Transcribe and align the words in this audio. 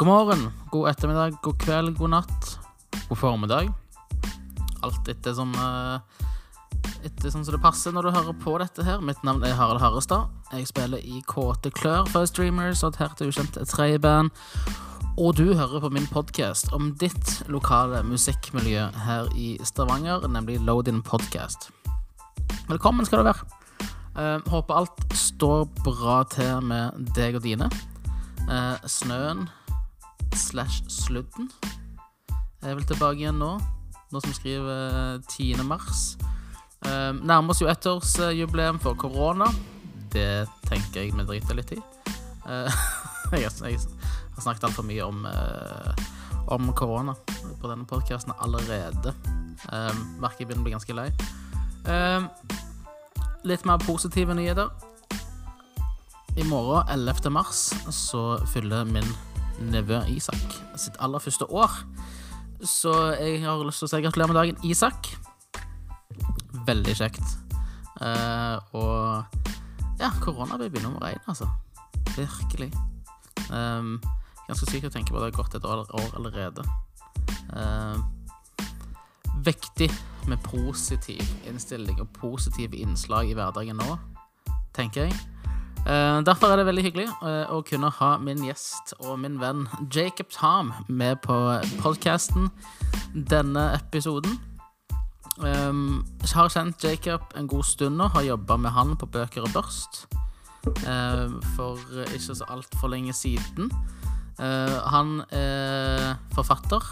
God 0.00 0.06
morgen, 0.06 0.52
god 0.70 0.88
ettermiddag, 0.88 1.34
god 1.42 1.58
kveld, 1.60 1.98
god 1.98 2.08
natt, 2.08 2.46
god 3.08 3.18
formiddag. 3.18 3.66
Alt 4.80 5.08
etter 5.12 5.34
som 5.36 5.50
eh, 5.52 6.22
Etter 7.04 7.28
sånn 7.28 7.44
som 7.44 7.52
det 7.52 7.60
passer 7.60 7.92
når 7.92 8.08
du 8.08 8.14
hører 8.14 8.38
på 8.40 8.54
dette 8.62 8.86
her. 8.86 9.02
Mitt 9.04 9.20
navn 9.28 9.44
er 9.44 9.52
Harald 9.58 9.82
Harrestad. 9.84 10.32
Jeg 10.56 10.70
spiller 10.70 11.04
i 11.04 11.20
Kåte 11.28 11.68
Klør 11.68 12.08
for 12.08 12.24
Streamers 12.24 12.80
og 12.80 12.94
et 12.94 13.02
her 13.02 13.12
til 13.18 13.28
ukjent 13.28 13.60
tredjeband. 13.68 14.32
Og 15.20 15.36
du 15.36 15.52
hører 15.52 15.84
på 15.84 15.92
min 15.92 16.08
podkast 16.08 16.72
om 16.72 16.94
ditt 16.96 17.36
lokale 17.52 18.00
musikkmiljø 18.08 18.88
her 19.04 19.28
i 19.36 19.50
Stavanger, 19.68 20.24
nemlig 20.32 20.62
Loadin 20.64 21.04
Podcast. 21.04 21.68
Velkommen 22.72 23.04
skal 23.04 23.20
du 23.20 23.28
være. 23.28 23.52
Eh, 24.16 24.48
håper 24.48 24.80
alt 24.80 25.08
står 25.28 25.68
bra 25.84 26.22
til 26.32 26.64
med 26.72 27.12
deg 27.12 27.36
og 27.36 27.44
dine. 27.44 27.68
Eh, 28.48 28.76
snøen 28.88 29.50
slash 30.36 30.82
sludden 30.90 31.50
er 32.60 32.76
vel 32.76 32.84
tilbake 32.84 33.22
igjen 33.22 33.38
nå, 33.40 33.54
nå 34.12 34.20
som 34.20 34.34
skriver 34.36 35.20
10. 35.30 35.62
mars. 35.64 36.14
Uh, 36.84 37.12
nærmer 37.16 37.54
oss 37.54 37.62
jo 37.62 37.68
ettårsjubileum 37.70 38.80
for 38.82 38.98
korona. 39.00 39.48
Det 40.12 40.46
tenker 40.68 41.04
jeg 41.04 41.14
vi 41.16 41.26
driter 41.28 41.58
litt 41.58 41.76
i. 41.76 41.80
Jeg, 43.30 43.46
jeg, 43.46 43.76
har 44.34 44.42
snakket 44.42 44.64
altfor 44.66 44.82
mye 44.82 45.04
om, 45.06 45.20
om 46.50 46.70
korona 46.74 47.12
på 47.60 47.68
denne 47.68 47.86
podkasten 47.86 48.32
allerede. 48.42 49.12
Merker 50.18 50.42
jeg 50.42 50.48
begynner 50.48 50.64
å 50.64 50.66
bli 50.66 50.72
ganske 50.74 50.96
lei. 50.98 51.06
litt 53.46 53.68
mer 53.70 53.78
positive 53.86 54.34
nyheter. 54.34 54.72
I 56.34 56.48
morgen, 56.48 56.90
11. 56.90 57.30
mars, 57.30 57.68
så 57.94 58.40
fyller 58.50 58.88
min 58.88 59.06
nevø 59.60 60.02
Isak 60.12 60.60
sitt 60.80 60.96
aller 61.00 61.22
første 61.22 61.46
år. 61.50 61.70
Så 62.64 62.92
jeg 63.20 63.40
har 63.44 63.62
lyst 63.64 63.80
til 63.82 63.88
å 63.88 63.92
si 63.92 64.02
gratulerer 64.04 64.32
med 64.32 64.40
dagen, 64.40 64.62
Isak 64.68 65.14
veldig 66.66 66.94
kjekt. 66.96 67.36
Uh, 68.00 68.56
og 68.76 69.24
ja, 70.00 70.10
koronababy 70.20 70.80
nummer 70.82 71.04
én, 71.08 71.20
altså. 71.28 71.48
Virkelig. 72.16 72.70
Um, 73.50 73.98
ganske 74.48 74.68
sykt 74.70 74.88
å 74.88 74.92
tenke 74.94 75.12
på 75.12 75.20
at 75.20 75.26
det 75.26 75.30
har 75.30 75.38
gått 75.40 75.58
et 75.58 75.68
år, 75.68 75.84
allerede. 76.18 76.64
Uh, 77.52 77.98
viktig 79.44 79.90
med 80.28 80.40
positiv 80.44 81.22
innstilling 81.48 82.00
og 82.00 82.10
positive 82.16 82.76
innslag 82.76 83.30
i 83.30 83.36
hverdagen 83.36 83.80
nå, 83.80 83.98
tenker 84.76 85.08
jeg. 85.08 85.20
Uh, 85.80 86.20
derfor 86.20 86.52
er 86.52 86.60
det 86.60 86.66
veldig 86.68 86.82
hyggelig 86.84 87.06
uh, 87.24 87.48
å 87.48 87.62
kunne 87.64 87.88
ha 87.96 88.10
min 88.20 88.42
gjest 88.44 88.92
og 89.00 89.14
min 89.22 89.38
venn 89.40 89.62
Jacob 89.88 90.28
Tom 90.34 90.74
med 90.92 91.22
på 91.24 91.36
podkasten 91.80 92.50
denne 93.14 93.70
episoden. 93.78 94.36
Jeg 95.40 96.34
har 96.36 96.50
kjent 96.52 96.84
Jacob 96.84 97.30
en 97.38 97.46
god 97.48 97.64
stund 97.64 97.96
nå, 97.96 98.10
har 98.12 98.26
jobba 98.26 98.58
med 98.60 98.74
han 98.76 98.92
på 99.00 99.08
Bøker 99.08 99.46
og 99.46 99.54
børst 99.54 100.02
uh, 100.84 101.32
for 101.56 101.80
ikke 102.10 102.36
så 102.36 102.50
altfor 102.52 102.92
lenge 102.92 103.16
siden. 103.16 103.72
Han 104.40 105.18
er 105.36 106.14
forfatter, 106.32 106.84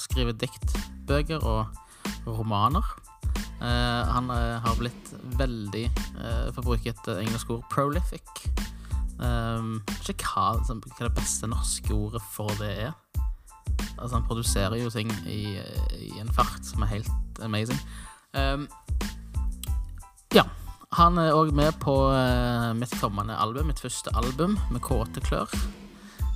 skriver 0.00 0.36
diktbøker 0.40 1.44
og 1.44 2.28
romaner. 2.28 2.84
Uh, 3.56 4.02
han 4.12 4.28
har 4.30 4.76
blitt 4.78 5.12
veldig, 5.40 5.86
for 6.52 6.60
å 6.62 6.66
bruke 6.70 6.92
et 6.92 7.12
engelsk 7.16 7.54
ord, 7.54 7.64
prolific. 7.72 8.46
Um, 9.16 9.78
ikke 10.04 10.28
hva, 10.28 10.58
hva 10.60 10.76
det 11.00 11.14
beste 11.16 11.48
norske 11.48 11.94
ordet 11.94 12.20
for 12.34 12.52
det 12.60 12.72
er. 12.88 12.92
Altså, 13.96 14.18
han 14.18 14.26
produserer 14.28 14.76
jo 14.76 14.90
ting 14.92 15.08
i, 15.24 15.56
i 15.96 16.12
en 16.20 16.32
fart 16.36 16.64
som 16.68 16.84
er 16.84 16.98
helt 16.98 17.40
amazing. 17.44 17.80
Um, 18.36 18.68
ja. 20.36 20.44
Han 20.96 21.18
er 21.20 21.34
òg 21.34 21.50
med 21.56 21.74
på 21.82 21.92
uh, 22.12 22.70
mitt 22.76 22.92
kommende 23.00 23.34
album, 23.36 23.66
mitt 23.68 23.80
første 23.82 24.12
album, 24.16 24.54
med 24.70 24.84
Kåte 24.84 25.20
klør. 25.24 25.50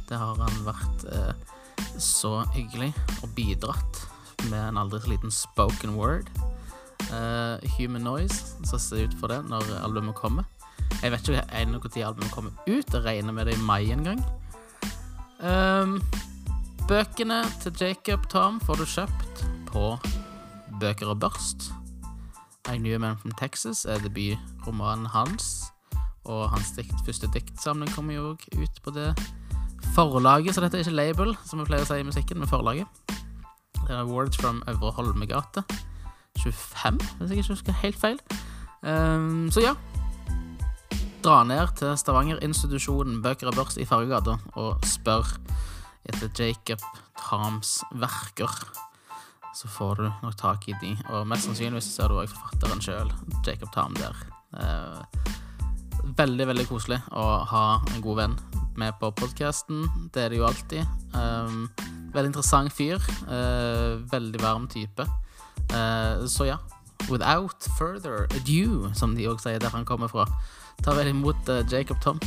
Det 0.08 0.18
har 0.18 0.40
han 0.40 0.64
vært 0.66 1.04
uh, 1.12 1.32
så 2.00 2.40
hyggelig 2.56 2.90
og 3.20 3.30
bidratt 3.36 4.02
med 4.50 4.58
en 4.58 4.80
aldri 4.80 5.00
så 5.04 5.12
liten 5.12 5.32
spoken 5.32 5.94
word. 5.96 6.28
Uh, 7.10 7.58
Human 7.76 8.04
Noise, 8.06 8.56
så 8.64 8.78
ser 8.78 8.96
det 8.96 9.10
ut 9.10 9.20
for 9.20 9.32
det 9.32 9.40
når 9.50 9.66
albumet 9.82 10.14
kommer. 10.14 10.46
Jeg 11.02 11.12
vet 11.12 11.28
ikke 11.28 11.42
når 11.66 12.06
albumet 12.06 12.32
kommer 12.32 12.50
ut. 12.66 12.94
Jeg 12.94 13.04
regner 13.04 13.32
med 13.32 13.46
det 13.50 13.56
i 13.56 13.62
mai 13.66 13.90
en 13.90 14.04
gang. 14.04 14.24
Um, 15.40 16.00
Bøkene 16.88 17.44
til 17.62 17.72
Jacob 17.80 18.28
Tom 18.30 18.60
får 18.60 18.80
du 18.80 18.84
kjøpt 18.84 19.44
på 19.70 19.84
Bøker 20.80 21.12
og 21.12 21.20
børst. 21.20 21.70
I 22.68 22.76
Knew 22.78 22.98
Man 22.98 23.18
from 23.18 23.32
Texas 23.38 23.84
er 23.84 23.98
debutromanen 24.02 25.06
hans. 25.06 25.70
Og 26.24 26.50
hans 26.50 26.72
dikt, 26.76 26.94
første 27.06 27.30
diktsamling 27.34 27.90
kommer 27.94 28.14
jo 28.14 28.32
ut 28.58 28.82
på 28.84 28.90
det 28.90 29.14
forlaget, 29.94 30.54
så 30.54 30.60
dette 30.60 30.76
er 30.76 30.84
ikke 30.84 30.96
label, 30.96 31.36
som 31.46 31.58
vi 31.58 31.66
pleier 31.66 31.86
å 31.86 31.88
si 31.88 32.00
i 32.02 32.06
musikken, 32.06 32.38
men 32.38 32.50
forlaget. 32.50 32.86
Det 33.86 33.94
er 33.96 34.10
Words 34.10 34.36
from 34.38 34.62
Øvre 34.68 34.92
Holmegate 34.98 35.64
25, 36.38 37.00
hvis 37.18 37.30
jeg 37.30 37.38
ikke 37.38 37.54
husker 37.54 37.72
helt 37.82 38.00
feil. 38.00 38.20
Um, 38.82 39.50
så 39.52 39.64
ja. 39.64 39.74
Dra 41.20 41.42
ned 41.44 41.74
til 41.76 41.96
Stavanger-institusjonen 42.00 43.18
Bøker 43.22 43.50
og 43.50 43.58
børst 43.58 43.76
i 43.76 43.84
Fargegata 43.84 44.38
og 44.56 44.86
spør 44.88 45.26
etter 46.08 46.30
Jacob 46.32 46.80
Trams 47.18 47.80
verker, 47.92 48.54
så 49.54 49.68
får 49.68 49.94
du 50.00 50.06
nok 50.22 50.36
tak 50.40 50.68
i 50.70 50.74
de. 50.80 50.94
Og 51.10 51.26
mest 51.28 51.44
sannsynligvis 51.44 51.90
ser 51.92 52.08
du 52.08 52.16
òg 52.22 52.30
forfatteren 52.30 52.80
sjøl, 52.84 53.12
Jacob 53.46 53.72
Tarm, 53.74 53.96
der. 53.98 54.16
Eh, 54.56 55.30
veldig, 56.16 56.46
veldig 56.50 56.66
koselig 56.70 57.00
å 57.12 57.26
ha 57.50 57.64
en 57.92 58.04
god 58.04 58.22
venn 58.22 58.36
med 58.80 58.96
på 59.00 59.12
podkasten. 59.18 59.84
Det 60.14 60.24
er 60.24 60.32
det 60.32 60.40
jo 60.40 60.48
alltid. 60.48 60.86
Um, 61.12 61.66
veldig 62.14 62.30
interessant 62.32 62.72
fyr. 62.72 63.02
Uh, 63.28 64.00
veldig 64.10 64.40
varm 64.40 64.68
type. 64.70 65.04
Uh, 65.70 66.26
så 66.28 66.44
ja. 66.44 66.56
Without 67.10 67.56
further 67.78 68.26
ado, 68.36 68.92
som 68.94 69.16
de 69.16 69.26
òg 69.28 69.40
sier 69.40 69.58
der 69.58 69.68
han 69.72 69.84
kommer 69.84 70.06
fra, 70.08 70.26
tar 70.84 70.94
vel 70.94 71.08
imot 71.08 71.48
uh, 71.48 71.64
Jacob 71.72 71.96
Tom. 72.02 72.20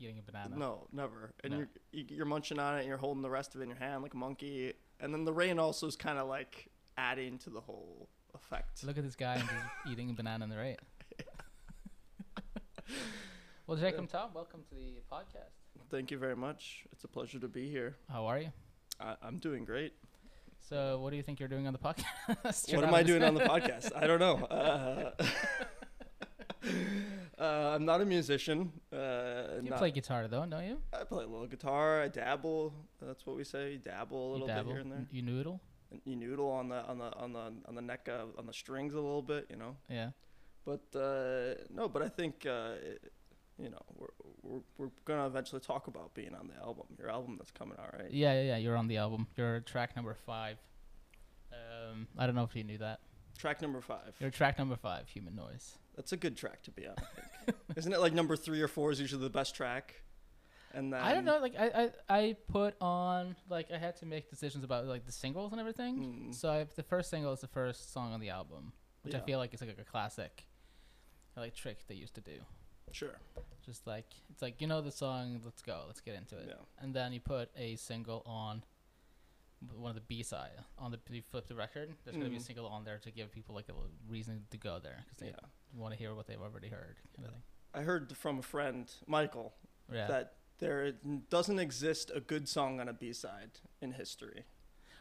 eating 0.00 0.18
a 0.18 0.22
banana. 0.22 0.56
No, 0.56 0.86
never. 0.92 1.32
And 1.42 1.52
No. 1.52 1.58
you're 1.58 1.68
you- 1.92 2.06
you're 2.16 2.26
munching 2.26 2.58
on 2.58 2.74
it, 2.74 2.78
and 2.80 2.88
you're 2.88 2.98
holding 2.98 3.22
the 3.22 3.30
rest 3.30 3.54
of 3.54 3.60
it 3.60 3.64
in 3.64 3.70
your 3.70 3.78
hand 3.78 4.02
like 4.02 4.14
a 4.14 4.18
monkey. 4.18 4.74
And 5.00 5.14
then 5.14 5.24
the 5.24 5.32
rain 5.32 5.58
also 5.58 5.86
is 5.86 5.96
kind 5.96 6.18
of 6.18 6.28
like 6.28 6.68
adding 6.96 7.38
to 7.38 7.50
the 7.50 7.60
whole 7.60 8.08
effect. 8.34 8.82
Look 8.84 8.98
at 8.98 9.04
this 9.04 9.16
guy 9.16 9.42
eating 9.90 10.10
a 10.10 10.12
banana 10.12 10.44
in 10.44 10.50
the 10.50 10.56
rain. 10.58 10.76
well, 13.66 13.76
Jacob 13.78 14.08
Tom, 14.08 14.34
welcome 14.34 14.62
to 14.68 14.74
the 14.74 15.00
podcast. 15.10 15.63
Thank 15.90 16.10
you 16.10 16.18
very 16.18 16.36
much. 16.36 16.84
It's 16.92 17.04
a 17.04 17.08
pleasure 17.08 17.38
to 17.38 17.48
be 17.48 17.70
here. 17.70 17.96
How 18.10 18.26
are 18.26 18.38
you? 18.38 18.52
I, 19.00 19.16
I'm 19.22 19.38
doing 19.38 19.64
great. 19.64 19.92
So, 20.68 20.98
what 21.00 21.10
do 21.10 21.16
you 21.16 21.22
think 21.22 21.40
you're 21.40 21.48
doing 21.48 21.66
on 21.66 21.72
the 21.72 21.78
podcast? 21.78 22.72
What 22.74 22.84
am 22.84 22.94
I 22.94 23.02
doing 23.02 23.22
on 23.22 23.34
the 23.34 23.40
podcast? 23.54 23.90
I 23.94 24.06
don't 24.06 24.18
know. 24.18 24.36
Uh, 24.46 25.10
uh, 27.38 27.74
I'm 27.74 27.84
not 27.84 28.00
a 28.00 28.04
musician. 28.04 28.72
Uh, 28.92 29.60
You 29.62 29.70
not- 29.70 29.78
play 29.78 29.90
guitar 29.90 30.26
though, 30.26 30.46
don't 30.46 30.66
you? 30.66 30.78
I 30.98 31.04
play 31.04 31.24
a 31.24 31.26
little 31.28 31.46
guitar. 31.46 32.02
I 32.02 32.08
dabble. 32.08 32.72
That's 33.00 33.26
what 33.26 33.36
we 33.36 33.44
say. 33.44 33.72
You 33.72 33.78
dabble 33.78 34.30
a 34.30 34.30
little 34.32 34.46
dabble. 34.46 34.64
bit 34.64 34.72
here 34.72 34.80
and 34.80 34.92
there. 34.92 35.06
You 35.10 35.22
noodle. 35.22 35.60
You 36.04 36.16
noodle 36.16 36.50
on 36.50 36.68
the 36.70 36.82
on 36.86 36.98
the 36.98 37.14
on 37.16 37.32
the 37.32 37.52
on 37.68 37.74
the 37.74 37.82
neck 37.82 38.08
of, 38.08 38.30
on 38.38 38.46
the 38.46 38.52
strings 38.52 38.94
a 38.94 39.00
little 39.00 39.22
bit, 39.22 39.46
you 39.50 39.56
know. 39.56 39.76
Yeah. 39.88 40.10
But 40.64 40.84
uh, 40.98 41.62
no, 41.70 41.88
but 41.88 42.02
I 42.02 42.08
think 42.08 42.46
uh, 42.46 42.72
it, 42.82 43.12
you 43.58 43.68
know 43.70 43.82
we're, 43.96 44.08
we're 44.44 44.60
we're 44.78 44.90
gonna 45.04 45.26
eventually 45.26 45.60
talk 45.60 45.86
about 45.86 46.14
being 46.14 46.34
on 46.34 46.48
the 46.48 46.62
album, 46.62 46.84
your 46.98 47.10
album 47.10 47.36
that's 47.38 47.50
coming 47.50 47.78
out, 47.78 47.94
right? 47.98 48.10
Yeah, 48.10 48.34
yeah, 48.34 48.42
yeah. 48.42 48.56
You're 48.58 48.76
on 48.76 48.88
the 48.88 48.98
album. 48.98 49.26
You're 49.36 49.60
track 49.60 49.96
number 49.96 50.14
five. 50.14 50.58
Um, 51.52 52.06
I 52.18 52.26
don't 52.26 52.34
know 52.34 52.44
if 52.44 52.54
you 52.54 52.64
knew 52.64 52.78
that. 52.78 53.00
Track 53.38 53.62
number 53.62 53.80
five. 53.80 54.14
You're 54.20 54.30
track 54.30 54.58
number 54.58 54.76
five, 54.76 55.08
Human 55.08 55.34
Noise. 55.34 55.78
That's 55.96 56.12
a 56.12 56.16
good 56.16 56.36
track 56.36 56.62
to 56.64 56.70
be 56.70 56.86
on. 56.86 56.94
I 56.98 57.02
think. 57.52 57.56
Isn't 57.76 57.92
it 57.92 58.00
like 58.00 58.12
number 58.12 58.36
three 58.36 58.60
or 58.60 58.68
four 58.68 58.90
is 58.92 59.00
usually 59.00 59.22
the 59.22 59.30
best 59.30 59.54
track? 59.54 60.02
And 60.72 60.92
then 60.92 61.00
I 61.00 61.14
don't 61.14 61.24
know. 61.24 61.38
Like, 61.38 61.54
I, 61.58 61.90
I, 62.08 62.16
I 62.18 62.36
put 62.50 62.74
on 62.80 63.36
like 63.48 63.70
I 63.72 63.78
had 63.78 63.96
to 63.98 64.06
make 64.06 64.28
decisions 64.28 64.64
about 64.64 64.86
like 64.86 65.06
the 65.06 65.12
singles 65.12 65.52
and 65.52 65.60
everything. 65.60 66.30
Mm, 66.30 66.34
So 66.34 66.50
I, 66.50 66.66
the 66.74 66.82
first 66.82 67.10
single 67.10 67.32
is 67.32 67.40
the 67.40 67.46
first 67.48 67.92
song 67.92 68.12
on 68.12 68.18
the 68.20 68.30
album, 68.30 68.72
which 69.02 69.14
I 69.14 69.20
feel 69.20 69.38
like 69.38 69.54
is 69.54 69.60
like 69.60 69.76
a 69.78 69.84
classic, 69.84 70.46
like 71.36 71.54
trick 71.54 71.86
they 71.86 71.94
used 71.94 72.14
to 72.16 72.20
do. 72.20 72.38
Sure. 72.92 73.18
Just 73.64 73.86
like 73.86 74.06
it's 74.30 74.42
like 74.42 74.60
you 74.60 74.66
know 74.66 74.80
the 74.82 74.90
song, 74.92 75.40
let's 75.44 75.62
go, 75.62 75.84
let's 75.86 76.00
get 76.00 76.14
into 76.14 76.36
it, 76.36 76.46
Yeah. 76.48 76.54
and 76.80 76.94
then 76.94 77.12
you 77.12 77.20
put 77.20 77.50
a 77.56 77.76
single 77.76 78.22
on 78.26 78.62
one 79.78 79.88
of 79.88 79.94
the 79.94 80.02
B 80.02 80.22
side 80.22 80.62
on 80.78 80.90
the 80.90 80.98
you 81.10 81.22
flip 81.22 81.46
the 81.46 81.54
record. 81.54 81.94
There's 82.04 82.16
gonna 82.16 82.28
be 82.28 82.36
a 82.36 82.38
Mhm. 82.38 82.42
single 82.42 82.66
on 82.66 82.84
there 82.84 82.98
to 82.98 83.10
give 83.10 83.32
people 83.32 83.54
like 83.54 83.68
a 83.70 83.72
little 83.72 83.90
reason 84.06 84.46
to 84.50 84.58
go 84.58 84.78
there 84.78 85.04
because 85.04 85.18
they 85.18 85.28
Yeah. 85.28 85.48
want 85.78 85.92
to 85.94 85.98
hear 85.98 86.14
what 86.14 86.26
they've 86.26 86.40
already 86.40 86.68
heard, 86.68 86.96
kind 87.14 87.26
of 87.28 87.32
thing. 87.32 87.42
I 87.72 87.80
heard 87.82 88.14
from 88.16 88.38
a 88.38 88.42
friend, 88.42 88.92
Michael, 89.06 89.54
Yeah. 89.90 90.06
that 90.08 90.36
there 90.58 90.92
doesn't 90.92 91.58
exist 91.58 92.10
a 92.14 92.20
good 92.20 92.48
song 92.48 92.78
on 92.80 92.88
a 92.88 92.92
B 92.92 93.12
side 93.12 93.60
in 93.80 93.92
history. 93.92 94.44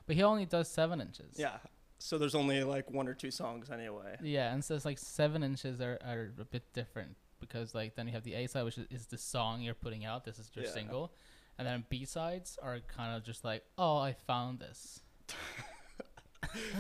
but 0.06 0.18
he 0.18 0.24
only 0.24 0.46
does 0.46 0.70
seven 0.70 1.00
inches. 1.00 1.40
Yeah. 1.40 1.60
So 1.98 2.18
there's 2.18 2.36
only 2.36 2.62
like 2.66 2.90
one 2.92 3.08
or 3.08 3.14
two 3.14 3.32
songs 3.32 3.70
anyway. 3.70 4.18
Yeah, 4.22 4.54
and 4.54 4.64
so 4.64 4.76
it's 4.76 4.84
like 4.84 4.98
seven 4.98 5.44
inches 5.44 5.80
are, 5.80 5.98
are 6.04 6.34
a 6.38 6.44
bit 6.44 6.74
different 6.74 7.16
because 7.48 7.74
like 7.76 7.96
then 7.96 8.08
you 8.08 8.14
have 8.14 8.24
the 8.24 8.34
A 8.36 8.48
side, 8.48 8.64
which 8.64 8.78
is, 8.78 8.88
is 8.90 9.06
the 9.08 9.18
song 9.18 9.62
you're 9.62 9.74
putting 9.74 10.06
out. 10.06 10.26
This 10.26 10.40
is 10.40 10.50
your 10.56 10.66
Yeah. 10.66 10.72
single, 10.72 11.14
and 11.58 11.68
then 11.68 11.86
B 11.90 12.06
sides 12.06 12.58
are 12.62 12.80
kind 12.82 13.16
of 13.16 13.24
just 13.24 13.44
like, 13.44 13.64
oh, 13.78 13.98
I 13.98 14.14
found 14.14 14.60
this. 14.60 15.02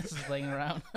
this 0.01 0.12
is 0.12 0.18
laying 0.30 0.45
around. 0.48 0.81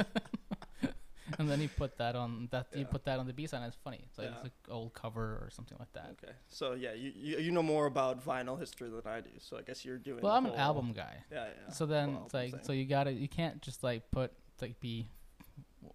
and 1.38 1.48
then 1.50 1.60
you 1.60 1.68
put 1.68 1.98
that 1.98 2.14
on 2.14 2.48
that 2.52 2.66
you 2.74 2.84
put 2.84 3.04
that 3.04 3.18
on 3.18 3.26
the 3.26 3.32
B 3.32 3.46
side, 3.46 3.58
and 3.58 3.66
it's 3.66 3.76
funny. 3.82 4.00
It's 4.08 4.18
like 4.18 4.28
Yeah. 4.28 4.34
it's 4.36 4.44
an 4.44 4.50
old 4.70 4.94
cover 4.94 5.22
or 5.42 5.48
something 5.50 5.76
like 5.78 5.92
that. 5.94 6.16
Okay. 6.22 6.32
So 6.48 6.74
yeah, 6.74 6.92
you, 6.94 7.12
you 7.14 7.38
you 7.38 7.52
know 7.52 7.62
more 7.62 7.86
about 7.86 8.24
vinyl 8.24 8.58
history 8.58 8.88
than 8.90 9.02
I 9.06 9.20
do. 9.20 9.30
So 9.40 9.56
I 9.58 9.62
guess 9.62 9.84
you're 9.84 9.98
doing. 9.98 10.20
Well, 10.22 10.32
I'm 10.32 10.46
an 10.46 10.54
album 10.54 10.92
guy. 10.92 11.24
Yeah, 11.30 11.46
yeah. 11.46 11.72
So 11.72 11.86
then 11.86 12.14
Well, 12.14 12.22
it's 12.26 12.34
like 12.34 12.54
so 12.64 12.72
you 12.72 12.84
gotta 12.84 13.12
you 13.12 13.28
can't 13.28 13.60
just 13.62 13.82
like 13.82 14.10
put 14.10 14.32
like 14.60 14.78
be 14.80 15.08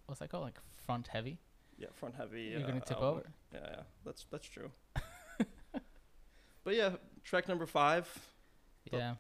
what's 0.06 0.19
that 0.19 0.29
called 0.29 0.44
like 0.44 0.59
front 0.85 1.07
heavy. 1.07 1.39
Yeah, 1.81 1.88
front 1.95 2.16
heavy. 2.16 2.44
You're 2.44 2.62
gonna 2.62 2.78
uh, 2.78 2.89
tip 2.92 2.98
album. 2.98 3.10
over. 3.10 3.24
Yeah, 3.54 3.60
yeah. 3.75 3.83
That's 4.06 4.25
that's 4.31 4.48
true. 4.48 4.72
but 6.63 6.75
yeah, 6.75 6.92
track 7.24 7.48
number 7.48 7.66
five. 7.66 8.07
Yeah. 8.92 9.16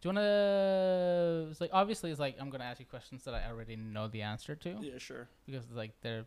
Do 0.00 0.08
you 0.08 0.14
wanna? 0.14 1.48
It's 1.50 1.60
like 1.60 1.70
obviously, 1.72 2.10
it's 2.10 2.20
like 2.20 2.36
I'm 2.40 2.50
gonna 2.50 2.64
ask 2.64 2.78
you 2.80 2.86
questions 2.86 3.24
that 3.24 3.34
I 3.34 3.42
already 3.50 3.76
know 3.76 4.06
the 4.08 4.22
answer 4.22 4.54
to 4.54 4.76
Yeah, 4.80 4.98
sure. 4.98 5.28
because 5.46 5.64
it's 5.64 5.74
like 5.74 5.92
they're. 6.02 6.24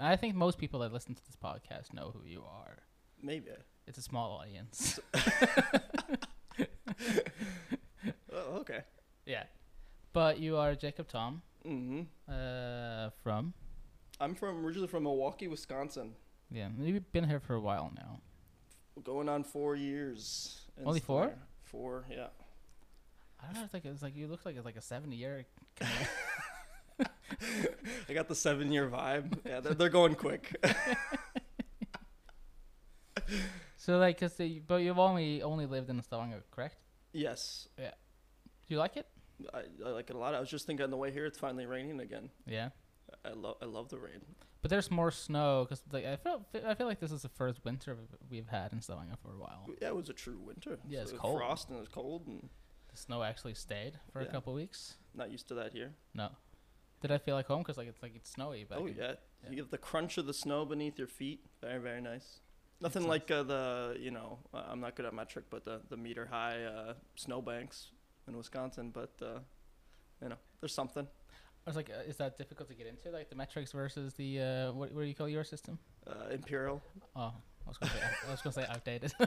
I 0.00 0.16
think 0.16 0.34
most 0.36 0.56
people 0.58 0.80
that 0.80 0.92
listen 0.92 1.14
to 1.14 1.24
this 1.26 1.36
podcast 1.36 1.92
know 1.92 2.12
who 2.14 2.24
you 2.28 2.42
are. 2.42 2.78
Maybe. 3.22 3.50
It's 3.86 3.98
a 3.98 4.02
small 4.02 4.38
audience. 4.40 5.00
Oh, 8.32 8.58
okay. 8.60 8.80
yeah, 9.26 9.44
but 10.12 10.38
you 10.38 10.56
are 10.56 10.74
Jacob 10.74 11.08
Tom 11.08 11.42
hmm 11.64 12.02
uh, 12.28 13.10
from. 13.22 13.52
I'm 14.20 14.34
from 14.34 14.64
originally 14.64 14.88
from 14.88 15.04
Milwaukee, 15.04 15.48
Wisconsin. 15.48 16.14
Yeah, 16.50 16.68
you've 16.78 17.12
been 17.12 17.28
here 17.28 17.40
for 17.40 17.54
a 17.54 17.60
while 17.60 17.92
now. 17.94 18.20
Going 19.04 19.28
on 19.28 19.44
four 19.44 19.76
years. 19.76 20.62
Only 20.84 21.00
four? 21.00 21.26
there. 21.26 21.38
Four, 21.64 22.06
yeah. 22.10 22.28
I 23.40 23.46
don't 23.46 23.54
know. 23.54 23.64
It's 23.64 23.74
like 23.74 23.84
it's 23.84 24.02
like 24.02 24.16
you 24.16 24.26
look 24.26 24.44
like 24.44 24.56
it's 24.56 24.64
like 24.64 24.76
a 24.76 24.82
seventy 24.82 25.16
year. 25.16 25.44
I 28.08 28.12
got 28.12 28.26
the 28.26 28.34
seven 28.34 28.72
year 28.72 28.88
vibe. 28.88 29.38
Yeah, 29.46 29.60
they're, 29.60 29.74
they're 29.74 29.88
going 29.88 30.16
quick. 30.16 30.56
so 33.76 33.98
like, 33.98 34.18
cause 34.18 34.34
the, 34.34 34.60
but 34.66 34.76
you've 34.76 34.98
only 34.98 35.42
only 35.42 35.66
lived 35.66 35.90
in 35.90 36.02
Stavanger, 36.02 36.42
correct? 36.50 36.76
yes, 37.12 37.68
Yeah. 37.78 37.92
Do 38.66 38.74
you 38.74 38.78
like 38.78 38.96
it? 38.96 39.06
I, 39.54 39.62
I 39.86 39.90
like 39.90 40.10
it 40.10 40.16
a 40.16 40.18
lot. 40.18 40.34
I 40.34 40.40
was 40.40 40.50
just 40.50 40.66
thinking 40.66 40.84
on 40.84 40.90
the 40.90 40.96
way 40.96 41.12
here, 41.12 41.24
it's 41.24 41.38
finally 41.38 41.64
raining 41.64 42.00
again. 42.00 42.30
Yeah. 42.46 42.70
I 43.24 43.30
love 43.30 43.56
I 43.62 43.64
love 43.66 43.88
the 43.88 43.98
rain. 43.98 44.20
But 44.60 44.70
there's 44.70 44.90
more 44.90 45.10
snow 45.10 45.64
because 45.64 45.82
like 45.92 46.04
I 46.04 46.16
feel 46.16 46.44
I 46.66 46.74
feel 46.74 46.86
like 46.86 47.00
this 47.00 47.12
is 47.12 47.22
the 47.22 47.28
first 47.28 47.64
winter 47.64 47.96
we've 48.30 48.48
had 48.48 48.72
in 48.72 48.80
Stavanger 48.80 49.16
for 49.22 49.32
a 49.32 49.38
while. 49.38 49.66
Yeah, 49.80 49.88
it 49.88 49.96
was 49.96 50.08
a 50.08 50.12
true 50.12 50.38
winter. 50.38 50.78
Yeah, 50.88 51.00
it's 51.02 51.12
cold. 51.12 51.38
Frost 51.38 51.70
and 51.70 51.78
it's 51.78 51.88
cold 51.88 52.26
and 52.26 52.48
The 52.90 52.96
snow 52.96 53.22
actually 53.22 53.54
stayed 53.54 53.98
for 54.12 54.20
a 54.20 54.24
Yeah. 54.24 54.30
couple 54.30 54.54
weeks. 54.54 54.96
not 55.14 55.30
used 55.30 55.48
to 55.48 55.54
that 55.54 55.72
here. 55.72 55.94
No. 56.14 56.30
Did 57.00 57.12
I 57.12 57.18
feel 57.18 57.34
like 57.36 57.46
home? 57.46 57.62
Cause 57.62 57.76
like 57.78 57.88
it's 57.88 58.02
like 58.02 58.14
it's 58.16 58.30
snowy. 58.30 58.64
Back 58.64 58.78
oh 58.80 58.86
in- 58.86 58.94
yeah. 58.96 59.14
yeah. 59.44 59.50
you 59.50 59.56
get 59.56 59.70
the 59.70 59.78
crunch 59.78 60.18
of 60.18 60.26
the 60.26 60.34
snow 60.34 60.64
beneath 60.64 60.98
your 60.98 61.06
feet. 61.08 61.44
Very 61.60 61.78
very 61.78 62.00
nice. 62.00 62.40
Nothing 62.80 63.06
like 63.08 63.30
uh, 63.30 63.42
the 63.44 63.96
you 63.98 64.10
know 64.10 64.38
uh, 64.54 64.62
I'm 64.68 64.80
not 64.80 64.94
good 64.96 65.06
at 65.06 65.14
metric, 65.14 65.44
but 65.50 65.64
the 65.64 65.80
the 65.88 65.96
meter 65.96 66.26
high 66.26 66.64
uh, 66.64 66.94
snowbanks 67.16 67.92
in 68.26 68.36
Wisconsin. 68.36 68.90
But 68.90 69.12
uh, 69.22 69.40
you 70.22 70.28
know 70.30 70.36
there's 70.60 70.74
something. 70.74 71.06
I 71.68 71.70
was 71.70 71.76
like, 71.76 71.90
uh, 71.90 72.08
is 72.08 72.16
that 72.16 72.38
difficult 72.38 72.70
to 72.70 72.74
get 72.74 72.86
into? 72.86 73.10
Like 73.10 73.28
the 73.28 73.36
metrics 73.36 73.72
versus 73.72 74.14
the 74.14 74.40
uh, 74.40 74.72
what 74.72 74.90
what 74.92 75.02
do 75.02 75.06
you 75.06 75.14
call 75.14 75.28
your 75.28 75.44
system? 75.44 75.78
Uh, 76.06 76.30
Imperial. 76.32 76.80
Oh, 77.14 77.34
I 77.66 77.68
was 77.68 77.76
gonna 77.76 77.92
say 77.92 78.00
I 78.26 78.30
was 78.30 78.40
gonna 78.40 78.54
say 78.54 78.66
outdated. 78.70 79.12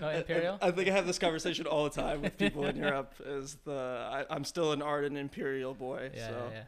no 0.00 0.08
I- 0.08 0.12
I- 0.12 0.14
Imperial. 0.16 0.58
I, 0.60 0.70
think 0.72 0.88
I 0.88 0.92
have 0.92 1.06
this 1.06 1.18
conversation 1.20 1.66
all 1.66 1.84
the 1.84 1.90
time 1.90 2.22
with 2.22 2.36
people 2.36 2.66
in 2.66 2.74
Europe. 2.76 3.14
Is 3.24 3.58
the 3.64 4.08
I, 4.10 4.24
I'm 4.34 4.42
still 4.44 4.72
an 4.72 4.82
ardent 4.82 5.16
Imperial 5.16 5.72
boy. 5.74 6.10
yeah, 6.14 6.26
so 6.28 6.50
yeah, 6.52 6.62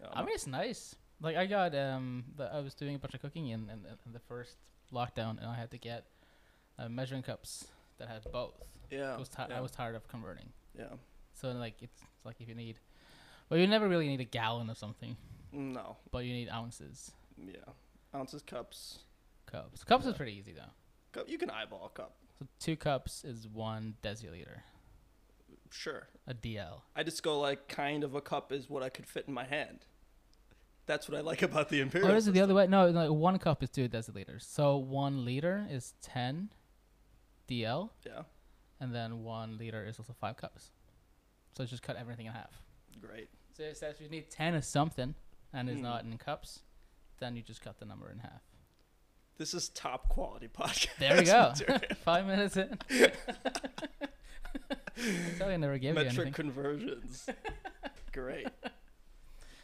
yeah. 0.00 0.06
um, 0.08 0.12
I 0.14 0.20
mean, 0.20 0.34
it's 0.34 0.46
nice. 0.46 0.96
Like 1.22 1.36
I 1.36 1.46
got 1.46 1.74
um, 1.74 2.24
the, 2.36 2.44
I 2.52 2.60
was 2.60 2.74
doing 2.74 2.94
a 2.94 2.98
bunch 2.98 3.14
of 3.14 3.22
cooking 3.22 3.48
in, 3.48 3.62
in, 3.70 3.80
in 4.06 4.12
the 4.12 4.20
first 4.20 4.56
lockdown, 4.92 5.38
and 5.38 5.46
I 5.46 5.54
had 5.56 5.70
to 5.70 5.78
get 5.78 6.04
uh, 6.78 6.88
measuring 6.90 7.22
cups 7.22 7.66
that 7.98 8.08
had 8.08 8.22
both. 8.30 8.54
yeah, 8.90 9.14
I 9.14 9.16
was 9.18 9.28
ti- 9.28 9.42
yeah, 9.48 9.56
I 9.58 9.60
was 9.60 9.70
tired 9.70 9.96
of 9.96 10.06
converting. 10.08 10.50
yeah. 10.78 10.84
So 11.40 11.50
like 11.52 11.74
it's, 11.82 12.00
it's 12.02 12.24
like 12.26 12.36
if 12.40 12.48
you 12.48 12.54
need, 12.54 12.78
well, 13.48 13.58
you 13.60 13.66
never 13.66 13.88
really 13.88 14.08
need 14.08 14.20
a 14.20 14.24
gallon 14.24 14.70
of 14.70 14.78
something, 14.78 15.16
No, 15.52 15.96
but 16.10 16.24
you 16.24 16.32
need 16.32 16.48
ounces. 16.48 17.12
yeah. 17.42 17.72
Ounces, 18.14 18.42
cups. 18.42 18.98
Cups. 19.46 19.84
Cups 19.84 20.06
is 20.06 20.14
pretty 20.14 20.32
easy 20.36 20.52
though. 20.52 20.70
Cup, 21.12 21.28
you 21.28 21.38
can 21.38 21.50
eyeball 21.50 21.86
a 21.94 21.96
cup. 21.98 22.16
So 22.38 22.46
two 22.58 22.76
cups 22.76 23.24
is 23.24 23.46
one 23.48 23.94
deciliter. 24.02 24.60
Sure. 25.70 26.08
A 26.26 26.34
DL. 26.34 26.80
I 26.96 27.02
just 27.02 27.22
go 27.22 27.38
like 27.38 27.68
kind 27.68 28.02
of 28.04 28.14
a 28.14 28.20
cup 28.20 28.52
is 28.52 28.68
what 28.70 28.82
I 28.82 28.88
could 28.88 29.06
fit 29.06 29.24
in 29.28 29.34
my 29.34 29.44
hand. 29.44 29.80
That's 30.86 31.06
what 31.08 31.18
I 31.18 31.20
like 31.20 31.42
about 31.42 31.68
the 31.68 31.80
Imperial. 31.80 32.10
Or 32.10 32.16
is 32.16 32.26
it 32.28 32.32
the 32.32 32.40
other 32.40 32.54
way? 32.54 32.66
No, 32.66 32.88
like 32.88 33.10
one 33.10 33.38
cup 33.38 33.62
is 33.62 33.68
two 33.70 33.88
deciliters. 33.88 34.42
So 34.42 34.76
one 34.78 35.24
liter 35.26 35.66
is 35.70 35.92
ten 36.00 36.48
DL, 37.48 37.90
Yeah, 38.06 38.22
and 38.80 38.94
then 38.94 39.22
one 39.22 39.58
liter 39.58 39.84
is 39.84 39.98
also 39.98 40.14
five 40.18 40.36
cups. 40.38 40.70
So 41.58 41.64
just 41.66 41.82
cut 41.82 41.96
everything 41.96 42.26
in 42.26 42.32
half. 42.32 42.62
great. 43.00 43.28
So 43.56 43.64
it 43.64 43.76
says 43.76 43.96
you 44.00 44.08
need 44.08 44.30
ten 44.30 44.54
of 44.54 44.64
something, 44.64 45.16
and 45.52 45.68
it's 45.68 45.78
Hmm. 45.78 45.82
not 45.82 46.04
in 46.04 46.16
cups, 46.18 46.60
then 47.18 47.34
you 47.34 47.42
just 47.42 47.60
cut 47.60 47.80
the 47.80 47.84
number 47.84 48.08
in 48.12 48.20
half. 48.20 48.42
This 49.38 49.54
is 49.54 49.68
top 49.70 50.08
quality 50.08 50.46
podcast. 50.56 50.96
There 51.00 51.16
we 51.16 51.24
go. 51.24 51.48
material. 51.50 51.80
Five 52.04 52.26
minutes 52.26 52.56
in. 52.56 52.78
I 55.00 55.36
tell 55.36 55.48
you, 55.48 55.54
I 55.54 55.56
never 55.56 55.78
gave 55.78 55.90
you 55.90 55.94
Metric 56.04 56.14
anything. 56.18 56.32
conversions. 56.32 57.28
great. 58.12 58.46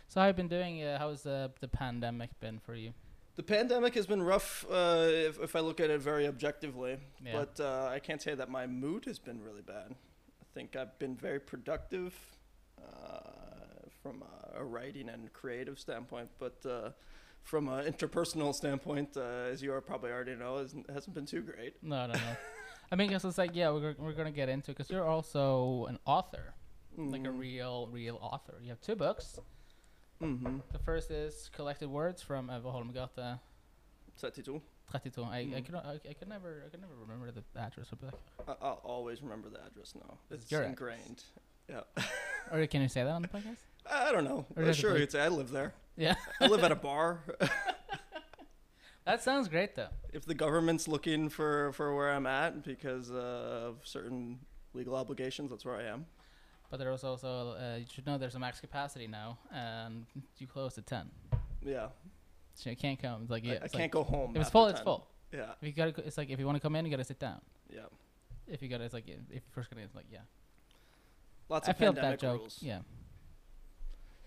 So 0.08 0.20
how 0.20 0.26
have 0.26 0.34
you 0.34 0.42
been 0.44 0.48
doing? 0.48 0.82
Uh, 0.82 0.98
how's 0.98 1.24
uh, 1.26 1.48
the 1.60 1.68
pandemic 1.68 2.30
been 2.40 2.58
for 2.58 2.74
you? 2.74 2.92
The 3.36 3.42
pandemic 3.44 3.94
has 3.94 4.06
been 4.06 4.22
rough 4.22 4.64
uh, 4.70 5.06
if, 5.08 5.40
if 5.40 5.56
I 5.56 5.60
look 5.60 5.80
at 5.80 5.90
it 5.90 6.00
very 6.00 6.26
objectively, 6.26 6.98
Yeah. 7.24 7.32
but 7.32 7.60
uh, 7.60 7.88
I 7.92 7.98
can't 8.00 8.22
say 8.22 8.34
that 8.34 8.48
my 8.48 8.66
mood 8.66 9.04
has 9.06 9.18
been 9.18 9.40
really 9.42 9.62
bad. 9.62 9.94
I 10.54 10.60
think 10.60 10.76
I've 10.76 10.96
been 11.00 11.16
very 11.16 11.40
productive 11.40 12.14
uh, 12.80 13.30
from 14.02 14.22
a, 14.22 14.60
a 14.60 14.64
writing 14.64 15.08
and 15.08 15.32
creative 15.32 15.80
standpoint, 15.80 16.28
but 16.38 16.64
uh, 16.64 16.90
from 17.42 17.68
an 17.68 17.84
interpersonal 17.92 18.54
standpoint, 18.54 19.16
uh, 19.16 19.50
as 19.50 19.62
you 19.62 19.72
are 19.72 19.80
probably 19.80 20.12
already 20.12 20.36
know, 20.36 20.58
isn't- 20.58 20.88
hasn't 20.88 21.12
been 21.14 21.26
too 21.26 21.40
great. 21.42 21.74
No, 21.82 22.06
no, 22.06 22.12
no. 22.12 22.20
I 22.92 22.94
mean, 22.94 23.10
'cause 23.10 23.24
it's 23.24 23.36
like, 23.36 23.50
yeah, 23.54 23.70
we're, 23.70 23.96
we're 23.98 24.12
gonna 24.12 24.30
get 24.30 24.48
into 24.48 24.70
because 24.70 24.88
you're 24.90 25.04
also 25.04 25.86
an 25.86 25.98
author, 26.06 26.54
like 26.96 27.22
a 27.24 27.30
Mhm. 27.30 27.38
real, 27.40 27.88
real 27.90 28.18
author. 28.22 28.54
You 28.62 28.68
have 28.68 28.80
two 28.80 28.94
books. 28.94 29.40
Mhm. 30.22 30.62
The 30.70 30.78
first 30.78 31.10
is 31.10 31.50
Collected 31.52 31.88
Words 31.88 32.22
from 32.22 32.48
Eva 32.48 32.70
Holmgata 32.70 33.40
32. 34.18 34.62
32. 34.94 35.22
I, 35.24 35.38
I, 35.38 35.44
Mhm. 35.44 35.64
could, 35.66 35.74
I, 35.74 36.00
I 36.08 36.12
could 36.14 36.28
never 36.28 36.62
I 36.66 36.70
could 36.70 36.80
never 36.80 36.94
remember 37.00 37.30
the 37.30 37.42
address 37.60 37.90
of 37.92 38.02
it. 38.02 38.14
I- 38.48 38.54
I'll 38.62 38.80
always 38.84 39.22
remember 39.22 39.48
the 39.48 39.60
address 39.64 39.94
now. 39.94 40.18
It's 40.30 40.50
your 40.50 40.60
address. 40.62 40.70
ingrained. 40.70 41.22
Yeah. 41.68 41.80
Or 42.52 42.66
can 42.66 42.82
you 42.82 42.88
say 42.88 43.02
that 43.02 43.10
on 43.10 43.22
the 43.22 43.28
podcast? 43.28 43.56
I 43.90 44.12
don't 44.12 44.24
know. 44.24 44.44
Or 44.54 44.70
sure, 44.74 44.98
you'd 44.98 45.10
say 45.10 45.22
I 45.22 45.28
live 45.28 45.50
there. 45.50 45.72
Yeah. 45.96 46.14
I 46.38 46.46
live 46.46 46.62
at 46.62 46.72
a 46.72 46.76
bar. 46.76 47.20
That 49.06 49.22
sounds 49.22 49.48
great 49.48 49.74
though. 49.74 49.88
if 50.14 50.24
the 50.24 50.34
government's 50.34 50.88
looking 50.88 51.28
for, 51.28 51.72
for 51.72 51.94
where 51.94 52.10
I'm 52.10 52.26
at 52.26 52.64
because 52.64 53.10
uh, 53.10 53.68
of 53.68 53.76
certain 53.84 54.38
legal 54.72 54.94
obligations, 54.96 55.50
that's 55.50 55.64
where 55.64 55.76
I 55.76 55.82
am. 55.84 56.06
But 56.70 56.78
there's 56.78 57.04
also 57.04 57.50
uh, 57.58 57.76
you 57.80 57.84
should 57.92 58.06
know 58.06 58.16
there's 58.16 58.34
a 58.34 58.38
max 58.38 58.60
capacity 58.60 59.06
now, 59.06 59.36
and 59.52 60.06
you 60.38 60.46
close 60.46 60.78
at 60.78 60.86
10, 60.86 61.10
Yeah. 61.64 61.88
So 62.54 62.70
you 62.70 62.76
can't 62.76 63.00
come. 63.00 63.22
It's 63.22 63.30
like 63.30 63.44
yeah, 63.44 63.52
I, 63.52 63.64
it's 63.64 63.72
can't 63.72 63.82
like, 63.84 63.90
go 63.90 64.02
home. 64.04 64.32
If 64.34 64.42
it's 64.42 64.50
full, 64.50 64.66
it's 64.68 64.80
full. 64.80 65.06
Yeah. 65.32 65.46
If 65.60 65.66
you 65.66 65.72
gotta, 65.72 65.92
go- 65.92 66.02
it's 66.06 66.16
like 66.18 66.30
if 66.30 66.38
you 66.38 66.46
want 66.46 66.56
to 66.56 66.60
come 66.60 66.76
in, 66.76 66.84
you 66.84 66.90
gotta 66.90 67.04
sit 67.04 67.18
down. 67.18 67.40
Yeah. 67.68 67.80
If 68.46 68.62
you 68.62 68.68
gotta, 68.68 68.84
it's 68.84 68.94
like 68.94 69.08
if 69.08 69.16
you're 69.30 69.40
first 69.52 69.70
gonna, 69.70 69.82
it's 69.82 69.94
like 69.94 70.06
yeah. 70.10 70.18
Lots 71.48 71.68
I 71.68 71.72
of 71.72 71.76
feel 71.78 71.92
that 71.92 72.00
pandemic 72.00 72.20
joke. 72.20 72.38
rules. 72.40 72.58
Yeah. 72.60 72.78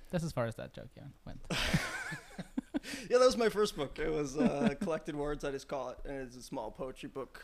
That's 0.10 0.24
as 0.24 0.32
far 0.32 0.46
as 0.46 0.56
that 0.56 0.74
joke 0.74 0.90
yeah 0.96 1.04
went. 1.26 1.42
Yeah, 3.10 3.18
that 3.18 3.26
was 3.26 3.36
my 3.38 3.50
first 3.50 3.76
book. 3.76 4.00
It 4.00 4.10
was 4.12 4.38
uh, 4.38 4.74
Collected 4.82 5.16
Words, 5.16 5.44
I 5.44 5.52
just 5.52 5.68
call 5.68 5.90
it. 5.90 5.98
And 6.06 6.22
it's 6.22 6.38
a 6.38 6.42
small 6.42 6.72
poetry 6.72 7.10
book 7.10 7.44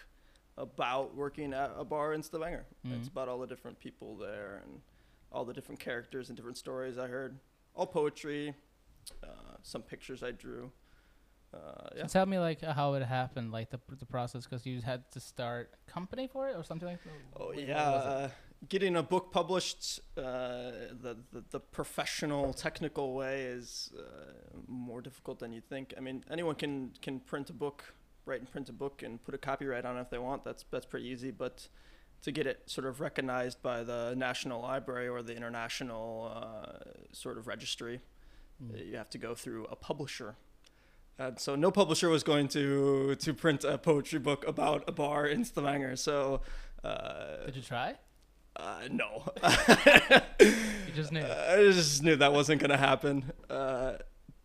about 0.58 1.16
working 1.16 1.54
at 1.54 1.72
a 1.78 1.84
bar 1.84 2.14
in 2.14 2.24
Stavanger. 2.24 2.66
It's 2.86 3.08
Mhm. 3.08 3.12
about 3.12 3.28
all 3.28 3.40
the 3.40 3.48
different 3.48 3.78
people 3.80 4.16
there 4.16 4.62
and 4.64 4.80
all 5.34 5.44
the 5.44 5.54
different 5.54 5.80
characters 5.82 6.30
and 6.30 6.38
different 6.38 6.58
stories 6.58 6.98
I 6.98 7.08
heard. 7.08 7.40
All 7.76 7.88
poetry, 7.88 8.54
uh, 9.24 9.28
some 9.62 9.82
pictures 9.82 10.24
I 10.24 10.32
drew. 10.32 10.72
uh, 11.54 11.58
So 12.02 12.08
tell 12.08 12.26
me 12.26 12.40
like 12.40 12.62
how 12.62 12.94
it 12.96 13.04
happened, 13.04 13.52
like 13.52 13.70
the 13.70 13.80
the 14.00 14.06
process, 14.06 14.46
because 14.46 14.66
you 14.66 14.82
had 14.82 15.10
to 15.12 15.20
start 15.20 15.72
a 15.88 15.92
company 15.92 16.28
for 16.28 16.50
it 16.50 16.56
or 16.58 16.64
something 16.64 16.88
like 16.90 17.04
that. 17.04 17.12
Oh 17.36 17.46
What- 17.48 17.56
what 17.56 17.68
yeah, 17.68 17.90
it? 18.00 18.06
uh, 18.08 18.30
getting 18.70 18.96
a 18.96 19.04
book 19.04 19.32
published 19.32 20.00
uh, 20.18 20.24
the, 21.04 21.14
the 21.32 21.44
the 21.52 21.60
professional 21.60 22.54
technical 22.54 23.14
way 23.14 23.36
is 23.58 23.92
uh, 23.98 24.04
more 24.68 25.02
difficult 25.02 25.38
than 25.40 25.52
you 25.54 25.62
think. 25.62 25.94
I 25.98 26.00
mean, 26.02 26.24
anyone 26.30 26.56
can 26.56 26.92
can 27.02 27.20
print 27.20 27.50
a 27.50 27.54
book, 27.54 27.84
write 28.26 28.40
and 28.40 28.50
print 28.50 28.70
a 28.70 28.74
book, 28.74 29.04
and 29.04 29.24
put 29.24 29.34
a 29.36 29.38
copyright 29.38 29.86
on 29.86 29.98
it 29.98 30.02
if 30.02 30.10
they 30.10 30.20
want. 30.20 30.44
That's 30.44 30.64
that's 30.72 30.86
pretty 30.88 31.08
easy, 31.08 31.32
but 31.32 31.68
to 32.22 32.32
get 32.32 32.48
it 32.48 32.60
sort 32.68 32.88
of 32.88 33.02
recognized 33.02 33.62
by 33.62 33.84
the 33.84 34.16
National 34.16 34.62
Library 34.62 35.10
or 35.10 35.22
the 35.22 35.36
international 35.36 36.32
uh, 36.34 36.80
sort 37.12 37.38
of 37.38 37.48
registry, 37.48 38.00
Mm. 38.64 38.90
you 38.92 38.98
have 38.98 39.10
to 39.12 39.18
go 39.18 39.36
through 39.36 39.66
a 39.66 39.76
publisher. 39.76 40.36
And 41.20 41.40
so 41.40 41.56
no 41.56 41.70
publisher 41.72 42.10
was 42.10 42.24
going 42.24 42.48
to 42.50 43.16
to 43.16 43.34
print 43.34 43.64
a 43.64 43.78
poetry 43.78 44.20
book 44.20 44.48
about 44.48 44.84
a 44.88 44.92
bar 44.92 45.28
in 45.28 45.46
Stavanger. 45.46 45.96
So 45.96 46.42
uh, 46.84 47.46
Did 47.46 47.56
you 47.56 47.62
try? 47.62 47.96
uh, 48.56 48.82
no. 48.92 49.24
You 50.40 50.94
just 50.94 51.12
knew. 51.12 51.22
I 51.50 51.56
just 51.72 52.04
knew 52.04 52.16
that 52.18 52.34
wasn't 52.34 52.62
gonna 52.62 52.78
happen. 52.78 53.32
Uh, 53.50 53.94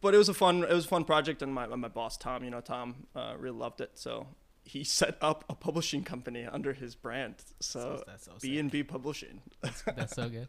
but 0.01 0.15
it 0.15 0.19
was 0.19 0.29
a 0.29 0.35
fun 0.35 0.63
it 0.63 0.73
was 0.73 0.85
a 0.85 0.89
fun 0.89 1.05
project, 1.05 1.43
and 1.43 1.53
my 1.53 1.67
my 1.67 1.89
boss 1.89 2.17
Tom, 2.17 2.45
you 2.45 2.51
know 2.51 2.61
Tom, 2.61 3.07
uh, 3.15 3.35
really 3.39 3.57
loved 3.59 3.81
it. 3.81 3.93
So 3.95 4.29
he 4.65 4.85
set 5.01 5.17
up 5.21 5.45
a 5.49 5.55
publishing 5.55 6.05
company 6.05 6.47
under 6.47 6.73
his 6.73 6.95
brand. 6.95 7.35
So 7.61 8.03
B 8.41 8.59
and 8.59 8.71
B 8.71 8.83
Publishing. 8.83 9.43
That's 9.63 10.15
so 10.15 10.29
good. 10.29 10.49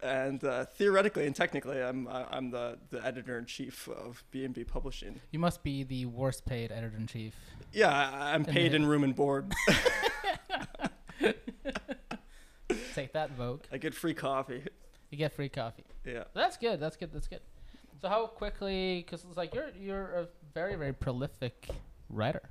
And 0.00 0.44
uh, 0.44 0.64
theoretically 0.64 1.26
and 1.26 1.34
technically, 1.34 1.82
I'm 1.82 2.06
I- 2.06 2.26
I'm 2.30 2.50
the, 2.50 2.78
the 2.90 3.04
editor 3.04 3.36
in 3.38 3.46
chief 3.46 3.88
of 3.88 4.22
B 4.30 4.44
and 4.44 4.54
B 4.54 4.62
Publishing. 4.62 5.20
You 5.32 5.38
must 5.40 5.62
be 5.64 5.82
the 5.82 6.06
worst 6.06 6.46
paid 6.46 6.70
editor 6.70 6.96
in 6.96 7.06
chief. 7.08 7.34
Yeah, 7.72 7.88
I, 7.88 8.34
I'm 8.34 8.44
paid 8.44 8.74
in 8.74 8.86
room 8.86 9.02
and 9.04 9.14
board. 9.16 9.52
Take 12.94 13.12
that, 13.12 13.32
Vogue. 13.32 13.62
I 13.72 13.78
get 13.78 13.94
free 13.94 14.14
coffee. 14.14 14.62
You 15.10 15.18
get 15.18 15.32
free 15.32 15.48
coffee. 15.48 15.84
Yeah. 16.04 16.24
That's 16.34 16.56
good. 16.56 16.80
That's 16.80 16.96
good. 16.96 17.12
That's 17.12 17.28
good. 17.28 17.40
So 18.00 18.08
how 18.08 18.26
quickly? 18.26 19.02
Because 19.04 19.24
it's 19.24 19.36
like 19.36 19.54
you're 19.54 19.70
you're 19.78 20.12
a 20.14 20.28
very 20.54 20.74
very 20.76 20.92
prolific 20.92 21.68
writer. 22.08 22.42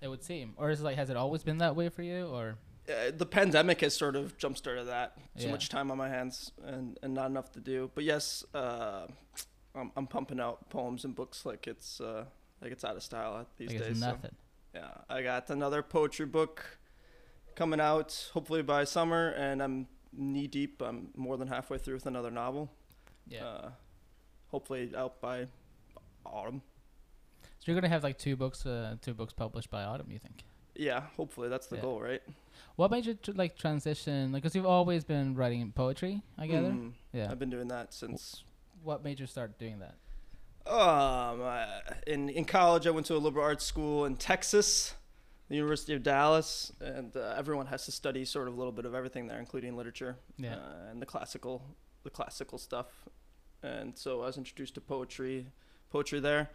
It 0.00 0.08
would 0.08 0.22
seem, 0.22 0.52
or 0.56 0.70
is 0.70 0.80
it 0.80 0.84
like 0.84 0.96
has 0.96 1.10
it 1.10 1.16
always 1.16 1.42
been 1.42 1.58
that 1.58 1.74
way 1.74 1.88
for 1.88 2.02
you, 2.02 2.26
or 2.28 2.56
uh, 2.88 3.10
the 3.16 3.26
pandemic 3.26 3.80
has 3.82 3.94
sort 3.94 4.16
of 4.16 4.36
jump 4.38 4.56
started 4.56 4.86
that. 4.86 5.16
So 5.36 5.46
Yeah. 5.46 5.52
much 5.52 5.68
time 5.68 5.90
on 5.90 5.98
my 5.98 6.08
hands 6.08 6.52
and, 6.64 6.98
and 7.02 7.14
not 7.14 7.26
enough 7.30 7.52
to 7.52 7.60
do. 7.60 7.90
But 7.94 8.04
yes, 8.04 8.44
uh, 8.54 9.06
I'm, 9.74 9.92
I'm 9.96 10.06
pumping 10.06 10.40
out 10.40 10.68
poems 10.70 11.04
and 11.04 11.14
books 11.14 11.44
like 11.46 11.66
it's 11.66 12.00
uh, 12.00 12.24
like 12.62 12.72
it's 12.72 12.84
out 12.84 12.96
of 12.96 13.02
style 13.02 13.46
these 13.56 13.68
like 13.68 13.78
days. 13.78 13.88
it's 13.90 14.00
so, 14.00 14.06
nothing? 14.12 14.34
yeah, 14.74 14.88
I 15.08 15.22
got 15.22 15.50
another 15.50 15.82
poetry 15.82 16.26
book 16.26 16.78
coming 17.54 17.80
out 17.80 18.30
hopefully 18.32 18.62
by 18.62 18.84
summer, 18.84 19.28
and 19.30 19.62
I'm 19.62 19.86
knee 20.16 20.46
deep. 20.46 20.80
I'm 20.82 21.08
more 21.16 21.36
than 21.36 21.48
halfway 21.48 21.78
through 21.78 21.94
with 21.94 22.06
another 22.06 22.30
novel. 22.30 22.70
Yeah. 23.28 23.44
Uh, 23.44 23.70
hopefully 24.48 24.90
out 24.96 25.20
by 25.20 25.46
autumn. 26.24 26.62
so 27.42 27.64
you're 27.66 27.76
gonna 27.76 27.88
have 27.92 28.02
like 28.02 28.18
two 28.18 28.34
books, 28.36 28.64
uh, 28.66 28.96
two 29.02 29.12
books 29.14 29.32
published 29.34 29.70
by 29.70 29.84
autumn. 29.84 30.10
You 30.10 30.18
think? 30.18 30.44
Yeah, 30.78 31.02
hopefully 31.16 31.48
that's 31.48 31.66
the 31.66 31.76
Yeah. 31.76 31.82
goal, 31.82 32.00
right? 32.00 32.22
What 32.76 32.90
made 32.90 33.04
you 33.04 33.14
tr- 33.14 33.32
like 33.32 33.56
transition? 33.58 34.32
Like, 34.32 34.42
cause 34.44 34.54
you've 34.54 34.64
always 34.66 35.04
been 35.04 35.34
writing 35.34 35.70
poetry, 35.72 36.22
I 36.38 36.46
gather. 36.46 36.70
Mm, 36.70 36.92
Yeah. 37.12 37.30
I've 37.30 37.38
been 37.38 37.50
doing 37.50 37.68
that 37.68 37.92
since 37.92 38.44
What 38.84 39.02
made 39.02 39.18
you 39.18 39.26
start 39.26 39.58
doing 39.58 39.80
that? 39.80 39.96
Um, 40.70 41.40
uh, 41.40 41.66
in 42.06 42.28
in 42.28 42.44
college, 42.44 42.86
I 42.86 42.90
went 42.90 43.06
to 43.06 43.16
a 43.16 43.18
liberal 43.18 43.44
arts 43.44 43.64
school 43.64 44.04
in 44.04 44.16
Texas, 44.16 44.94
the 45.48 45.56
University 45.56 45.94
of 45.94 46.02
Dallas, 46.04 46.72
and 46.80 47.16
uh, 47.16 47.34
everyone 47.36 47.66
has 47.66 47.84
to 47.86 47.92
study 47.92 48.24
sort 48.24 48.46
of 48.46 48.54
a 48.54 48.56
little 48.56 48.72
bit 48.72 48.84
of 48.84 48.94
everything 48.94 49.26
there, 49.26 49.40
including 49.40 49.76
literature 49.76 50.16
Yeah. 50.36 50.56
uh, 50.56 50.90
and 50.90 51.02
the 51.02 51.06
classical, 51.06 51.62
the 52.04 52.10
classical 52.10 52.56
stuff. 52.58 53.08
And 53.64 53.98
so 53.98 54.22
I 54.22 54.26
was 54.26 54.38
introduced 54.38 54.74
to 54.74 54.80
poetry, 54.80 55.46
poetry 55.90 56.20
there. 56.20 56.50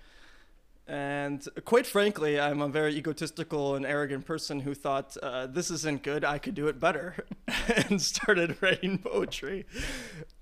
And 0.86 1.48
quite 1.63 1.88
frankly, 1.88 2.38
I'm 2.38 2.62
a 2.62 2.68
very 2.68 2.94
egotistical 2.96 3.75
and 3.75 3.86
arrogant 3.86 4.25
person 4.25 4.60
who 4.60 4.74
thought 4.74 5.16
uh, 5.24 5.48
this 5.48 5.72
isn't 5.72 6.04
good. 6.04 6.25
I 6.25 6.40
could 6.40 6.56
do 6.56 6.68
it 6.68 6.78
better, 6.78 7.25
and 7.88 8.02
started 8.02 8.58
writing 8.62 8.98
poetry. 8.98 9.66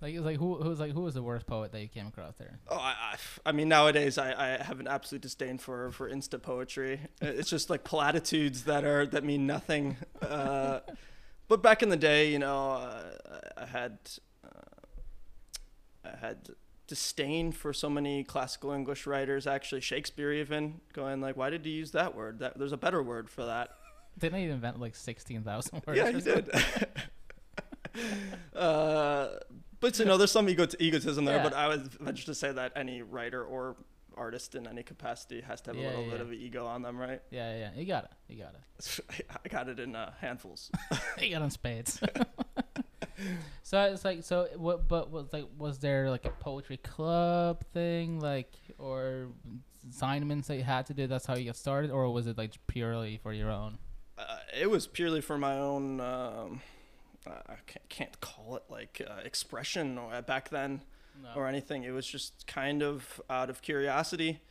Like, 0.02 0.18
like 0.20 0.38
who 0.38 0.56
who's 0.56 0.80
like 0.80 0.94
who 0.94 1.02
was 1.02 1.14
the 1.14 1.22
worst 1.22 1.46
poet 1.46 1.72
that 1.74 1.82
you 1.82 1.88
came 1.88 2.08
across 2.08 2.38
there? 2.38 2.58
Oh, 2.68 2.78
I, 2.78 2.96
I, 3.14 3.16
I 3.46 3.52
mean, 3.52 3.70
nowadays 3.70 4.18
I, 4.18 4.34
I 4.34 4.64
have 4.64 4.80
an 4.80 4.88
absolute 4.88 5.22
disdain 5.22 5.60
for, 5.60 5.92
for 5.92 6.10
insta 6.10 6.42
poetry. 6.42 7.02
It's 7.22 7.50
just 7.50 7.70
like 7.70 7.84
platitudes 7.84 8.64
that 8.64 8.84
are 8.84 9.06
that 9.06 9.24
mean 9.24 9.46
nothing. 9.46 9.98
Uh, 10.24 10.80
but 11.48 11.62
back 11.62 11.84
in 11.84 11.90
the 11.90 11.98
day, 11.98 12.32
you 12.32 12.40
know, 12.40 12.72
uh, 12.72 13.12
I 13.58 13.66
had 13.68 14.00
uh, 14.44 14.50
I 16.04 16.16
had 16.18 16.50
disdain 16.92 17.54
for 17.54 17.72
so 17.72 17.90
many 17.90 18.22
classical 18.22 18.74
English 18.74 19.08
writers. 19.08 19.48
Actually, 19.48 19.80
Shakespeare 19.80 20.34
even 20.34 20.82
going 20.92 21.22
like, 21.22 21.38
"Why 21.38 21.50
did 21.50 21.66
you 21.66 21.72
use 21.72 21.92
that 21.92 22.16
word? 22.16 22.40
That 22.40 22.58
there's 22.58 22.74
a 22.74 22.78
better 22.78 23.02
word 23.02 23.30
for 23.30 23.46
that." 23.46 23.70
Didn't 24.20 24.40
he 24.40 24.46
invent 24.48 24.78
like 24.78 24.94
sixteen 24.94 25.42
thousand 25.42 25.84
words? 25.88 25.98
yeah, 25.98 26.12
he 26.12 26.20
did. 26.20 26.52
uh, 28.54 29.30
but 29.80 29.98
you 30.00 30.04
know, 30.04 30.18
there's 30.18 30.34
some 30.34 30.50
ego- 30.50 30.68
egotism 30.80 31.24
there. 31.24 31.38
Yeah. 31.38 31.44
But 31.44 31.54
I 31.54 31.70
would 31.70 31.94
venture 31.94 32.26
to 32.26 32.36
say 32.36 32.52
that 32.52 32.74
any 32.76 33.04
writer 33.04 33.42
or 33.42 33.78
artist 34.18 34.56
in 34.56 34.68
any 34.68 34.84
capacity 34.84 35.40
has 35.40 35.62
to 35.62 35.70
have 35.70 35.78
Yeah, 35.80 35.88
a 35.88 35.92
little 35.92 36.06
yeah, 36.08 36.12
bit 36.12 36.20
of 36.22 36.34
ego 36.34 36.66
on 36.66 36.82
them, 36.82 36.98
right? 36.98 37.22
Yeah, 37.32 37.58
yeah. 37.58 37.70
You 37.74 37.86
got 37.86 38.04
it. 38.04 38.12
You 38.28 38.44
got 38.44 38.54
it. 38.54 39.26
I 39.46 39.48
got 39.48 39.70
it 39.70 39.80
in 39.80 39.96
uh, 39.96 40.12
handfuls. 40.20 40.70
you 41.22 41.30
got 41.32 41.42
on 41.42 41.52
spades. 41.52 42.02
So 43.64 43.82
it's 43.84 44.04
like 44.06 44.24
so 44.24 44.48
what 44.58 44.88
but 44.88 45.12
was 45.12 45.32
like 45.34 45.46
was 45.58 45.80
there 45.80 46.10
like 46.10 46.26
a 46.26 46.30
poetry 46.30 46.78
club 46.78 47.64
thing 47.74 48.20
like 48.20 48.54
or 48.78 49.28
assignments 49.90 50.48
that 50.48 50.58
you 50.58 50.64
had 50.64 50.86
to 50.86 50.94
do 50.94 51.08
that's 51.08 51.26
how 51.26 51.36
you 51.36 51.46
got 51.46 51.56
started 51.56 51.90
or 51.92 52.10
was 52.12 52.28
it 52.28 52.38
like 52.38 52.54
purely 52.68 53.18
for 53.18 53.34
your 53.34 53.50
own 53.50 53.78
Uh, 54.18 54.38
it 54.60 54.70
was 54.70 54.86
purely 54.88 55.22
for 55.22 55.38
my 55.38 55.58
own. 55.58 56.00
Um, 56.00 56.62
I 57.26 57.56
can't, 57.66 57.90
can't 57.90 58.22
call 58.22 58.56
it 58.56 58.64
like 58.70 59.02
uh, 59.08 59.22
expression 59.26 59.98
or 59.98 60.14
uh, 60.14 60.22
back 60.22 60.50
then. 60.50 60.82
no. 61.24 61.30
or 61.36 61.48
anything. 61.48 61.84
It 61.84 61.92
was 61.92 62.06
just 62.06 62.46
kind 62.48 62.84
of 62.84 63.22
out 63.30 63.50
of 63.50 63.62
curiosity, 63.62 64.42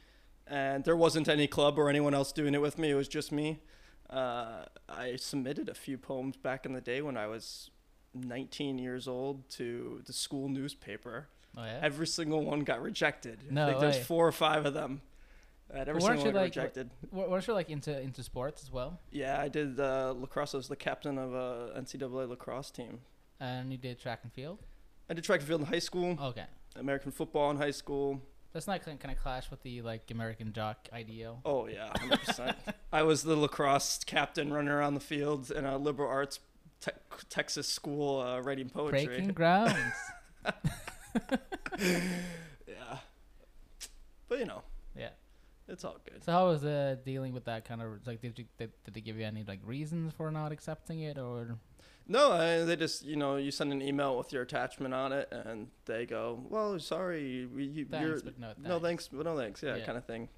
and 0.47 0.85
there 0.85 0.97
wasn't 0.97 1.29
any 1.29 1.47
club 1.47 1.79
or 1.79 1.89
anyone 1.89 2.15
else 2.15 2.33
doing 2.33 2.55
it 2.55 2.61
with 2.61 2.79
me. 2.79 2.91
It 2.91 2.95
was 2.95 3.09
just 3.09 3.31
me. 3.33 3.61
Uh, 4.09 4.65
I 4.89 5.17
submitted 5.17 5.69
a 5.69 5.75
few 5.75 5.97
poems 5.99 6.37
back 6.37 6.67
in 6.67 6.73
the 6.73 6.81
day 6.81 7.01
when 7.03 7.17
I 7.17 7.27
was 7.27 7.71
19 8.15 8.79
years 8.79 9.07
old 9.09 9.49
to 9.51 10.03
the 10.07 10.13
school 10.13 10.49
newspaper. 10.49 11.29
oh 11.57 11.65
yeah 11.65 11.81
Every 11.83 12.07
single 12.07 12.45
one 12.45 12.61
got 12.61 12.83
rejected. 12.83 13.39
No 13.51 13.65
I 13.65 13.69
think 13.71 13.81
there's 13.81 14.05
four 14.07 14.27
or 14.27 14.33
five 14.33 14.67
of 14.67 14.75
them. 14.75 15.03
And 15.73 15.89
every 15.89 16.01
But 16.01 16.03
weren't 16.03 16.21
single 16.21 16.25
one 16.25 16.35
you, 16.35 16.41
like, 16.41 16.57
rejected. 16.57 16.91
Weren't 17.13 17.47
you 17.47 17.55
like 17.55 17.71
into 17.71 18.01
into 18.01 18.23
sports 18.25 18.63
as 18.63 18.73
well 18.73 18.99
Yeah, 19.13 19.41
I 19.41 19.49
did 19.49 19.79
uh, 19.79 20.15
lacrosse. 20.17 20.55
I 20.55 20.57
was 20.57 20.69
the 20.69 20.77
captain 20.77 21.17
of 21.19 21.33
a 21.33 21.73
NCAA 21.79 22.29
lacrosse 22.29 22.71
team. 22.71 23.01
and 23.39 23.71
you 23.73 23.79
did 23.79 23.99
track 24.01 24.21
and 24.25 24.33
field 24.33 24.59
I 25.09 25.15
did 25.15 25.25
track 25.25 25.41
and 25.41 25.49
field 25.49 25.61
in 25.63 25.67
high 25.69 25.79
school, 25.79 26.17
okay 26.21 26.45
American 26.77 27.11
football 27.13 27.51
in 27.51 27.57
high 27.57 27.73
school, 27.73 28.21
that's 28.53 28.67
not 28.67 28.85
kind 28.85 28.99
of 29.05 29.19
clash 29.19 29.51
with 29.51 29.63
the 29.63 29.83
like 29.83 30.11
american 30.11 30.53
jock 30.53 30.89
ideal 30.93 31.41
Oh 31.45 31.67
yeah, 31.67 31.91
hundred 31.99 32.21
percent. 32.21 32.57
I 32.93 33.03
was 33.03 33.23
the 33.23 33.37
lacrosse 33.37 33.99
captain 34.05 34.53
running 34.53 34.71
around 34.71 34.95
the 34.95 35.01
fields 35.01 35.51
in 35.51 35.65
a 35.65 35.79
liberal 35.79 36.09
arts 36.11 36.39
te- 36.81 36.91
Texas 37.29 37.69
school 37.69 38.21
uh, 38.21 38.41
writing 38.41 38.69
poetry. 38.69 39.07
breaking 39.07 39.29
grounds 39.35 39.75
Yeah, 41.79 42.99
but 44.29 44.39
you 44.39 44.45
know, 44.47 44.63
yeah 44.97 45.11
it's 45.69 45.85
all 45.85 45.97
good. 46.05 46.23
so 46.25 46.33
how 46.33 46.49
was 46.49 46.65
uh 46.65 46.97
dealing 47.05 47.33
with 47.33 47.45
that 47.45 47.65
kind 47.65 47.81
of 47.83 48.05
like 48.07 48.21
did 48.21 48.39
you 48.39 48.45
did, 48.59 48.73
did 48.85 48.95
they 48.95 49.01
give 49.01 49.17
you 49.17 49.25
any 49.25 49.45
like 49.45 49.61
reasons 49.65 50.13
for 50.13 50.31
not 50.31 50.53
accepting 50.53 51.01
it 51.01 51.17
or 51.19 51.57
No, 52.09 52.33
I, 52.33 52.65
they 52.65 52.77
just 52.77 53.05
you 53.05 53.17
know 53.17 53.37
you 53.37 53.51
send 53.51 53.73
an 53.73 53.81
email 53.83 54.17
with 54.19 54.33
your 54.33 54.43
attachment 54.43 54.93
on 54.95 55.13
it, 55.13 55.29
and 55.31 55.69
they 55.85 56.07
go, 56.07 56.43
"Well, 56.49 56.79
sorry, 56.81 57.47
we, 57.47 57.65
you, 57.65 57.87
you're 57.91 58.19
thanks 58.19 58.23
but 58.23 58.39
no 58.39 58.49
thanks. 58.49 58.69
no 58.69 58.79
thanks, 58.81 59.09
but 59.09 59.25
no 59.25 59.37
thanks." 59.37 59.63
Yeah, 59.63 59.77
Yeah. 59.77 59.87
kind 59.87 59.97
of 59.99 60.05
thing. 60.07 60.29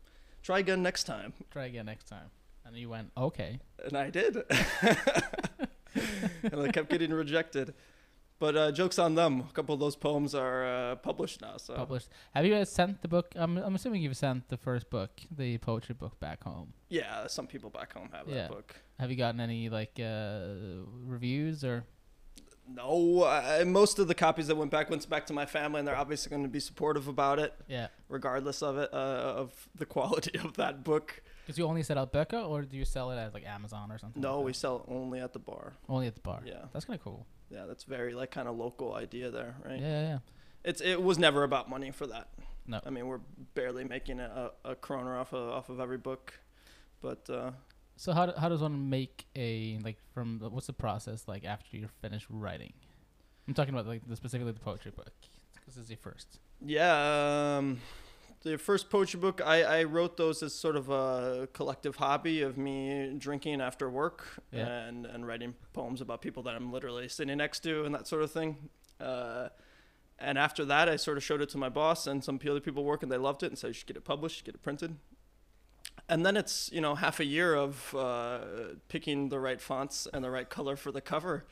Try 0.43 0.59
again 0.59 0.83
next 0.83 1.05
time, 1.05 1.33
try 1.51 1.67
again 1.67 1.87
next 1.87 2.05
time 2.09 2.31
and 2.65 2.77
you 2.77 2.89
went 2.89 3.11
okay 3.17 3.59
and 3.85 3.97
I 3.97 4.11
did, 4.11 4.37
and 6.43 6.61
I 6.61 6.69
kept 6.71 6.91
getting 6.91 7.13
rejected. 7.13 7.75
But 8.39 8.57
uh, 8.57 8.73
jokes 8.73 8.99
on 8.99 9.15
them. 9.15 9.41
A 9.49 9.53
couple 9.53 9.73
of 9.73 9.79
those 9.81 9.95
poems 9.95 10.35
are 10.35 10.65
uh, 10.67 10.97
published 10.97 11.41
now. 11.43 11.59
So 11.59 11.75
published 11.75 12.09
have 12.35 12.45
you 12.45 12.55
uh, 12.57 12.65
sent 12.65 13.01
the 13.01 13.07
book 13.09 13.33
I'm, 13.37 13.57
I'm 13.57 13.75
assuming 13.77 14.03
you've 14.03 14.17
sent 14.17 14.49
the 14.49 14.57
first 14.57 14.91
book 14.91 15.11
the 15.31 15.59
poetry 15.59 15.95
book 15.95 16.19
back 16.19 16.43
home 16.43 16.73
Yeah, 16.89 17.29
some 17.29 17.47
people 17.47 17.71
back 17.71 17.93
home 17.93 18.09
have 18.13 18.27
Yeah. 18.27 18.35
that 18.35 18.49
book. 18.51 18.75
have 18.99 19.11
you 19.13 19.17
gotten 19.17 19.41
any 19.41 19.69
like 19.69 20.01
uh 20.01 20.83
reviews 21.07 21.63
or 21.63 21.85
No, 22.67 23.23
uh, 23.23 23.63
most 23.65 23.99
of 24.01 24.09
the 24.09 24.15
copies 24.15 24.47
that 24.49 24.57
went 24.57 24.73
back 24.73 24.91
went 24.91 25.09
back 25.09 25.27
to 25.27 25.33
my 25.33 25.47
family, 25.47 25.79
and 25.79 25.87
they're 25.87 25.97
obviously 25.97 26.31
going 26.31 26.43
to 26.45 26.49
be 26.49 26.61
supportive 26.61 27.07
about 27.09 27.39
it, 27.39 27.53
Yeah. 27.69 27.89
regardless 28.09 28.63
of 28.63 28.77
it, 28.79 28.91
uh, 28.93 28.97
of 29.43 29.69
the 29.75 29.87
quality 29.87 30.39
of 30.39 30.55
that 30.57 30.83
book. 30.85 31.23
Because 31.45 31.59
you 31.59 31.67
only 31.67 31.83
sell 31.83 31.99
out 31.99 32.13
Becca, 32.13 32.41
or 32.43 32.63
do 32.63 32.77
you 32.77 32.85
sell 32.85 33.11
it 33.11 33.17
at 33.19 33.35
like 33.35 33.45
Amazon 33.45 33.91
or 33.91 33.99
something? 33.99 34.23
No, 34.23 34.37
like 34.39 34.47
we 34.47 34.53
sell 34.53 34.85
only 34.89 35.21
at 35.21 35.33
the 35.33 35.39
bar. 35.39 35.73
only 35.89 36.07
at 36.07 36.15
the 36.15 36.21
bar. 36.21 36.41
Yeah, 36.45 36.65
That's 36.73 36.85
kind 36.85 36.99
of 36.99 37.03
cool. 37.05 37.27
yeah, 37.51 37.67
that's 37.67 37.85
very 37.85 38.15
like 38.15 38.31
kind 38.31 38.49
of 38.49 38.57
local 38.57 38.95
idea 38.95 39.31
there, 39.31 39.57
right? 39.65 39.79
Yeah, 39.81 39.89
yeah, 40.03 40.09
yeah. 40.09 40.19
It's 40.65 40.81
it 40.81 41.03
was 41.03 41.19
never 41.19 41.43
about 41.43 41.69
money 41.69 41.91
for 41.91 42.07
that. 42.07 42.29
No. 42.67 42.81
I 42.87 42.91
mean 42.91 43.07
we're 43.09 43.21
barely 43.55 43.83
making 43.85 44.21
a, 44.21 44.53
a 44.65 44.77
kroner 44.77 45.17
off 45.19 45.33
of 45.33 45.49
off 45.51 45.69
of 45.69 45.81
every 45.81 45.99
book, 45.99 46.33
but 47.01 47.29
uh, 47.29 47.51
So 47.97 48.13
how, 48.13 48.27
do, 48.27 48.33
how 48.39 48.49
does 48.49 48.61
one 48.61 48.89
make 48.89 49.27
a 49.35 49.79
like 49.83 49.99
from 50.15 50.39
the, 50.39 50.49
what's 50.49 50.69
the 50.69 50.73
process 50.73 51.25
like 51.27 51.45
after 51.45 51.77
you're 51.77 51.89
finished 52.01 52.27
writing? 52.31 52.73
I'm 53.49 53.55
talking 53.55 53.75
about 53.75 53.89
like 53.89 54.07
the 54.09 54.15
specifically 54.15 54.53
the 54.53 54.61
poetry 54.61 54.93
book 54.93 55.11
because 55.55 55.75
this 55.75 55.85
is 55.85 55.91
your 55.91 55.99
first. 55.99 56.39
yeah, 56.65 57.57
um, 57.59 57.81
the 58.43 58.59
first 58.59 58.91
poetry 58.91 59.19
book 59.21 59.41
I, 59.45 59.63
I 59.63 59.85
wrote 59.85 60.17
those 60.17 60.43
as 60.43 60.55
sort 60.55 60.77
of 60.77 60.89
a 60.91 61.49
collective 61.53 61.97
hobby 61.97 62.43
of 62.43 62.57
me 62.59 63.15
drinking 63.19 63.61
after 63.61 63.89
work 63.89 64.27
Yeah. 64.53 64.67
and 64.67 65.07
and 65.07 65.27
writing 65.27 65.55
poems 65.73 66.01
about 66.01 66.21
people 66.23 66.43
that 66.45 66.55
I'm 66.55 66.73
literally 66.73 67.09
sitting 67.09 67.37
next 67.39 67.61
to 67.61 67.85
and 67.85 67.95
that 67.95 68.07
sort 68.07 68.23
of 68.23 68.31
thing. 68.31 68.69
Uh, 69.01 69.49
and 70.19 70.39
after 70.39 70.65
that, 70.67 70.89
I 70.89 70.97
sort 70.97 71.17
of 71.17 71.25
showed 71.25 71.41
it 71.41 71.49
to 71.51 71.59
my 71.59 71.69
boss 71.69 72.07
and 72.07 72.23
some 72.23 72.39
other 72.49 72.61
people 72.61 72.85
working. 72.85 73.09
They 73.09 73.17
loved 73.17 73.43
it 73.43 73.47
and 73.47 73.59
said, 73.59 73.69
"You 73.69 73.73
should 73.75 73.87
get 73.89 73.97
it 73.97 74.05
published, 74.05 74.45
get 74.45 74.55
it 74.55 74.63
printed." 74.63 74.97
And 76.09 76.25
then 76.25 76.37
it's 76.37 76.71
you 76.73 76.81
know 76.81 76.95
half 76.95 77.19
a 77.21 77.25
year 77.25 77.55
of 77.55 77.95
uh, 77.95 78.39
picking 78.89 79.29
the 79.31 79.41
right 79.41 79.61
fonts 79.61 80.07
and 80.13 80.23
the 80.25 80.31
right 80.31 80.49
color 80.49 80.77
for 80.77 80.93
the 80.93 81.01
cover, 81.01 81.45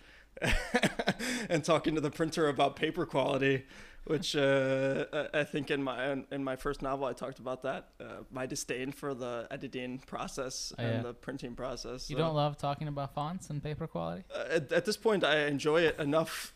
and 1.48 1.64
talking 1.64 1.94
to 1.94 2.00
the 2.00 2.10
printer 2.10 2.48
about 2.48 2.76
paper 2.76 3.04
quality, 3.06 3.64
which 4.04 4.34
uh, 4.36 5.04
I 5.34 5.44
think 5.44 5.70
in 5.70 5.82
my 5.82 6.22
in 6.30 6.42
my 6.44 6.56
first 6.56 6.82
novel 6.82 7.06
I 7.06 7.12
talked 7.12 7.38
about 7.38 7.62
that 7.62 7.88
uh, 8.00 8.04
my 8.30 8.46
disdain 8.46 8.92
for 8.92 9.14
the 9.14 9.46
editing 9.50 9.98
process 9.98 10.72
Oh, 10.78 10.82
and 10.82 11.04
the 11.04 11.14
printing 11.14 11.54
process. 11.54 12.08
You 12.08 12.16
So, 12.16 12.22
don't 12.22 12.34
love 12.34 12.56
talking 12.56 12.88
about 12.88 13.14
fonts 13.14 13.50
and 13.50 13.62
paper 13.62 13.86
quality? 13.86 14.24
uh, 14.34 14.44
at, 14.56 14.72
at 14.72 14.84
this 14.84 14.96
point 14.96 15.24
I 15.24 15.46
enjoy 15.46 15.82
it 15.82 15.98
enough. 15.98 16.54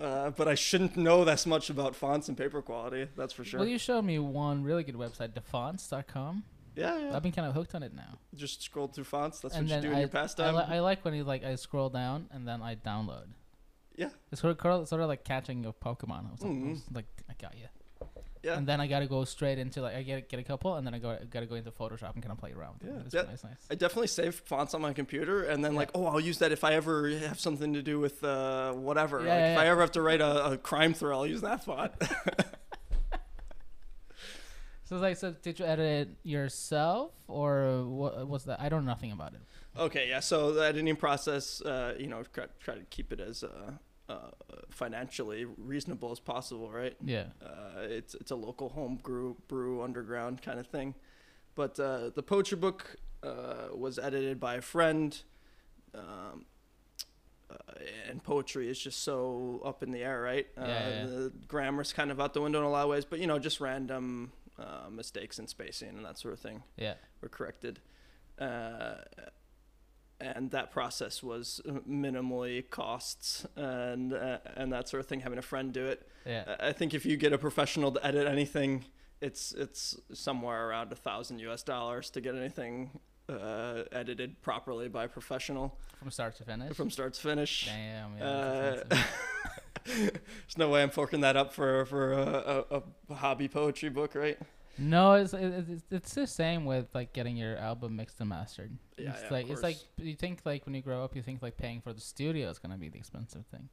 Uh, 0.00 0.30
but 0.30 0.48
I 0.48 0.54
shouldn't 0.54 0.96
know 0.96 1.24
this 1.26 1.44
much 1.44 1.68
about 1.68 1.94
fonts 1.94 2.28
and 2.28 2.38
paper 2.38 2.62
quality. 2.62 3.08
That's 3.16 3.34
for 3.34 3.44
sure. 3.44 3.60
Well, 3.60 3.68
you 3.68 3.76
showed 3.76 4.02
me 4.02 4.18
one 4.18 4.62
really 4.64 4.82
good 4.82 4.94
website, 4.94 5.34
defonts.com. 5.34 6.44
yeah, 6.76 6.98
yeah. 6.98 7.16
I've 7.16 7.22
been 7.22 7.32
kind 7.32 7.46
of 7.48 7.54
hooked 7.54 7.74
on 7.74 7.82
it 7.82 7.94
now. 7.94 8.18
just 8.34 8.62
scrolled 8.62 8.94
through 8.94 9.04
fonts. 9.04 9.40
That's 9.40 9.54
and 9.54 9.68
what 9.68 9.76
you 9.76 9.82
do 9.82 9.88
in 9.88 9.94
I, 9.94 10.00
your 10.00 10.08
I, 10.08 10.12
pastime. 10.12 10.54
li- 10.54 10.64
I 10.68 10.80
like 10.80 11.04
when 11.04 11.14
you 11.14 11.24
like 11.24 11.44
I 11.44 11.54
scroll 11.56 11.88
down 11.90 12.28
and 12.30 12.46
then 12.46 12.62
I 12.62 12.76
download. 12.76 13.26
Yeah. 13.96 14.08
It's 14.32 14.40
sort 14.40 14.56
of, 14.64 14.88
sort 14.88 15.02
of 15.02 15.08
like 15.08 15.24
catching 15.24 15.66
a 15.66 15.72
Pokemon. 15.72 16.28
I 16.28 16.32
was 16.32 16.40
like, 16.42 16.50
I 16.50 16.54
Mhm. 16.54 16.70
was 16.70 16.82
like 16.92 17.06
I 17.28 17.34
got 17.40 17.54
you. 17.58 17.66
yeah, 18.42 18.56
And 18.56 18.66
then 18.66 18.80
I 18.80 18.86
gotta 18.86 19.06
go 19.06 19.24
straight 19.24 19.58
into 19.58 19.82
like 19.82 19.94
I 19.94 20.02
get 20.02 20.28
get 20.30 20.40
a 20.40 20.42
couple, 20.42 20.76
and 20.76 20.86
then 20.86 20.94
I 20.94 20.98
go 20.98 21.18
gotta 21.28 21.44
go 21.44 21.56
into 21.56 21.70
Photoshop 21.70 22.14
and 22.14 22.22
kind 22.22 22.32
of 22.32 22.38
play 22.38 22.52
around. 22.52 22.80
with 22.80 22.90
Yeah. 22.90 23.00
It's 23.04 23.14
yeah. 23.14 23.22
nice, 23.22 23.44
nice. 23.44 23.58
I 23.70 23.74
definitely 23.74 24.06
save 24.06 24.36
fonts 24.46 24.72
on 24.72 24.80
my 24.80 24.94
computer, 24.94 25.44
and 25.44 25.62
then 25.62 25.72
Yeah. 25.72 25.78
like, 25.80 25.90
oh, 25.94 26.06
I'll 26.06 26.20
use 26.20 26.38
that 26.38 26.50
if 26.50 26.64
I 26.64 26.72
ever 26.74 27.10
have 27.10 27.38
something 27.38 27.74
to 27.74 27.82
do 27.82 28.00
with 28.00 28.24
uh, 28.24 28.72
whatever. 28.72 29.18
Yeah, 29.18 29.24
like 29.28 29.38
yeah, 29.40 29.52
if 29.52 29.58
I 29.58 29.66
ever 29.66 29.80
have 29.82 29.92
to 29.92 30.02
write 30.02 30.22
a, 30.22 30.52
a 30.52 30.56
crime 30.56 30.94
thriller, 30.94 31.12
I'll 31.14 31.26
use 31.26 31.42
that 31.42 31.64
font. 31.64 31.92
So 34.90 34.96
like, 34.96 35.16
so 35.18 35.30
did 35.30 35.60
you 35.60 35.66
edit 35.66 36.08
it 36.08 36.28
yourself, 36.28 37.12
or 37.28 37.84
what 37.84 38.26
was 38.26 38.46
that? 38.46 38.60
I 38.60 38.68
don't 38.68 38.84
know 38.84 38.90
nothing 38.90 39.12
about 39.12 39.34
it. 39.34 39.40
okay, 39.78 40.08
yeah. 40.08 40.18
So 40.18 40.50
the 40.52 40.62
editing 40.62 40.96
process, 40.96 41.60
uh, 41.62 41.94
you 41.96 42.08
know, 42.08 42.24
try, 42.34 42.46
try 42.58 42.74
to 42.74 42.82
keep 42.90 43.12
it 43.12 43.20
as 43.20 43.44
uh, 43.44 43.70
uh, 44.08 44.30
financially 44.70 45.44
reasonable 45.44 46.10
as 46.10 46.18
possible, 46.18 46.72
right? 46.72 46.96
Yeah. 47.04 47.26
Uh, 47.40 47.82
it's 47.82 48.16
it's 48.16 48.32
a 48.32 48.34
local 48.34 48.70
home 48.70 48.98
brew, 49.00 49.36
brew 49.46 49.80
underground 49.80 50.42
kind 50.42 50.58
of 50.58 50.66
thing. 50.66 50.96
But 51.54 51.78
uh, 51.78 52.10
the 52.12 52.24
poetry 52.24 52.58
book 52.58 52.96
uh, 53.22 53.68
was 53.72 53.96
edited 53.96 54.40
by 54.40 54.56
a 54.56 54.60
friend, 54.60 55.16
um, 55.94 56.46
uh, 57.48 57.54
and 58.08 58.24
poetry 58.24 58.68
is 58.68 58.80
just 58.80 59.04
so 59.04 59.62
up 59.64 59.84
in 59.84 59.92
the 59.92 60.02
air, 60.02 60.20
right? 60.20 60.48
Uh, 60.58 60.64
Yeah, 60.66 60.88
yeah. 60.88 61.06
The 61.06 61.32
grammar's 61.46 61.92
kind 61.92 62.10
of 62.10 62.20
out 62.20 62.34
the 62.34 62.40
window 62.40 62.58
in 62.58 62.64
a 62.64 62.70
lot 62.70 62.82
of 62.82 62.90
ways, 62.90 63.04
but 63.04 63.20
you 63.20 63.28
know, 63.28 63.38
just 63.38 63.60
random 63.60 64.32
uh, 64.60 64.90
mistakes 64.90 65.38
in 65.38 65.46
spacing 65.46 65.88
and 65.96 66.04
that 66.04 66.18
sort 66.18 66.34
of 66.34 66.40
thing 66.40 66.62
Yeah. 66.76 66.94
were 67.20 67.28
corrected. 67.28 67.80
Uh, 68.38 68.96
and 70.20 70.50
that 70.50 70.70
process 70.70 71.22
was 71.22 71.60
minimally 71.88 72.68
costs 72.68 73.46
and 73.56 74.12
uh, 74.12 74.38
and 74.56 74.70
that 74.72 74.86
sort 74.88 75.00
of 75.00 75.06
thing. 75.06 75.20
Having 75.20 75.38
a 75.38 75.42
friend 75.42 75.72
do 75.72 75.86
it, 75.86 76.06
Yeah. 76.26 76.56
I 76.60 76.72
think 76.72 76.92
if 76.92 77.06
you 77.06 77.16
get 77.16 77.32
a 77.32 77.38
professional 77.38 77.90
to 77.92 78.06
edit 78.06 78.26
anything, 78.26 78.84
it's 79.22 79.52
it's 79.52 79.96
somewhere 80.12 80.68
around 80.68 80.92
a 80.92 80.96
thousand 80.96 81.38
U.S. 81.40 81.62
dollars 81.62 82.10
to 82.10 82.20
get 82.20 82.34
anything 82.34 82.90
uh, 83.30 83.84
edited 83.92 84.42
properly 84.42 84.88
by 84.88 85.04
a 85.04 85.08
professional 85.08 85.78
From 85.98 86.10
start 86.10 86.36
to 86.36 86.44
finish. 86.44 86.76
from 86.76 86.90
start 86.90 87.14
to 87.14 87.20
finish. 87.20 87.66
Damn. 87.66 88.18
Yeah. 88.18 88.24
Uh. 88.90 88.96
There's 89.96 90.58
no 90.58 90.68
way 90.68 90.82
I'm 90.82 90.90
forking 90.90 91.20
that 91.22 91.36
up 91.36 91.52
for 91.52 91.84
for 91.86 92.12
a, 92.12 92.64
a, 92.70 92.82
a 93.10 93.14
hobby 93.14 93.48
poetry 93.48 93.88
book, 93.88 94.14
right? 94.14 94.38
No, 94.78 95.12
it's, 95.14 95.34
it's 95.34 95.82
it's 95.90 96.14
the 96.14 96.26
same 96.26 96.64
with 96.64 96.86
like 96.94 97.12
getting 97.12 97.36
your 97.36 97.56
album 97.56 97.96
mixed 97.96 98.18
and 98.20 98.28
mastered. 98.30 98.78
Yeah, 98.96 99.10
it's 99.10 99.20
yeah, 99.20 99.26
of 99.26 99.30
like 99.32 99.50
it's 99.50 99.62
like 99.62 99.76
you 99.98 100.14
think 100.16 100.40
like 100.44 100.64
when 100.64 100.74
you 100.74 100.82
grow 100.82 101.04
up, 101.04 101.14
you 101.16 101.22
think 101.22 101.42
like 101.42 101.56
paying 101.56 101.80
for 101.80 101.92
the 101.92 102.00
studio 102.00 102.48
is 102.48 102.58
gonna 102.58 102.78
be 102.78 102.88
the 102.88 102.98
expensive 102.98 103.44
thing, 103.46 103.68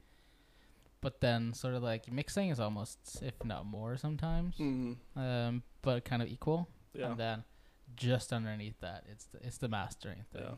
but 1.02 1.22
then 1.22 1.54
sort 1.54 1.76
of 1.76 1.84
like 1.84 2.12
mixing 2.12 2.50
is 2.50 2.60
almost 2.60 3.22
if 3.22 3.36
not 3.46 3.66
more 3.66 3.96
sometimes, 3.98 4.58
Mm, 4.58 4.98
um, 5.16 5.64
but 5.82 6.04
kind 6.04 6.22
of 6.22 6.28
equal. 6.28 6.68
yeah. 6.94 7.12
And 7.12 7.18
then 7.20 7.44
just 7.96 8.34
underneath 8.34 8.80
that, 8.82 9.06
it's 9.10 9.26
the, 9.26 9.38
it's 9.48 9.58
the 9.60 9.70
mastering 9.70 10.26
thing. 10.34 10.42
Yeah. 10.44 10.56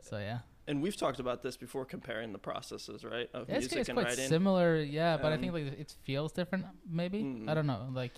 So 0.00 0.18
yeah, 0.18 0.40
And 0.68 0.80
we've 0.80 0.96
talked 0.96 1.18
about 1.18 1.42
this 1.42 1.56
before, 1.56 1.84
comparing 1.84 2.32
the 2.32 2.38
processes, 2.38 3.04
right, 3.04 3.28
of 3.34 3.42
it's, 3.50 3.58
music 3.62 3.78
it's 3.80 3.88
and 3.88 3.96
quite 3.96 4.06
writing. 4.08 4.28
similar. 4.28 4.76
Yeah, 4.80 5.16
but 5.16 5.32
I 5.32 5.34
Um, 5.34 5.40
think 5.40 5.52
like 5.52 5.64
it 5.78 5.94
feels 6.04 6.30
different. 6.32 6.66
Maybe 6.88 7.18
I 7.18 7.22
Mm. 7.22 7.54
don't 7.54 7.66
know. 7.66 7.88
Like 7.92 8.12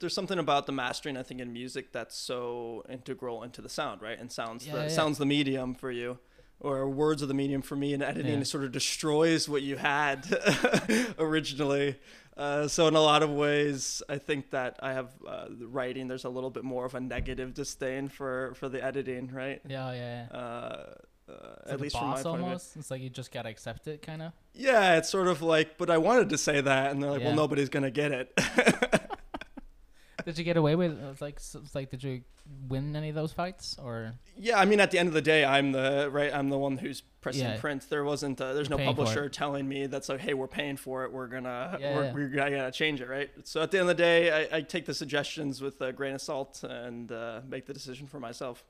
There's 0.00 0.14
something 0.14 0.38
about 0.38 0.66
the 0.66 0.72
mastering, 0.72 1.16
I 1.16 1.24
think, 1.24 1.40
in 1.40 1.52
music 1.52 1.90
that's 1.92 2.16
so 2.16 2.84
integral 2.88 3.42
into 3.42 3.60
the 3.60 3.68
sound, 3.68 4.00
right? 4.00 4.16
And 4.18 4.30
sounds 4.30 4.64
Yeah, 4.66 4.74
the 4.76 4.82
yeah. 4.82 4.88
sounds 4.88 5.18
the 5.18 5.26
medium 5.26 5.74
for 5.74 5.90
you, 5.90 6.20
or 6.60 6.88
words 6.88 7.20
are 7.22 7.26
the 7.26 7.34
medium 7.34 7.62
for 7.62 7.74
me. 7.76 7.92
And 7.94 8.02
editing 8.02 8.38
Yeah. 8.38 8.44
sort 8.44 8.62
of 8.64 8.70
destroys 8.70 9.48
what 9.48 9.62
you 9.62 9.76
had 9.76 10.24
originally. 11.18 11.98
Uh, 12.36 12.68
so 12.68 12.86
in 12.86 12.94
a 12.94 13.00
lot 13.00 13.22
of 13.24 13.30
ways, 13.30 14.00
I 14.08 14.18
think 14.18 14.50
that 14.50 14.78
I 14.80 14.92
have 14.92 15.10
uh, 15.26 15.46
the 15.50 15.66
writing. 15.66 16.06
There's 16.06 16.24
a 16.24 16.28
little 16.30 16.50
bit 16.50 16.62
more 16.62 16.84
of 16.84 16.94
a 16.94 17.00
negative 17.00 17.52
disdain 17.52 18.08
for 18.08 18.54
for 18.54 18.68
the 18.68 18.82
editing, 18.82 19.32
right? 19.32 19.60
yeah, 19.68 19.92
yeah. 19.92 20.26
yeah. 20.30 20.38
Uh, 20.38 20.94
uh, 21.28 21.32
It's 21.62 21.66
at 21.66 21.70
like 21.72 21.80
least 21.80 21.98
from 21.98 22.08
my 22.08 22.22
point 22.22 22.40
of 22.42 22.46
view. 22.48 22.54
It's 22.80 22.90
like 22.90 23.00
you 23.02 23.10
just 23.10 23.32
gotta 23.32 23.48
accept 23.48 23.86
it, 23.88 24.02
kind 24.02 24.22
of. 24.22 24.32
Yeah, 24.54 24.96
it's 24.96 25.08
sort 25.08 25.28
of 25.28 25.42
like, 25.42 25.78
but 25.78 25.90
I 25.90 25.98
wanted 25.98 26.30
to 26.30 26.38
say 26.38 26.60
that, 26.60 26.90
and 26.90 27.02
they're 27.02 27.10
like, 27.10 27.20
Yeah. 27.20 27.28
well, 27.28 27.36
nobody's 27.36 27.68
gonna 27.68 27.90
get 27.90 28.12
it. 28.12 28.32
Did 30.24 30.36
you 30.36 30.44
get 30.44 30.56
away 30.58 30.74
with? 30.74 30.98
It's 31.10 31.22
like, 31.22 31.36
it's 31.36 31.74
like, 31.74 31.90
did 31.90 32.02
you 32.04 32.20
win 32.68 32.94
any 32.94 33.08
of 33.08 33.14
those 33.14 33.32
fights, 33.32 33.76
or 33.82 34.12
Yeah, 34.36 34.58
I 34.58 34.66
mean, 34.66 34.78
at 34.78 34.90
the 34.90 34.98
end 34.98 35.08
of 35.08 35.14
the 35.14 35.22
day, 35.22 35.42
I'm 35.42 35.72
the 35.72 36.10
right. 36.12 36.34
I'm 36.34 36.50
the 36.50 36.58
one 36.58 36.76
who's 36.76 37.00
pressing 37.22 37.44
Yeah. 37.44 37.58
print. 37.58 37.86
There 37.88 38.04
wasn't. 38.04 38.38
A, 38.40 38.52
there's 38.52 38.68
no 38.68 38.76
paying 38.76 38.90
for 38.90 38.96
publisher 38.96 39.28
telling 39.30 39.66
me 39.66 39.86
that's 39.86 40.10
like, 40.10 40.20
hey, 40.20 40.34
we're 40.34 40.46
paying 40.48 40.76
for 40.76 41.04
it. 41.04 41.12
We're 41.12 41.28
gonna. 41.28 41.78
Yeah, 41.80 41.96
we're, 41.96 42.04
yeah. 42.04 42.12
we're 42.12 42.28
gonna, 42.28 42.50
gotta 42.50 42.72
change 42.72 43.00
it, 43.00 43.08
right? 43.08 43.30
So 43.44 43.62
at 43.62 43.70
the 43.70 43.78
end 43.78 43.88
of 43.88 43.96
the 43.96 44.02
day, 44.02 44.48
I, 44.50 44.58
I 44.58 44.60
take 44.60 44.84
the 44.84 44.92
suggestions 44.92 45.62
with 45.62 45.80
a 45.80 45.92
grain 45.94 46.14
of 46.14 46.20
salt 46.20 46.62
and 46.62 47.10
uh, 47.10 47.40
make 47.48 47.64
the 47.64 47.72
decision 47.72 48.06
for 48.06 48.20
myself. 48.20 48.64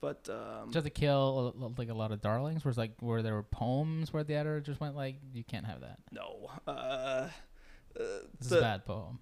But 0.00 0.28
um, 0.28 0.70
just 0.72 0.84
to 0.84 0.90
kill 0.90 1.54
like 1.78 1.88
a 1.88 1.94
lot 1.94 2.12
of 2.12 2.20
darlings? 2.20 2.64
Was 2.64 2.76
like 2.78 2.92
where 3.00 3.22
there 3.22 3.34
were 3.34 3.42
poems 3.42 4.12
where 4.12 4.22
the 4.24 4.34
editor 4.34 4.60
just 4.60 4.80
went 4.80 4.94
like, 4.94 5.16
you 5.32 5.42
can't 5.44 5.66
have 5.66 5.80
that. 5.80 5.98
no. 6.12 6.50
Uh, 6.66 6.70
uh, 6.70 7.28
This 8.38 8.46
is 8.46 8.52
a 8.52 8.60
bad 8.60 8.84
poem. 8.84 9.18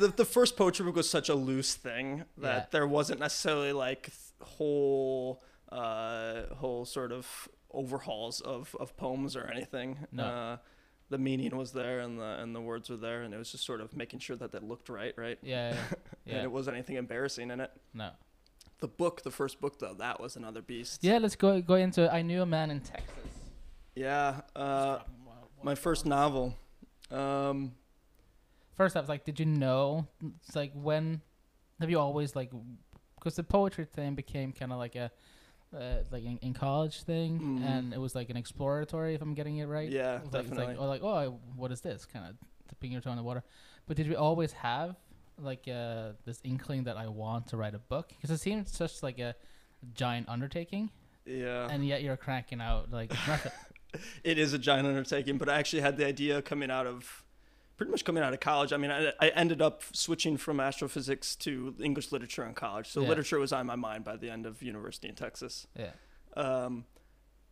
the 0.00 0.08
the 0.08 0.24
first 0.24 0.56
poetry 0.56 0.84
book 0.84 0.96
was 0.96 1.08
such 1.08 1.28
a 1.28 1.34
loose 1.34 1.74
thing 1.74 2.24
that 2.38 2.56
Yeah. 2.56 2.66
there 2.72 2.86
wasn't 2.88 3.20
necessarily 3.20 3.72
like 3.72 4.10
whole 4.42 5.42
uh 5.72 6.54
whole 6.54 6.84
sort 6.84 7.12
of 7.12 7.48
overhauls 7.70 8.40
of 8.40 8.74
of 8.80 8.96
poems 8.96 9.36
or 9.36 9.46
anything. 9.46 9.98
No. 10.12 10.24
Uh, 10.24 10.56
the 11.08 11.18
meaning 11.18 11.56
was 11.56 11.70
there 11.72 12.00
and 12.00 12.18
the 12.18 12.38
and 12.42 12.52
the 12.54 12.60
words 12.60 12.90
were 12.90 12.96
there 12.96 13.22
and 13.22 13.32
it 13.32 13.38
was 13.38 13.52
just 13.52 13.64
sort 13.64 13.80
of 13.80 13.94
making 13.96 14.18
sure 14.18 14.34
that 14.36 14.50
that 14.52 14.64
looked 14.64 14.88
right, 14.88 15.14
right? 15.16 15.38
Yeah, 15.42 15.70
yeah, 15.70 15.76
yeah. 16.24 16.34
And 16.34 16.42
it 16.42 16.50
wasn't 16.50 16.74
anything 16.76 16.96
embarrassing 16.96 17.50
in 17.52 17.60
it. 17.60 17.70
no. 17.94 18.10
The 18.78 18.88
book, 18.88 19.22
the 19.22 19.30
first 19.30 19.60
book 19.60 19.78
though, 19.78 19.94
that 19.94 20.20
was 20.20 20.36
another 20.36 20.60
beast. 20.62 21.02
Yeah, 21.02 21.18
let's 21.18 21.36
go 21.36 21.60
go 21.62 21.74
into. 21.74 22.12
I 22.12 22.22
knew 22.22 22.42
a 22.42 22.46
man 22.46 22.70
in 22.70 22.80
Texas. 22.80 23.14
Yeah. 23.94 24.42
Uh, 24.54 24.98
my 25.62 25.74
first 25.74 26.04
novel. 26.06 26.54
Um, 27.10 27.72
First, 28.74 28.94
I 28.94 29.00
was 29.00 29.08
like, 29.08 29.24
did 29.24 29.40
you 29.40 29.46
know? 29.46 30.06
It's 30.46 30.54
like 30.54 30.72
when 30.74 31.22
have 31.80 31.88
you 31.88 31.98
always 31.98 32.36
like 32.36 32.50
because 33.18 33.36
the 33.36 33.42
poetry 33.42 33.86
thing 33.86 34.14
became 34.14 34.52
kind 34.52 34.70
of 34.70 34.76
like 34.78 34.96
a 34.96 35.10
uh, 35.74 36.02
like 36.10 36.24
in, 36.24 36.36
in 36.42 36.52
college 36.52 37.02
thing, 37.02 37.40
Mhm. 37.40 37.62
and 37.64 37.94
it 37.94 37.98
was 38.00 38.14
like 38.14 38.28
an 38.30 38.36
exploratory, 38.36 39.14
if 39.14 39.22
I'm 39.22 39.32
getting 39.34 39.56
it 39.56 39.64
right. 39.66 39.90
Yeah, 39.90 40.16
It 40.16 40.24
was 40.24 40.32
like, 40.34 40.42
definitely. 40.48 40.66
like, 40.76 40.78
oh, 40.78 40.86
like, 40.86 41.02
oh, 41.02 41.40
what 41.56 41.72
is 41.72 41.80
this? 41.80 42.04
Kind 42.04 42.26
of 42.28 42.36
dipping 42.68 42.92
your 42.92 43.00
toe 43.00 43.10
in 43.10 43.16
the 43.16 43.22
water. 43.22 43.42
But 43.86 43.96
did 43.96 44.08
we 44.08 44.14
always 44.14 44.52
have 44.52 44.96
like 45.40 45.68
uh, 45.68 46.12
this 46.24 46.40
inkling 46.44 46.84
that 46.84 46.96
I 46.96 47.08
want 47.08 47.48
to 47.48 47.56
write 47.56 47.74
a 47.74 47.78
book? 47.78 48.08
Because 48.08 48.30
it 48.30 48.38
seems 48.38 48.72
such 48.72 49.02
like 49.02 49.18
a 49.18 49.34
giant 49.94 50.28
undertaking, 50.28 50.90
yeah. 51.24 51.68
and 51.70 51.86
yet 51.86 52.02
you're 52.02 52.16
cranking 52.16 52.60
out 52.60 52.90
like 52.90 53.12
it 54.24 54.38
is 54.38 54.52
a 54.52 54.58
giant 54.58 54.86
undertaking, 54.86 55.38
but 55.38 55.48
I 55.48 55.58
actually 55.58 55.82
had 55.82 55.96
the 55.96 56.06
idea 56.06 56.42
coming 56.42 56.70
out 56.70 56.86
of 56.86 57.24
pretty 57.76 57.90
much 57.90 58.04
coming 58.04 58.22
out 58.22 58.32
of 58.32 58.40
college. 58.40 58.72
I 58.72 58.76
mean, 58.78 58.90
I, 58.90 59.12
I 59.20 59.28
ended 59.28 59.60
up 59.60 59.82
switching 59.92 60.36
from 60.36 60.60
astrophysics 60.60 61.36
to 61.36 61.74
English 61.80 62.10
literature 62.10 62.44
in 62.46 62.54
college. 62.54 62.88
So 62.88 63.02
Yeah. 63.02 63.08
literature 63.08 63.38
was 63.38 63.52
on 63.52 63.66
my 63.66 63.76
mind 63.76 64.04
by 64.04 64.16
the 64.16 64.30
end 64.30 64.46
of 64.46 64.62
university 64.62 65.08
in 65.08 65.14
Texas. 65.14 65.66
yeah. 65.78 65.90
Um, 66.36 66.84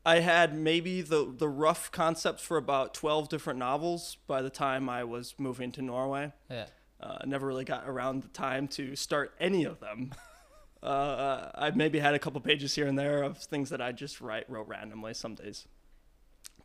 I 0.06 0.20
had 0.20 0.54
maybe 0.54 1.00
the, 1.00 1.32
the 1.34 1.48
rough 1.48 1.90
concepts 1.90 2.42
for 2.42 2.58
about 2.58 2.92
12 2.92 3.30
different 3.30 3.58
novels 3.58 4.18
by 4.26 4.42
the 4.42 4.50
time 4.50 4.90
I 4.90 5.04
was 5.04 5.34
moving 5.38 5.72
to 5.72 5.82
Norway. 5.82 6.32
Yeah. 6.50 6.66
Uh, 7.00 7.18
never 7.26 7.46
really 7.46 7.64
got 7.64 7.84
around 7.86 8.22
the 8.22 8.28
time 8.28 8.66
to 8.68 8.96
start 8.96 9.34
any 9.40 9.64
of 9.64 9.80
them. 9.80 10.12
uh, 10.82 11.50
I 11.54 11.70
maybe 11.74 11.98
had 11.98 12.14
a 12.14 12.18
couple 12.18 12.40
pages 12.40 12.74
here 12.74 12.86
and 12.86 12.98
there 12.98 13.22
of 13.22 13.38
things 13.38 13.70
that 13.70 13.80
I 13.80 13.92
just 13.92 14.20
write 14.20 14.48
wrote 14.48 14.68
randomly 14.68 15.12
some 15.14 15.34
days. 15.34 15.66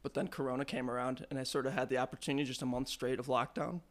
But 0.02 0.14
then 0.14 0.28
Corona 0.30 0.64
came 0.66 0.90
around, 0.90 1.26
and 1.30 1.38
I 1.38 1.44
sort 1.44 1.66
of 1.66 1.74
had 1.74 1.90
the 1.90 1.98
opportunity 1.98 2.46
just 2.46 2.62
a 2.62 2.66
month 2.66 2.88
straight 2.88 3.20
of 3.20 3.26
lockdown, 3.28 3.82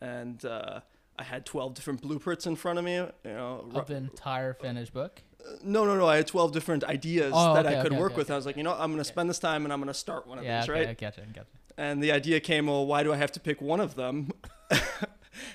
and 0.00 0.44
uh, 0.44 0.80
I 1.16 1.22
had 1.22 1.46
twelve 1.46 1.74
different 1.74 2.00
blueprints 2.02 2.44
in 2.46 2.56
front 2.56 2.78
of 2.80 2.84
me. 2.84 2.94
You 2.96 3.10
know, 3.24 3.64
ru- 3.68 3.78
Of 3.80 3.86
the 3.86 3.94
entire 3.96 4.54
finished 4.54 4.92
book. 4.92 5.22
no, 5.62 5.84
no, 5.84 5.96
no. 5.96 6.08
I 6.08 6.16
had 6.16 6.26
twelve 6.26 6.50
different 6.50 6.82
ideas 6.82 7.32
Oh, 7.36 7.54
that 7.54 7.66
okay, 7.66 7.78
I 7.78 7.82
could 7.82 7.92
okay, 7.92 8.00
work 8.00 8.12
okay, 8.12 8.16
with. 8.18 8.26
okay. 8.28 8.34
I 8.34 8.36
was 8.36 8.46
like, 8.46 8.56
you 8.56 8.64
know, 8.64 8.72
I'm 8.72 8.90
gonna 8.90 9.02
Okay. 9.02 9.08
spend 9.10 9.30
this 9.30 9.38
time, 9.38 9.62
and 9.64 9.72
I'm 9.72 9.78
gonna 9.78 9.94
start 9.94 10.26
one 10.26 10.38
of 10.38 10.44
Yeah, 10.44 10.60
these, 10.62 10.70
okay, 10.70 10.82
I 10.82 10.86
right? 10.86 10.98
gotcha, 10.98 11.22
I 11.22 11.26
gotcha. 11.26 11.46
And 11.76 12.02
the 12.02 12.10
idea 12.10 12.40
came, 12.40 12.66
well, 12.66 12.84
why 12.86 13.02
do 13.04 13.12
I 13.12 13.16
have 13.16 13.30
to 13.32 13.40
pick 13.40 13.60
one 13.62 13.78
of 13.80 13.94
them? 13.94 14.30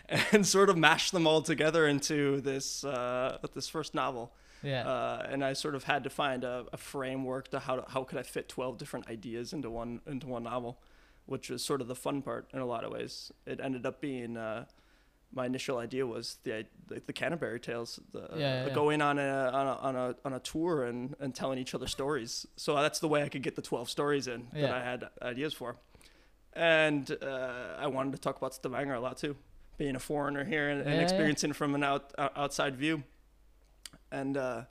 and 0.31 0.45
sort 0.45 0.69
of 0.69 0.77
mash 0.77 1.11
them 1.11 1.27
all 1.27 1.41
together 1.41 1.87
into 1.87 2.41
this 2.41 2.83
uh, 2.83 3.37
this 3.53 3.67
first 3.69 3.93
novel. 3.93 4.33
Yeah. 4.63 4.87
Uh, 4.87 5.27
and 5.29 5.43
I 5.43 5.53
sort 5.53 5.75
of 5.75 5.85
had 5.85 6.03
to 6.03 6.09
find 6.09 6.43
a, 6.43 6.65
a 6.73 6.77
framework 6.77 7.49
to 7.51 7.59
how 7.59 7.77
to, 7.77 7.85
how 7.89 8.03
could 8.03 8.17
I 8.17 8.23
fit 8.23 8.49
twelve 8.49 8.77
different 8.77 9.07
ideas 9.09 9.53
into 9.53 9.69
one 9.69 10.01
into 10.07 10.27
one 10.27 10.43
novel, 10.43 10.79
which 11.25 11.49
was 11.49 11.63
sort 11.63 11.81
of 11.81 11.87
the 11.87 11.95
fun 11.95 12.21
part 12.21 12.49
in 12.53 12.59
a 12.59 12.65
lot 12.65 12.83
of 12.83 12.91
ways. 12.91 13.31
It 13.45 13.59
ended 13.61 13.85
up 13.85 14.01
being 14.01 14.35
uh, 14.35 14.65
my 15.31 15.45
initial 15.45 15.77
idea 15.77 16.05
was 16.05 16.37
the 16.43 16.65
the, 16.87 17.01
the 17.05 17.13
Canterbury 17.13 17.59
Tales, 17.59 17.99
the, 18.11 18.27
Yeah, 18.31 18.37
yeah, 18.37 18.67
yeah. 18.67 18.73
going 18.73 19.01
on 19.01 19.19
a 19.19 19.49
on 19.53 19.67
a 19.67 19.75
on 19.75 19.95
a 19.95 20.15
on 20.25 20.33
a 20.33 20.39
tour 20.39 20.85
and, 20.85 21.15
and 21.19 21.33
telling 21.35 21.59
each 21.59 21.73
other 21.75 21.87
stories. 21.87 22.45
So 22.57 22.75
that's 22.75 22.99
the 22.99 23.07
way 23.07 23.23
I 23.23 23.29
could 23.29 23.43
get 23.43 23.55
the 23.55 23.61
twelve 23.61 23.89
stories 23.89 24.27
in 24.27 24.47
that 24.53 24.71
I 24.73 24.83
had 24.83 25.05
ideas 25.21 25.53
for. 25.53 25.77
And 26.53 27.15
uh, 27.21 27.77
I 27.79 27.87
wanted 27.87 28.13
to 28.13 28.17
talk 28.17 28.37
about 28.37 28.55
Stavanger 28.55 28.95
a 28.95 28.99
lot 28.99 29.17
too, 29.17 29.35
being 29.79 29.95
a 29.95 29.99
foreigner 29.99 30.43
here 30.45 30.69
and, 30.69 30.81
and 30.81 30.89
Yeah, 30.91 30.95
yeah. 30.97 31.01
experiencing 31.01 31.53
from 31.53 31.73
an 31.73 31.83
out, 31.83 32.13
out 32.19 32.33
outside 32.37 32.75
view. 32.75 33.01
And 34.11 34.37
uh, 34.37 34.63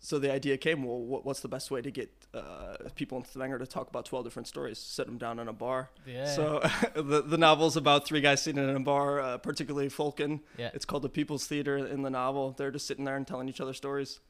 so 0.00 0.18
the 0.18 0.30
idea 0.32 0.56
came, 0.58 0.82
well, 0.82 0.98
what, 0.98 1.24
what's 1.24 1.40
the 1.40 1.48
best 1.48 1.70
way 1.70 1.80
to 1.80 1.90
get 1.90 2.10
uh, 2.34 2.76
people 2.94 3.16
in 3.18 3.24
Stavanger 3.24 3.58
to 3.58 3.66
talk 3.66 3.88
about 3.88 4.04
12 4.04 4.24
different 4.24 4.48
stories? 4.48 4.78
Set 4.78 5.06
them 5.06 5.16
down 5.16 5.38
in 5.38 5.48
a 5.48 5.52
bar. 5.52 5.90
yeah. 6.06 6.26
So 6.26 6.60
the, 6.94 7.22
the 7.22 7.38
novel's 7.38 7.76
about 7.76 8.04
three 8.06 8.20
guys 8.20 8.42
sitting 8.42 8.62
in 8.62 8.76
a 8.76 8.80
bar, 8.80 9.20
uh, 9.20 9.38
particularly 9.38 9.88
Folken. 9.88 10.40
yeah. 10.58 10.70
It's 10.74 10.84
called 10.84 11.02
the 11.02 11.08
People's 11.08 11.46
Theater 11.46 11.76
in 11.78 12.02
the 12.02 12.10
novel. 12.10 12.52
They're 12.58 12.70
just 12.70 12.86
sitting 12.86 13.04
there 13.04 13.16
and 13.16 13.26
telling 13.26 13.48
each 13.48 13.60
other 13.60 13.72
stories. 13.74 14.20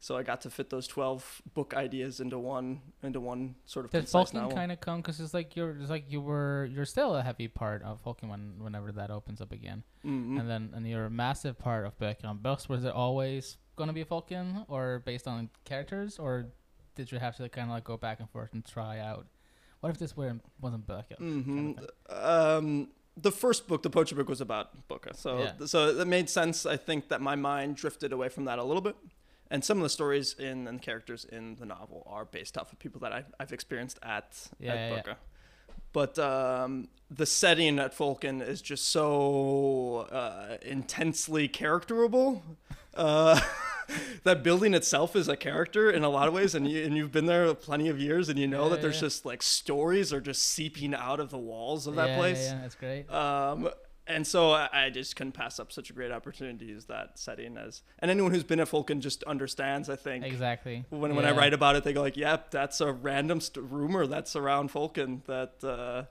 So 0.00 0.16
I 0.18 0.22
got 0.22 0.42
to 0.42 0.50
fit 0.50 0.68
those 0.68 0.86
12 0.86 1.42
book 1.54 1.72
ideas 1.74 2.20
into 2.20 2.38
one 2.38 2.80
into 3.02 3.20
one 3.20 3.54
sort 3.64 3.86
of 3.86 3.90
Did 3.90 4.04
Folken 4.04 4.52
kind 4.54 4.70
of 4.70 4.78
come 4.80 5.00
because 5.00 5.18
it's 5.18 5.32
like 5.32 5.56
you're 5.56 5.76
it's 5.80 5.88
like 5.90 6.10
you 6.12 6.20
were 6.20 6.68
you're 6.70 6.84
still 6.84 7.16
a 7.16 7.22
heavy 7.22 7.48
part 7.48 7.82
of 7.82 8.02
Folken 8.04 8.28
when 8.28 8.54
whenever 8.58 8.92
that 8.92 9.10
opens 9.10 9.40
up 9.40 9.50
again, 9.52 9.82
Mhm. 10.04 10.38
and 10.38 10.48
then 10.50 10.70
and 10.74 10.86
you're 10.86 11.06
a 11.06 11.10
massive 11.10 11.58
part 11.58 11.86
of 11.86 11.98
Bøker 11.98 12.26
og 12.28 12.42
Børst. 12.42 12.68
Was 12.68 12.84
it 12.84 12.92
always 12.92 13.56
gonna 13.76 13.94
be 13.94 14.04
Folken 14.04 14.66
or 14.68 14.98
based 15.06 15.26
on 15.26 15.48
characters, 15.64 16.18
or 16.18 16.46
did 16.96 17.10
you 17.10 17.18
have 17.18 17.36
to 17.36 17.48
kind 17.48 17.70
of 17.70 17.74
like 17.74 17.84
go 17.84 17.96
back 17.96 18.20
and 18.20 18.28
forth 18.28 18.52
and 18.52 18.62
try 18.64 18.98
out? 18.98 19.26
What 19.80 19.88
if 19.90 19.98
this 19.98 20.14
were 20.16 20.38
wasn't 20.60 20.86
Bøker? 20.86 21.16
hmm 21.18 21.72
kind 21.72 21.90
Um, 22.10 22.88
the 23.16 23.30
first 23.32 23.68
book, 23.68 23.82
the 23.82 23.90
Poacher 23.90 24.16
book, 24.16 24.28
was 24.28 24.40
about 24.42 24.86
Bøker, 24.88 25.14
so 25.16 25.38
Yeah. 25.38 25.64
so 25.66 25.88
it 26.00 26.06
made 26.06 26.28
sense. 26.28 26.66
I 26.66 26.76
think 26.76 27.08
that 27.08 27.20
my 27.22 27.36
mind 27.36 27.76
drifted 27.76 28.12
away 28.12 28.28
from 28.28 28.44
that 28.44 28.58
a 28.58 28.64
little 28.64 28.82
bit, 28.82 28.96
and 29.50 29.64
some 29.64 29.78
of 29.78 29.82
the 29.82 29.88
stories 29.88 30.34
in 30.38 30.66
and 30.66 30.80
characters 30.82 31.24
in 31.24 31.56
the 31.56 31.66
novel 31.66 32.02
are 32.06 32.24
based 32.24 32.56
off 32.58 32.72
of 32.72 32.78
people 32.78 33.00
that 33.00 33.12
I, 33.12 33.24
I've 33.38 33.52
experienced 33.52 33.98
at 34.02 34.48
Yeah, 34.58 34.72
at 34.72 34.90
yeah, 34.90 35.02
yeah. 35.06 35.14
But 35.92 36.18
um, 36.18 36.88
the 37.08 37.24
setting 37.26 37.78
at 37.78 37.96
Folken 37.96 38.46
is 38.46 38.60
just 38.60 38.88
so 38.88 40.08
uh, 40.10 40.56
intensely 40.62 41.48
characterable. 41.48 42.42
Uh, 42.94 43.40
that 44.24 44.42
building 44.42 44.74
itself 44.74 45.14
is 45.14 45.28
a 45.28 45.36
character 45.36 45.90
in 45.90 46.02
a 46.02 46.08
lot 46.08 46.26
of 46.26 46.34
ways, 46.34 46.54
and 46.54 46.68
you 46.68 46.84
and 46.84 46.96
you've 46.96 47.12
been 47.12 47.26
there 47.26 47.52
plenty 47.54 47.88
of 47.88 48.00
years, 48.00 48.28
and 48.28 48.38
you 48.38 48.48
know 48.48 48.64
Yeah, 48.64 48.70
that 48.70 48.82
there's 48.82 48.96
yeah. 48.96 49.00
just 49.02 49.24
like 49.24 49.42
stories 49.42 50.12
are 50.12 50.20
just 50.20 50.42
seeping 50.42 50.94
out 50.94 51.20
of 51.20 51.30
the 51.30 51.38
walls 51.38 51.86
of 51.86 51.94
that 51.96 52.10
yeah, 52.10 52.16
place. 52.16 52.38
Yeah, 52.40 52.54
yeah, 52.54 52.60
that's 52.62 52.74
great. 52.74 53.10
Um, 53.10 53.68
and 54.06 54.26
so 54.26 54.52
I, 54.52 54.68
I 54.72 54.90
just 54.90 55.16
couldn't 55.16 55.32
pass 55.32 55.58
up 55.58 55.72
such 55.72 55.90
a 55.90 55.92
great 55.92 56.10
opportunity 56.12 56.72
as 56.72 56.84
that 56.86 57.18
setting 57.18 57.56
as, 57.56 57.82
and 57.98 58.10
anyone 58.10 58.32
who's 58.32 58.44
been 58.44 58.60
at 58.60 58.68
Folken 58.68 59.00
just 59.00 59.22
understands. 59.24 59.88
I 59.88 59.96
think 59.96 60.24
Exactly. 60.24 60.84
when 60.90 61.14
when 61.14 61.24
I 61.24 61.32
write 61.32 61.54
about 61.54 61.76
it, 61.76 61.84
they 61.84 61.92
go 61.92 62.02
like, 62.02 62.16
"Yep, 62.16 62.50
that's 62.50 62.80
a 62.80 62.92
random 62.92 63.40
st- 63.40 63.64
rumor 63.70 64.06
that's 64.06 64.36
around 64.36 64.70
Folken 64.70 65.24
that 65.24 65.62
uh, 65.66 66.04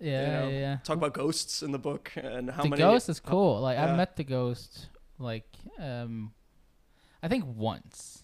Yeah, 0.00 0.20
you 0.20 0.26
know, 0.32 0.48
yeah, 0.48 0.58
yeah. 0.60 0.76
talk 0.84 0.96
about 0.96 1.12
ghosts 1.12 1.62
in 1.62 1.72
the 1.72 1.78
book 1.78 2.12
and 2.16 2.50
how 2.50 2.62
the 2.62 2.70
many." 2.70 2.80
ghost 2.80 3.08
is 3.08 3.20
cool. 3.20 3.60
Like 3.60 3.78
I 3.78 3.86
yeah. 3.86 3.96
met 3.96 4.16
the 4.16 4.24
ghost 4.24 4.88
like 5.18 5.48
um 5.78 6.32
I 7.22 7.28
think 7.28 7.44
once. 7.46 8.17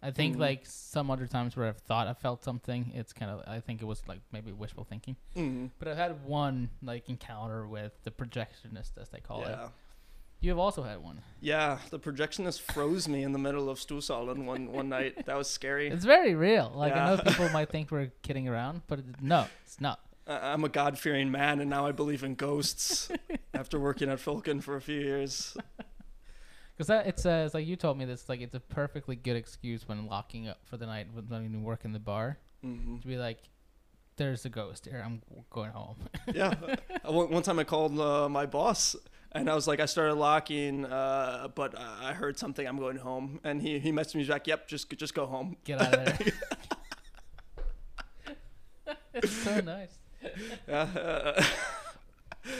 I 0.00 0.10
think 0.12 0.36
Mhm. 0.36 0.40
like 0.40 0.60
some 0.64 1.10
other 1.10 1.26
times 1.26 1.56
where 1.56 1.66
I've 1.66 1.78
thought 1.78 2.06
I 2.06 2.14
felt 2.14 2.44
something, 2.44 2.92
it's 2.94 3.12
kind 3.12 3.30
of 3.30 3.42
I 3.48 3.58
think 3.60 3.82
it 3.82 3.84
was 3.84 4.06
like 4.06 4.20
maybe 4.32 4.52
wishful 4.52 4.84
thinking. 4.84 5.16
Mm, 5.36 5.70
But 5.78 5.88
I've 5.88 5.96
had 5.96 6.24
one 6.24 6.70
like 6.82 7.08
encounter 7.08 7.66
with 7.66 7.92
the 8.04 8.10
projectionist 8.12 8.96
as 8.96 9.08
they 9.08 9.18
call 9.20 9.44
it. 9.44 9.48
yeah, 9.50 9.68
You 10.40 10.50
have 10.50 10.58
also 10.58 10.84
had 10.84 10.98
one. 11.02 11.22
yeah. 11.40 11.78
The 11.90 11.98
projectionist 11.98 12.60
froze 12.60 13.08
me 13.08 13.24
in 13.24 13.32
the 13.32 13.40
middle 13.40 13.68
of 13.68 13.78
Stusalen 13.78 14.44
one 14.44 14.72
one 14.72 14.88
night. 14.96 15.26
That 15.26 15.36
was 15.36 15.50
scary. 15.50 15.88
It's 15.88 16.04
very 16.04 16.34
real. 16.36 16.70
Like 16.74 16.92
I 16.92 17.16
know 17.16 17.20
people 17.22 17.48
might 17.50 17.68
think 17.74 17.90
we're 17.90 18.12
kidding 18.22 18.46
around, 18.48 18.82
but 18.86 19.00
it, 19.00 19.20
no, 19.20 19.46
it's 19.64 19.80
not. 19.80 19.98
I- 20.28 20.52
I'm 20.52 20.62
a 20.62 20.68
God 20.68 20.96
fearing 20.96 21.32
man, 21.32 21.58
and 21.58 21.68
now 21.68 21.86
I 21.86 21.90
believe 21.92 22.22
in 22.22 22.36
ghosts 22.36 23.10
after 23.54 23.80
working 23.80 24.08
at 24.10 24.18
Folken 24.20 24.62
for 24.62 24.76
a 24.76 24.80
few 24.80 25.00
years. 25.00 25.56
Because 26.78 26.86
that 26.86 27.08
it's 27.08 27.26
uh, 27.26 27.42
it's 27.44 27.54
like 27.54 27.66
you 27.66 27.74
told 27.74 27.98
me 27.98 28.04
this 28.04 28.28
like 28.28 28.40
it's 28.40 28.54
a 28.54 28.60
perfectly 28.60 29.16
good 29.16 29.34
excuse 29.36 29.88
when 29.88 30.06
locking 30.06 30.46
up 30.46 30.60
for 30.64 30.76
the 30.76 30.86
night 30.86 31.08
when 31.12 31.24
when 31.28 31.52
you 31.52 31.58
work 31.58 31.84
in 31.84 31.92
the 31.92 31.98
bar 31.98 32.38
hmm 32.62 32.98
to 32.98 33.06
be 33.08 33.16
like, 33.16 33.38
"There's 34.16 34.44
a 34.44 34.48
ghost 34.48 34.86
here. 34.86 35.02
I'm 35.04 35.20
going 35.50 35.72
home." 35.72 35.96
yeah. 36.32 36.54
Uh, 37.04 37.12
One 37.12 37.42
time 37.42 37.58
I 37.58 37.64
called 37.64 37.98
uh, 37.98 38.28
my 38.28 38.46
boss 38.46 38.94
and 39.32 39.50
I 39.50 39.54
was 39.56 39.66
like, 39.66 39.80
I 39.80 39.86
started 39.86 40.14
locking, 40.14 40.84
uh, 40.84 41.48
but 41.54 41.74
I 41.78 42.14
heard 42.14 42.38
something. 42.38 42.66
I'm 42.66 42.78
going 42.78 42.96
home, 42.96 43.40
and 43.44 43.60
he 43.60 43.78
he 43.80 43.90
messaged 43.92 44.14
me 44.14 44.24
back. 44.24 44.46
Yep, 44.46 44.68
just 44.68 44.88
just 44.90 45.14
go 45.14 45.26
home. 45.26 45.56
Get 45.64 45.80
out 45.82 45.94
of 45.94 46.04
there. 46.18 46.32
it's 49.14 49.32
so 49.32 49.60
nice. 49.60 49.98
Yeah. 50.68 50.82
uh, 50.82 51.44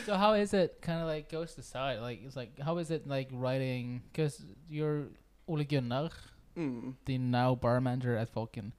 So 0.07 0.14
how 0.16 0.33
is 0.35 0.55
it 0.55 0.81
kind 0.81 1.01
of 1.01 1.07
like 1.07 1.29
ghost 1.31 1.59
aside? 1.59 2.01
Like 2.01 2.20
it's 2.24 2.37
like 2.37 2.59
how 2.61 2.79
is 2.79 2.90
it 2.90 3.07
like 3.07 3.29
writing? 3.33 4.03
Because 4.12 4.44
you're 4.68 5.09
Ole 5.46 5.64
Gunnar, 5.64 6.11
mm, 6.57 6.94
the 7.05 7.18
now 7.18 7.55
bar 7.55 7.81
manager 7.81 8.16
at 8.16 8.33
Folken, 8.35 8.72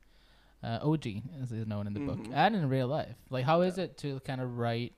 uh, 0.63 0.79
OG 0.81 1.21
as 1.41 1.51
is 1.51 1.65
known 1.67 1.87
in 1.87 1.93
the 1.93 1.99
book 1.99 2.19
Mhm. 2.19 2.33
and 2.33 2.55
in 2.55 2.69
real 2.69 2.87
life. 2.87 3.15
Like 3.29 3.45
how 3.45 3.61
is 3.61 3.77
it 3.77 3.97
to 3.99 4.19
kind 4.21 4.41
of 4.41 4.57
write 4.57 4.93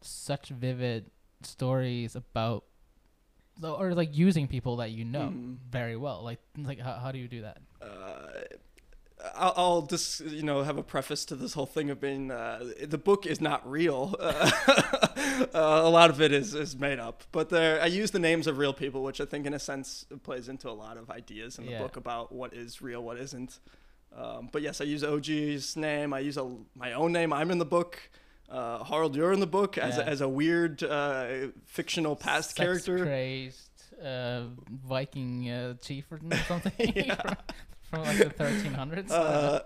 such 0.00 0.48
vivid 0.48 1.10
stories 1.42 2.16
about, 2.16 2.64
or 3.62 3.94
like 3.94 4.16
using 4.16 4.48
people 4.48 4.76
that 4.76 4.90
you 4.90 5.04
know 5.04 5.30
mm. 5.34 5.56
very 5.70 5.96
well? 5.96 6.22
Like 6.22 6.40
like 6.56 6.78
how 6.80 6.94
how 6.94 7.12
do 7.12 7.18
you 7.18 7.28
do 7.28 7.42
that? 7.42 7.58
uh, 7.82 8.44
I'll, 9.34 9.52
I'll 9.56 9.82
just 9.82 10.20
you 10.20 10.42
know 10.42 10.62
have 10.62 10.78
a 10.78 10.82
preface 10.82 11.24
to 11.26 11.36
this 11.36 11.52
whole 11.54 11.66
thing 11.66 11.90
of 11.90 12.00
being 12.00 12.30
uh, 12.30 12.72
the 12.82 12.98
book 12.98 13.26
is 13.26 13.40
not 13.40 13.68
real. 13.70 14.14
Uh, 15.54 15.80
a 15.84 15.88
lot 15.88 16.10
of 16.10 16.20
it 16.20 16.30
is, 16.32 16.54
is 16.54 16.76
made 16.76 16.98
up, 16.98 17.24
but 17.32 17.48
there 17.48 17.80
I 17.82 17.86
use 17.86 18.10
the 18.10 18.18
names 18.18 18.46
of 18.46 18.58
real 18.58 18.72
people, 18.74 19.02
which 19.02 19.20
I 19.20 19.24
think 19.24 19.46
in 19.46 19.54
a 19.54 19.58
sense 19.58 20.04
plays 20.22 20.48
into 20.48 20.68
a 20.68 20.72
lot 20.72 20.96
of 20.96 21.10
ideas 21.10 21.58
in 21.58 21.64
the 21.66 21.72
Yeah. 21.72 21.78
book 21.82 21.96
about 21.96 22.32
what 22.32 22.52
is 22.54 22.80
real, 22.82 23.02
what 23.02 23.18
isn't. 23.18 23.58
Um, 24.14 24.50
but 24.52 24.62
yes, 24.62 24.80
I 24.80 24.84
use 24.84 25.02
OG's 25.02 25.74
name. 25.76 26.12
I 26.12 26.20
use 26.20 26.36
a, 26.36 26.48
my 26.76 26.92
own 26.92 27.12
name. 27.12 27.32
I'm 27.32 27.50
in 27.50 27.58
the 27.58 27.64
book. 27.64 27.98
Uh, 28.48 28.84
Harald, 28.84 29.16
you're 29.16 29.32
in 29.32 29.40
the 29.40 29.46
book 29.46 29.78
as, 29.78 29.96
Yeah. 29.96 30.04
a, 30.04 30.06
as 30.06 30.20
a 30.20 30.28
weird 30.28 30.82
uh, 30.82 31.48
fictional 31.64 32.14
past 32.14 32.50
Sex 32.50 32.58
character. 32.58 32.98
crazed 33.04 33.70
uh, 34.04 34.42
Viking 34.86 35.50
uh, 35.50 35.74
chief 35.82 36.04
or 36.12 36.20
something. 36.46 37.10
from, 37.92 38.02
like 38.04 38.18
the 38.18 38.24
1300s. 38.44 39.10
Uh, 39.10 39.60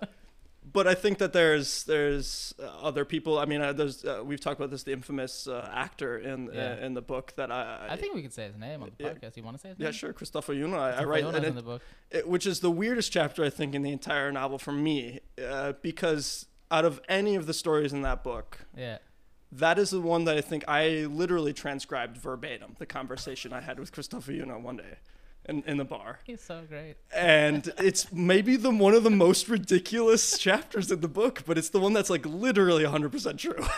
but 0.73 0.87
I 0.89 0.95
think 0.95 1.19
that 1.19 1.33
there's 1.33 1.85
there's 1.85 2.53
uh, 2.61 2.67
other 2.67 3.05
people. 3.05 3.39
I 3.39 3.45
mean, 3.47 3.61
uh, 3.63 3.73
there's 3.73 4.05
uh, 4.05 4.23
we've 4.25 4.41
talked 4.41 4.59
about 4.59 4.71
this. 4.71 4.83
The 4.83 4.93
infamous 4.93 5.47
uh, 5.47 5.71
actor 5.73 6.19
in 6.19 6.51
Yeah. 6.53 6.73
uh, 6.81 6.85
in 6.85 6.95
the 6.95 7.01
book 7.01 7.33
that 7.37 7.51
I 7.53 7.87
I 7.91 7.97
think 7.97 8.15
we 8.15 8.23
can 8.23 8.33
say 8.33 8.49
his 8.49 8.57
name 8.57 8.83
on 8.83 8.91
the 8.99 9.05
yeah. 9.05 9.13
podcast. 9.13 9.37
You 9.37 9.45
want 9.45 9.57
to 9.57 9.61
say 9.61 9.69
his 9.71 9.79
yeah 9.79 9.93
sure 9.93 10.13
Kristoffer 10.13 10.59
Joner. 10.59 10.77
I, 10.77 10.91
I 10.93 11.05
write 11.05 11.25
in 11.25 11.35
it, 11.45 11.55
the 11.55 11.63
book. 11.63 11.83
it- 12.11 12.29
which 12.29 12.47
is 12.47 12.61
the 12.61 12.71
weirdest 12.71 13.13
chapter 13.13 13.45
I 13.45 13.49
think 13.51 13.75
in 13.77 13.83
the 13.83 13.93
entire 13.93 14.33
novel 14.33 14.59
for 14.59 14.73
me 14.73 15.21
uh, 15.43 15.75
because 15.83 16.47
out 16.71 16.85
of 16.85 17.01
any 17.09 17.37
of 17.37 17.47
the 17.47 17.55
stories 17.55 17.93
in 17.93 18.03
that 18.03 18.25
book, 18.25 18.59
Yeah. 18.77 18.99
that 19.53 19.79
is 19.79 19.91
the 19.91 20.01
one 20.01 20.25
that 20.25 20.37
I 20.37 20.41
think 20.41 20.65
I 20.67 21.07
literally 21.09 21.53
transcribed 21.53 22.17
verbatim 22.19 22.75
the 22.81 22.87
conversation 22.87 23.53
I 23.53 23.61
had 23.61 23.79
with 23.79 23.93
Kristoffer 23.93 24.37
Joner 24.37 24.59
one 24.59 24.79
day 24.79 24.97
in, 25.49 25.63
in 25.67 25.77
the 25.77 25.85
bar. 25.85 26.19
He's 26.25 26.41
so 26.43 26.63
great. 26.69 26.97
and 27.15 27.73
it's 27.79 28.13
maybe 28.13 28.57
the 28.57 28.71
one 28.71 28.95
of 28.95 29.03
the 29.05 29.11
most 29.11 29.49
ridiculous 29.49 30.37
chapters 30.47 30.91
in 30.91 31.01
the 31.01 31.09
book, 31.09 31.43
but 31.47 31.57
it's 31.59 31.69
the 31.71 31.81
one 31.81 31.93
that's 31.93 32.11
like 32.11 32.25
literally 32.27 32.85
100% 32.85 33.39
true. 33.39 33.65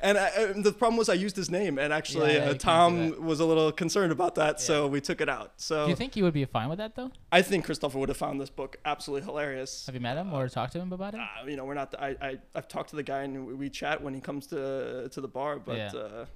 and 0.00 0.16
I, 0.16 0.28
and 0.28 0.62
the 0.64 0.72
problem 0.72 0.96
was 0.96 1.08
I 1.08 1.14
used 1.14 1.34
his 1.34 1.50
name, 1.50 1.78
and 1.78 1.92
actually 1.92 2.34
Yeah, 2.34 2.44
yeah, 2.44 2.50
uh, 2.50 2.52
do 2.52 2.58
Tom 2.58 3.24
was 3.24 3.40
a 3.40 3.44
little 3.44 3.72
concerned 3.72 4.12
about 4.12 4.36
that, 4.36 4.60
so 4.60 4.86
we 4.86 5.00
took 5.00 5.20
it 5.20 5.28
out. 5.28 5.56
Do 5.58 5.62
So 5.64 5.86
you 5.88 5.96
think 5.96 6.14
he 6.14 6.22
would 6.22 6.32
be 6.34 6.44
fine 6.44 6.68
with 6.68 6.78
that 6.78 6.94
though? 6.94 7.10
I 7.32 7.42
think 7.42 7.66
Kristoffer 7.66 7.94
would 7.94 8.08
have 8.08 8.18
found 8.18 8.40
this 8.40 8.50
book 8.50 8.76
absolutely 8.84 9.26
hilarious. 9.26 9.86
Have 9.86 9.96
you 9.96 10.00
met 10.00 10.16
him 10.16 10.32
or 10.32 10.48
talked 10.48 10.72
to 10.74 10.80
him 10.80 10.92
about 10.92 11.14
it? 11.14 11.20
Uh, 11.20 11.46
you 11.46 11.56
know, 11.56 11.64
we're 11.64 11.74
not. 11.74 11.92
I, 11.98 12.14
I 12.20 12.38
I've 12.54 12.68
talked 12.68 12.90
to 12.90 12.96
the 12.96 13.02
guy 13.02 13.22
and 13.22 13.46
we, 13.46 13.54
we 13.54 13.68
chat 13.70 14.00
when 14.02 14.14
he 14.14 14.20
comes 14.20 14.46
to 14.48 15.08
to 15.10 15.20
the 15.20 15.28
bar, 15.28 15.58
but 15.58 15.76
Yeah. 15.76 15.90
uh, 15.94 16.26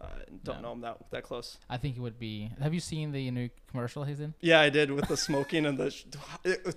I 0.00 0.08
don't 0.44 0.56
No. 0.56 0.60
know 0.62 0.72
him 0.72 0.80
that 0.82 1.10
that 1.10 1.22
close. 1.22 1.58
I 1.70 1.76
think 1.78 1.96
it 1.96 2.00
would 2.00 2.18
be. 2.18 2.50
Have 2.60 2.74
you 2.74 2.80
seen 2.80 3.12
the 3.12 3.30
new 3.30 3.48
commercial 3.70 4.04
he's 4.04 4.20
in? 4.20 4.34
Yeah, 4.40 4.60
I 4.60 4.68
did 4.70 4.90
with 4.90 5.08
the 5.08 5.16
smoking 5.16 5.64
and 5.66 5.78
the. 5.78 5.90
Sh- 5.90 6.04
it, 6.44 6.76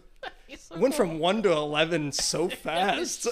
so 0.57 0.77
went 0.79 0.95
from 0.95 1.19
one 1.19 1.43
to 1.43 1.51
eleven 1.51 2.11
so 2.11 2.47
fast. 2.65 3.27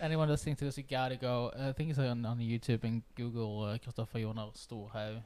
Anyone 0.00 0.28
listening 0.28 0.54
to 0.56 0.64
this, 0.64 0.78
you 0.78 0.84
gotta 0.88 1.16
go. 1.16 1.52
uh, 1.58 1.70
I 1.70 1.72
think 1.72 1.90
it's 1.90 1.98
on, 1.98 2.24
on 2.24 2.38
YouTube 2.38 2.84
and 2.84 3.02
Google 3.16 3.64
uh, 3.64 3.78
Kristoffer 3.78 4.20
Joner 4.20 4.50
Storhaug 4.54 5.22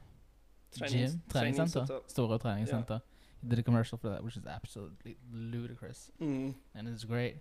Gym, 0.87 1.21
träningscenter, 1.29 1.85
träningscenter. 1.87 2.01
Stora 2.07 2.39
träningscenter. 2.39 3.01
He 3.43 3.47
did 3.49 3.59
a 3.59 3.63
commercial 3.63 3.99
for 3.99 4.09
that, 4.09 4.23
which 4.23 4.35
is 4.37 4.43
absolutely 4.47 5.17
ludicrous 5.31 6.09
Mm. 6.19 6.55
and 6.73 6.87
it's 6.87 7.03
great. 7.03 7.35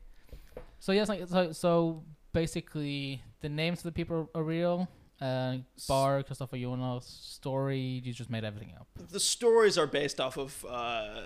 So 0.80 0.92
yes, 0.92 1.08
like 1.08 1.26
so, 1.26 1.52
so 1.52 2.04
basically 2.32 3.22
the 3.40 3.48
names 3.48 3.78
of 3.80 3.84
the 3.84 3.92
people 3.92 4.28
are 4.34 4.42
real. 4.42 4.88
Uh, 5.20 5.58
Bar, 5.86 6.24
Kristoffer 6.24 6.60
Joner, 6.60 6.98
story. 7.00 8.00
You 8.04 8.12
just 8.12 8.28
made 8.30 8.42
everything 8.44 8.74
up. 8.78 8.88
The 9.10 9.20
stories 9.20 9.78
are 9.78 9.86
based 9.86 10.20
off 10.20 10.36
of 10.36 10.64
uh, 10.68 10.68
uh, 10.68 11.20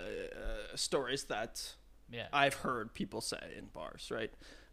stories 0.75 1.25
that 1.25 1.75
Yeah. 2.11 2.27
I've 2.33 2.55
heard 2.55 2.93
people 2.93 3.21
say 3.23 3.39
in 3.57 3.67
bars, 3.73 4.11
right? 4.11 4.31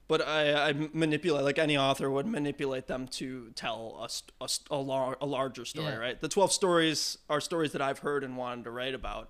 But 0.10 0.28
I, 0.28 0.70
I 0.70 0.74
manipulate, 0.92 1.46
like 1.46 1.58
any 1.58 1.78
author 1.78 2.12
would 2.12 2.26
manipulate 2.28 2.88
them 2.88 3.08
to 3.20 3.52
tell 3.56 4.06
a, 4.42 4.44
a, 4.44 4.50
a, 4.70 4.76
lar- 4.78 5.18
a 5.22 5.26
larger 5.26 5.64
story, 5.64 5.94
Yeah. 5.94 5.96
right? 5.98 6.20
The 6.20 6.28
12 6.28 6.52
stories 6.52 7.18
are 7.30 7.40
stories 7.40 7.72
that 7.72 7.82
I've 7.82 8.00
heard 8.00 8.26
and 8.26 8.36
wanted 8.36 8.66
to 8.66 8.72
write 8.72 8.94
about, 8.94 9.30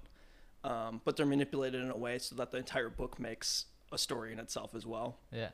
um, 0.63 1.01
but 1.05 1.15
they're 1.17 1.27
manipulated 1.27 1.81
in 1.83 1.91
a 1.91 1.97
way 1.97 2.17
so 2.17 2.33
that 2.37 2.51
the 2.51 2.57
entire 2.57 2.89
book 2.89 3.19
makes 3.19 3.65
a 3.91 3.97
story 3.99 4.33
in 4.33 4.39
itself 4.39 4.73
as 4.73 4.87
well. 4.87 5.19
yeah. 5.31 5.49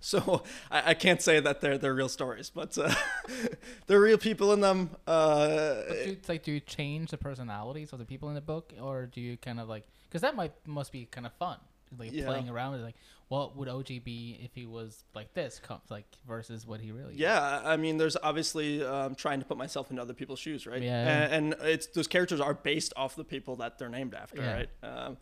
So 0.00 0.42
I, 0.70 0.90
I 0.90 0.94
can't 0.94 1.20
say 1.22 1.40
that 1.40 1.60
they're 1.60 1.78
they're 1.78 1.94
real 1.94 2.08
stories, 2.08 2.50
but 2.50 2.76
uh, 2.78 2.94
they're 3.86 4.00
real 4.00 4.18
people 4.18 4.52
in 4.52 4.60
them. 4.60 4.90
Uh, 5.06 5.82
But 5.88 6.04
do 6.04 6.10
you, 6.10 6.16
like, 6.28 6.42
do 6.42 6.52
you 6.52 6.60
change 6.60 7.10
the 7.10 7.18
personalities 7.18 7.92
of 7.92 7.98
the 7.98 8.04
people 8.04 8.28
in 8.28 8.34
the 8.34 8.40
book, 8.40 8.72
or 8.80 9.06
do 9.06 9.20
you 9.20 9.36
kind 9.36 9.60
of 9.60 9.68
like? 9.68 9.84
Because 10.08 10.22
that 10.22 10.36
might 10.36 10.52
must 10.66 10.92
be 10.92 11.06
kind 11.06 11.26
of 11.26 11.32
fun, 11.34 11.58
like 11.98 12.12
Yeah. 12.12 12.26
playing 12.26 12.48
around 12.48 12.72
with 12.72 12.82
like, 12.82 12.94
what 13.28 13.56
would 13.56 13.68
OG 13.68 14.04
be 14.04 14.38
if 14.42 14.54
he 14.54 14.66
was 14.66 15.02
like 15.14 15.34
this, 15.34 15.60
like 15.90 16.06
versus 16.26 16.66
what 16.66 16.80
he 16.80 16.92
really? 16.92 17.14
is? 17.14 17.18
yeah, 17.18 17.60
I 17.64 17.76
mean, 17.76 17.96
there's 17.96 18.16
obviously 18.22 18.84
um, 18.84 19.14
trying 19.16 19.40
to 19.40 19.46
put 19.46 19.56
myself 19.56 19.90
in 19.90 19.98
other 19.98 20.14
people's 20.14 20.38
shoes, 20.38 20.66
right? 20.66 20.80
Yeah. 20.82 21.24
And, 21.32 21.54
and 21.54 21.62
it's 21.62 21.88
those 21.88 22.06
characters 22.06 22.40
are 22.40 22.54
based 22.54 22.92
off 22.96 23.16
the 23.16 23.24
people 23.24 23.56
that 23.56 23.78
they're 23.78 23.88
named 23.88 24.14
after, 24.14 24.40
Yeah. 24.42 24.52
right? 24.54 24.68
Um, 24.82 25.16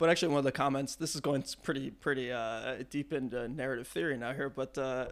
but 0.00 0.08
actually, 0.08 0.28
one 0.28 0.38
of 0.38 0.44
the 0.44 0.50
comments. 0.50 0.96
This 0.96 1.14
is 1.14 1.20
going 1.20 1.44
pretty 1.62 1.90
pretty 1.90 2.32
uh, 2.32 2.82
deep 2.88 3.12
into 3.12 3.46
narrative 3.46 3.86
theory 3.86 4.16
now 4.16 4.32
here, 4.32 4.50
but. 4.50 4.76
Uh, 4.76 5.06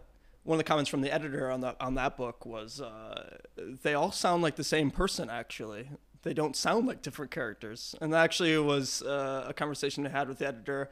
one 0.44 0.54
of 0.54 0.64
the 0.64 0.64
comments 0.64 0.88
from 0.88 1.02
the 1.02 1.12
editor 1.12 1.50
on 1.50 1.60
the 1.60 1.76
on 1.78 1.94
that 1.96 2.16
book 2.16 2.46
was 2.46 2.80
uh, 2.80 3.36
they 3.82 3.92
all 3.92 4.10
sound 4.10 4.42
like 4.42 4.56
the 4.56 4.64
same 4.64 4.90
person 4.90 5.28
actually 5.28 5.90
they 6.22 6.32
don't 6.32 6.56
sound 6.56 6.86
like 6.86 7.02
different 7.02 7.30
characters 7.30 7.94
and 8.00 8.14
that 8.14 8.24
actually 8.24 8.56
was 8.56 9.02
uh, 9.02 9.44
a 9.46 9.52
conversation 9.52 10.06
I 10.06 10.08
had 10.08 10.26
with 10.26 10.38
the 10.38 10.46
editor 10.46 10.90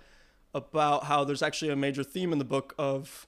about 0.53 1.05
how 1.05 1.25
there's 1.25 1.43
actually 1.43 1.71
a 1.71 1.77
major 1.77 2.05
theme 2.05 2.35
in 2.35 2.39
the 2.39 2.45
book 2.45 2.75
of 2.77 3.27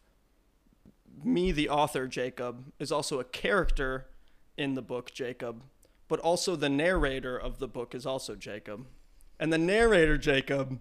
me 1.25 1.51
the 1.51 1.71
author 1.71 2.07
Jacob 2.07 2.73
is 2.79 2.93
also 2.93 3.21
a 3.21 3.25
character 3.25 4.09
in 4.59 4.75
the 4.75 4.83
book 4.83 5.15
Jacob 5.15 5.63
but 6.09 6.21
also 6.21 6.57
the 6.57 6.69
narrator 6.69 7.39
of 7.39 7.59
the 7.59 7.69
book 7.69 7.95
is 7.95 8.05
also 8.05 8.35
Jacob 8.35 8.87
and 9.41 9.53
the 9.53 9.59
narrator 9.59 10.19
Jacob 10.19 10.81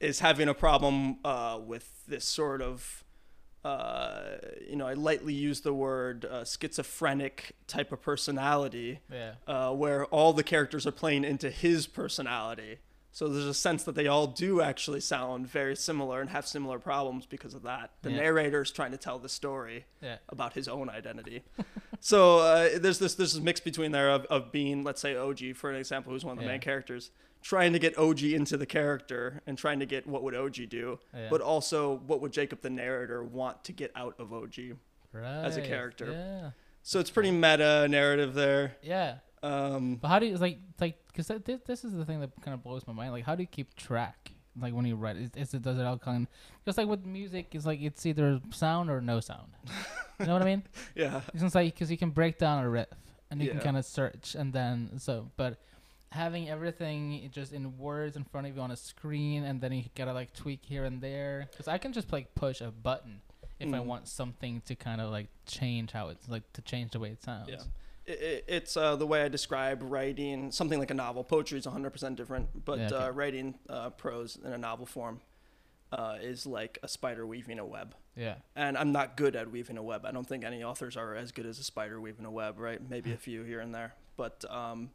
is 0.00 0.20
having 0.20 0.48
a 0.48 0.54
problem 0.54 1.18
uh, 1.24 1.58
with 1.64 2.04
this 2.06 2.24
sort 2.24 2.62
of 2.62 3.02
uh, 3.64 4.36
you 4.68 4.76
know, 4.76 4.86
I 4.86 4.92
lightly 4.94 5.34
use 5.34 5.62
the 5.62 5.74
word 5.74 6.24
uh, 6.24 6.44
schizophrenic 6.44 7.56
type 7.66 7.90
of 7.90 8.00
personality, 8.00 9.00
yeah, 9.12 9.32
uh, 9.48 9.72
where 9.72 10.04
all 10.06 10.32
the 10.32 10.44
characters 10.44 10.86
are 10.86 10.92
playing 10.92 11.24
into 11.24 11.50
his 11.50 11.88
personality. 11.88 12.78
So 13.10 13.26
there's 13.28 13.46
a 13.46 13.54
sense 13.54 13.82
that 13.84 13.94
they 13.96 14.06
all 14.06 14.26
do 14.28 14.60
actually 14.60 15.00
sound 15.00 15.48
very 15.48 15.74
similar 15.74 16.20
and 16.20 16.30
have 16.30 16.46
similar 16.46 16.78
problems 16.78 17.24
because 17.26 17.54
of 17.54 17.62
that. 17.62 17.90
The 18.02 18.10
Yeah. 18.10 18.60
is 18.60 18.70
trying 18.70 18.90
to 18.92 18.98
tell 18.98 19.18
the 19.18 19.28
story 19.30 19.86
yeah, 20.02 20.18
about 20.28 20.52
his 20.52 20.68
own 20.68 20.88
identity. 20.90 21.42
so 22.00 22.38
uh, 22.40 22.78
there's 22.78 22.98
this 22.98 23.14
there's 23.14 23.32
this 23.32 23.42
mix 23.42 23.58
between 23.58 23.90
there 23.90 24.10
of, 24.10 24.26
of 24.26 24.52
being, 24.52 24.84
let's 24.84 25.00
say, 25.00 25.16
OG 25.16 25.56
for 25.56 25.70
an 25.70 25.76
example, 25.76 26.12
who's 26.12 26.24
one 26.24 26.32
of 26.32 26.38
the 26.38 26.44
Yeah. 26.44 26.52
main 26.52 26.60
characters, 26.60 27.10
trying 27.46 27.72
to 27.72 27.78
get 27.78 27.96
OG 27.96 28.22
into 28.24 28.56
the 28.56 28.66
character 28.66 29.40
and 29.46 29.56
trying 29.56 29.78
to 29.78 29.86
get 29.86 30.04
what 30.04 30.20
would 30.24 30.34
OG 30.34 30.66
do, 30.68 30.98
Yeah. 31.14 31.28
but 31.30 31.40
also 31.40 31.98
what 32.08 32.20
would 32.20 32.32
Jacob 32.32 32.60
the 32.60 32.70
narrator 32.70 33.22
want 33.22 33.62
to 33.64 33.72
get 33.72 33.92
out 33.94 34.16
of 34.18 34.32
OG. 34.32 34.76
right. 35.12 35.44
as 35.44 35.56
a 35.56 35.62
character. 35.62 36.10
Yeah, 36.10 36.50
So 36.82 36.98
it's 36.98 37.10
pretty 37.10 37.30
meta 37.30 37.86
narrative 37.88 38.34
there. 38.34 38.76
yeah. 38.82 39.18
Um, 39.44 39.94
But 40.02 40.08
how 40.08 40.18
do 40.18 40.26
you 40.26 40.36
like 40.38 40.58
like 40.80 40.96
because 41.06 41.28
this, 41.44 41.60
this 41.64 41.84
is 41.84 41.92
the 41.94 42.04
thing 42.04 42.18
that 42.20 42.30
kind 42.42 42.52
of 42.54 42.64
blows 42.64 42.84
my 42.86 42.92
mind. 42.92 43.12
Like, 43.12 43.24
how 43.24 43.36
do 43.36 43.42
you 43.42 43.46
keep 43.46 43.76
track? 43.76 44.32
Like 44.60 44.74
when 44.74 44.86
you 44.86 44.96
write, 44.96 45.16
is, 45.16 45.30
is 45.36 45.54
it 45.54 45.62
does 45.62 45.78
it 45.78 45.84
all 45.84 45.98
kind? 45.98 46.26
Just 46.64 46.78
like 46.78 46.88
with 46.88 47.04
music, 47.06 47.54
it's 47.54 47.66
like 47.66 47.80
it's 47.80 48.04
either 48.06 48.40
sound 48.50 48.90
or 48.90 49.00
no 49.00 49.20
sound. 49.20 49.52
You 50.18 50.26
know 50.26 50.32
what 50.32 50.42
I 50.42 50.46
mean? 50.46 50.62
yeah, 50.96 51.20
It's 51.32 51.54
like 51.54 51.74
because 51.74 51.90
you 51.92 51.98
can 51.98 52.10
break 52.10 52.38
down 52.38 52.64
a 52.64 52.68
riff 52.68 52.88
and 53.30 53.40
you 53.40 53.50
can 53.50 53.60
kind 53.60 53.76
of 53.76 53.84
search 53.84 54.34
and 54.34 54.52
then 54.52 54.98
so 54.98 55.30
but 55.36 55.58
having 56.12 56.48
everything 56.48 57.28
just 57.32 57.52
in 57.52 57.76
words 57.78 58.16
in 58.16 58.24
front 58.24 58.46
of 58.46 58.54
you 58.56 58.62
on 58.62 58.70
a 58.70 58.76
screen 58.76 59.44
and 59.44 59.60
then 59.60 59.72
you 59.72 59.84
gotta 59.94 60.12
like 60.12 60.32
tweak 60.32 60.60
here 60.64 60.84
and 60.84 61.00
there 61.00 61.48
because 61.50 61.68
I 61.68 61.78
can 61.78 61.92
just 61.92 62.12
like 62.12 62.34
push 62.34 62.60
a 62.60 62.70
button 62.70 63.20
if 63.58 63.72
I 63.72 63.78
Mm. 63.78 63.84
want 63.86 64.08
something 64.08 64.60
to 64.66 64.74
kind 64.74 65.00
of 65.00 65.10
like 65.10 65.28
change 65.46 65.90
how 65.92 66.08
it's 66.08 66.28
like 66.28 66.50
to 66.54 66.62
change 66.62 66.92
the 66.92 67.00
way 67.00 67.10
it 67.10 67.22
sounds. 67.22 67.48
yeah. 67.48 67.62
It, 68.06 68.20
it, 68.22 68.44
it's 68.46 68.76
uh, 68.76 68.94
the 68.94 69.06
way 69.06 69.22
I 69.24 69.28
describe 69.28 69.82
writing 69.82 70.52
something 70.52 70.78
like 70.78 70.92
a 70.92 70.94
novel. 70.94 71.24
Poetry 71.24 71.58
is 71.58 71.66
100% 71.66 72.14
different, 72.16 72.64
but 72.64 72.78
Yeah, 72.78 72.86
okay. 72.86 72.96
uh, 72.96 73.10
writing 73.10 73.58
uh, 73.68 73.90
prose 73.90 74.38
in 74.44 74.52
a 74.52 74.58
novel 74.58 74.86
form 74.86 75.20
uh, 75.90 76.18
is 76.22 76.46
like 76.46 76.78
a 76.84 76.88
spider 76.88 77.26
weaving 77.26 77.58
a 77.58 77.64
web. 77.66 77.94
Yeah. 78.14 78.36
And 78.54 78.78
I'm 78.78 78.92
not 78.92 79.16
good 79.16 79.34
at 79.34 79.50
weaving 79.50 79.76
a 79.76 79.82
web. 79.82 80.04
I 80.04 80.12
don't 80.12 80.26
think 80.26 80.44
any 80.44 80.62
authors 80.62 80.96
are 80.96 81.16
as 81.16 81.32
good 81.32 81.46
as 81.46 81.58
a 81.58 81.64
spider 81.64 82.00
weaving 82.00 82.24
a 82.26 82.30
web, 82.30 82.58
right? 82.60 82.80
Maybe 82.88 83.12
a 83.12 83.16
few 83.16 83.42
here 83.42 83.58
and 83.60 83.74
there. 83.74 83.94
But 84.16 84.44
um, 84.50 84.90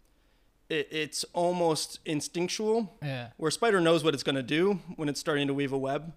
it, 0.72 0.88
it's 0.92 1.24
almost 1.34 2.00
instinctual 2.06 2.98
Yeah. 3.04 3.30
where 3.38 3.52
Spider 3.52 3.82
knows 3.82 4.04
what 4.04 4.14
it's 4.14 4.24
going 4.24 4.36
to 4.36 4.44
do 4.60 4.80
when 4.96 5.10
it's 5.10 5.20
starting 5.20 5.48
to 5.48 5.54
weave 5.54 5.74
a 5.74 5.78
web, 5.78 6.14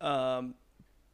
um, 0.00 0.54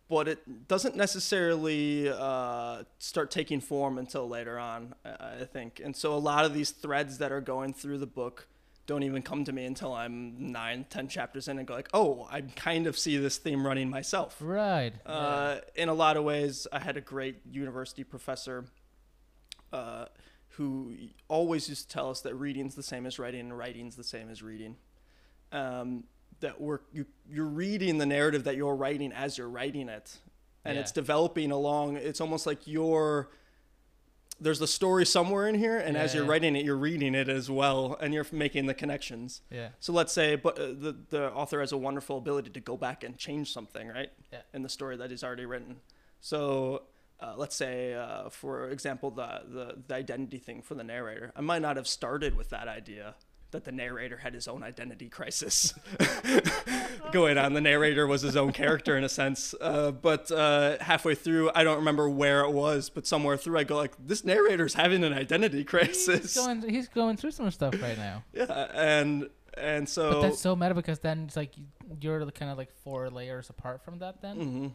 but 0.08 0.28
it 0.28 0.68
doesn't 0.68 0.94
necessarily 0.94 2.08
uh, 2.08 2.82
start 2.98 3.30
taking 3.30 3.60
form 3.60 3.96
until 3.98 4.28
later 4.28 4.58
on, 4.58 4.94
I 5.04 5.44
think. 5.50 5.80
And 5.82 5.96
so 5.96 6.14
a 6.14 6.18
lot 6.18 6.44
of 6.44 6.52
these 6.52 6.70
threads 6.70 7.18
that 7.18 7.32
are 7.32 7.40
going 7.40 7.72
through 7.72 7.98
the 7.98 8.06
book 8.06 8.46
don't 8.84 9.04
even 9.04 9.22
come 9.22 9.44
to 9.44 9.52
me 9.52 9.64
until 9.64 9.92
I'm 9.94 10.50
nine, 10.52 10.84
ten 10.90 11.08
chapters 11.08 11.48
in 11.48 11.56
and 11.58 11.66
go 11.66 11.72
like, 11.74 11.88
oh, 11.94 12.26
I 12.30 12.42
kind 12.42 12.86
of 12.88 12.98
see 12.98 13.16
this 13.16 13.38
theme 13.38 13.64
running 13.66 13.88
myself. 13.88 14.36
Right. 14.40 14.92
Uh, 15.06 15.58
in 15.76 15.88
a 15.88 15.94
lot 15.94 16.16
of 16.16 16.24
ways, 16.24 16.66
I 16.72 16.80
had 16.80 16.96
a 16.96 17.00
great 17.00 17.36
university 17.50 18.04
professor 18.04 18.64
uh, 19.72 20.06
who 20.56 20.94
always 21.28 21.68
used 21.68 21.88
to 21.88 21.94
tell 21.94 22.10
us 22.10 22.20
that 22.22 22.34
reading's 22.34 22.74
the 22.74 22.82
same 22.82 23.06
as 23.06 23.18
writing 23.18 23.40
and 23.40 23.56
writing's 23.56 23.96
the 23.96 24.04
same 24.04 24.28
as 24.30 24.42
reading. 24.42 24.76
Um, 25.50 26.04
that 26.40 26.60
we're 26.60 26.80
you, 26.92 27.06
you're 27.30 27.44
reading 27.46 27.98
the 27.98 28.06
narrative 28.06 28.44
that 28.44 28.56
you're 28.56 28.74
writing 28.74 29.12
as 29.12 29.38
you're 29.38 29.48
writing 29.48 29.88
it, 29.88 30.18
and 30.64 30.74
Yeah. 30.74 30.80
it's 30.80 30.92
developing 30.92 31.50
along. 31.50 31.96
It's 31.96 32.20
almost 32.20 32.46
like 32.46 32.66
you're 32.66 33.30
there's 34.40 34.58
the 34.58 34.66
story 34.66 35.06
somewhere 35.06 35.46
in 35.46 35.54
here, 35.54 35.78
and 35.78 35.96
as 35.96 36.14
you're 36.14 36.24
yeah. 36.24 36.30
writing 36.30 36.56
it, 36.56 36.64
you're 36.64 36.76
reading 36.76 37.14
it 37.14 37.28
as 37.28 37.48
well, 37.48 37.96
and 38.00 38.12
you're 38.12 38.26
making 38.32 38.66
the 38.66 38.74
connections. 38.74 39.40
Yeah. 39.50 39.68
So 39.78 39.92
let's 39.92 40.12
say, 40.12 40.34
but 40.36 40.58
uh, 40.58 40.66
the 40.66 40.96
the 41.10 41.32
author 41.32 41.60
has 41.60 41.70
a 41.72 41.76
wonderful 41.76 42.18
ability 42.18 42.50
to 42.50 42.60
go 42.60 42.76
back 42.76 43.04
and 43.04 43.16
change 43.16 43.52
something, 43.52 43.88
right? 43.88 44.10
Yeah. 44.32 44.40
In 44.52 44.62
the 44.62 44.68
story 44.68 44.96
that 44.96 45.10
he's 45.10 45.22
already 45.22 45.46
written. 45.46 45.76
So 46.20 46.82
uh, 47.22 47.34
let's 47.36 47.54
say, 47.56 47.94
uh, 47.94 48.28
for 48.28 48.68
example, 48.70 49.10
the, 49.10 49.40
the 49.48 49.76
the 49.86 49.94
identity 49.94 50.38
thing 50.38 50.60
for 50.62 50.74
the 50.74 50.84
narrator. 50.84 51.32
I 51.36 51.40
might 51.40 51.62
not 51.62 51.76
have 51.76 51.86
started 51.86 52.34
with 52.36 52.50
that 52.50 52.66
idea 52.68 53.14
that 53.52 53.64
the 53.64 53.72
narrator 53.72 54.16
had 54.16 54.32
his 54.34 54.48
own 54.48 54.62
identity 54.62 55.08
crisis 55.10 55.74
going 57.12 57.38
on. 57.38 57.52
The 57.52 57.60
narrator 57.60 58.06
was 58.06 58.22
his 58.22 58.36
own 58.36 58.52
character 58.52 58.96
in 58.96 59.04
a 59.04 59.08
sense, 59.08 59.54
uh, 59.60 59.90
but 59.90 60.30
uh, 60.30 60.78
halfway 60.80 61.14
through, 61.14 61.50
I 61.54 61.62
don't 61.64 61.76
remember 61.76 62.08
where 62.08 62.40
it 62.40 62.50
was, 62.50 62.88
but 62.90 63.06
somewhere 63.06 63.36
through, 63.36 63.58
I 63.58 63.64
go 63.64 63.76
like, 63.76 63.92
this 63.98 64.24
narrator's 64.24 64.74
having 64.74 65.04
an 65.04 65.12
identity 65.12 65.58
He's 65.58 65.66
crisis. 65.66 66.34
going. 66.34 66.68
He's 66.68 66.88
going 66.88 67.16
through 67.16 67.32
some 67.32 67.50
stuff 67.50 67.74
right 67.82 67.98
now. 67.98 68.24
Yeah, 68.32 68.68
and 68.74 69.28
and 69.56 69.88
so. 69.88 70.12
But 70.12 70.22
that's 70.22 70.40
so 70.40 70.56
meta 70.56 70.74
because 70.74 71.00
then 71.00 71.24
it's 71.26 71.36
like 71.36 71.52
you're 72.00 72.24
kind 72.30 72.50
of 72.50 72.56
like 72.58 72.72
four 72.82 73.10
layers 73.10 73.50
apart 73.50 73.84
from 73.84 73.98
that. 73.98 74.22
Then 74.22 74.36
Mhm. 74.38 74.72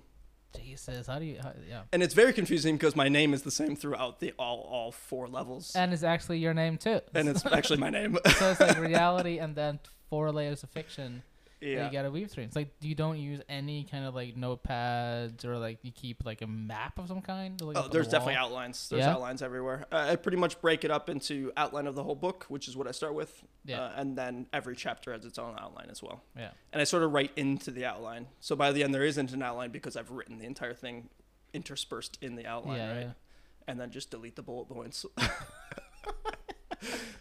Jesus, 0.55 1.07
how 1.07 1.19
do 1.19 1.25
you? 1.25 1.39
How, 1.41 1.53
yeah. 1.67 1.81
And 1.91 2.01
it's 2.01 2.13
very 2.13 2.33
confusing 2.33 2.75
because 2.75 2.95
my 2.95 3.10
name 3.10 3.33
is 3.33 3.41
the 3.41 3.51
same 3.51 3.75
throughout 3.75 4.19
the 4.19 4.33
all 4.38 4.67
all 4.71 4.91
four 4.91 5.27
levels, 5.27 5.75
and, 5.75 5.93
it's 5.93 6.03
actually 6.03 6.39
your 6.39 6.53
name 6.53 6.77
too. 6.77 7.01
And 7.13 7.29
it's 7.29 7.45
actually 7.51 7.79
my 7.79 7.89
name. 7.89 8.17
so 8.38 8.51
it's 8.51 8.60
like 8.60 8.79
reality 8.81 9.38
and 9.39 9.55
then 9.55 9.79
four 10.10 10.31
layers 10.31 10.63
of 10.63 10.69
fiction 10.69 11.23
yeah. 11.61 11.85
you 11.85 11.91
gotta 11.91 12.11
weave 12.11 12.29
through. 12.29 12.43
It's 12.43 12.55
like 12.55 12.69
you 12.81 12.93
don't 12.95 13.17
use 13.17 13.41
any 13.49 13.83
kind 13.83 14.05
of 14.05 14.13
like 14.15 14.35
notepads 14.35 15.43
or 15.45 15.57
like 15.57 15.79
you 15.83 15.91
keep 15.91 16.25
like 16.25 16.41
a 16.41 16.47
map 16.47 16.99
of 16.99 17.07
some 17.07 17.21
kind. 17.21 17.59
Like, 17.61 17.77
Oh, 17.77 17.87
there's 17.87 18.05
the 18.07 18.11
definitely 18.13 18.35
outlines. 18.35 18.89
There's 18.89 19.01
Yeah? 19.01 19.13
outlines 19.13 19.41
everywhere. 19.41 19.85
Uh, 19.91 20.07
I 20.11 20.15
pretty 20.15 20.37
much 20.37 20.59
break 20.61 20.83
it 20.83 20.91
up 20.91 21.09
into 21.09 21.51
outline 21.57 21.87
of 21.87 21.95
the 21.95 22.03
whole 22.03 22.15
book, 22.15 22.45
which 22.49 22.67
is 22.67 22.75
what 22.77 22.87
I 22.87 22.91
start 22.91 23.13
with, 23.13 23.43
Yeah. 23.65 23.81
uh, 23.81 23.93
and 23.95 24.17
then 24.17 24.47
every 24.53 24.75
chapter 24.75 25.11
has 25.13 25.25
its 25.25 25.37
own 25.39 25.55
outline 25.59 25.87
as 25.89 26.01
well. 26.03 26.23
Yeah. 26.35 26.51
And 26.73 26.81
I 26.81 26.85
sort 26.85 27.03
of 27.03 27.11
write 27.13 27.31
into 27.35 27.71
the 27.71 27.85
outline. 27.85 28.27
So 28.39 28.55
by 28.55 28.71
the 28.71 28.83
end, 28.83 28.93
there 28.93 29.03
isn't 29.05 29.31
an 29.33 29.41
outline 29.41 29.71
because 29.71 29.95
I've 29.97 30.11
written 30.11 30.37
the 30.39 30.45
entire 30.45 30.73
thing 30.73 31.09
interspersed 31.53 32.17
in 32.21 32.35
the 32.35 32.45
outline, 32.45 32.77
Yeah, 32.77 32.91
right? 32.91 33.01
yeah. 33.07 33.11
And 33.67 33.79
then 33.79 33.91
just 33.91 34.11
delete 34.11 34.35
the 34.35 34.43
bullet 34.43 34.69
points. 34.69 35.05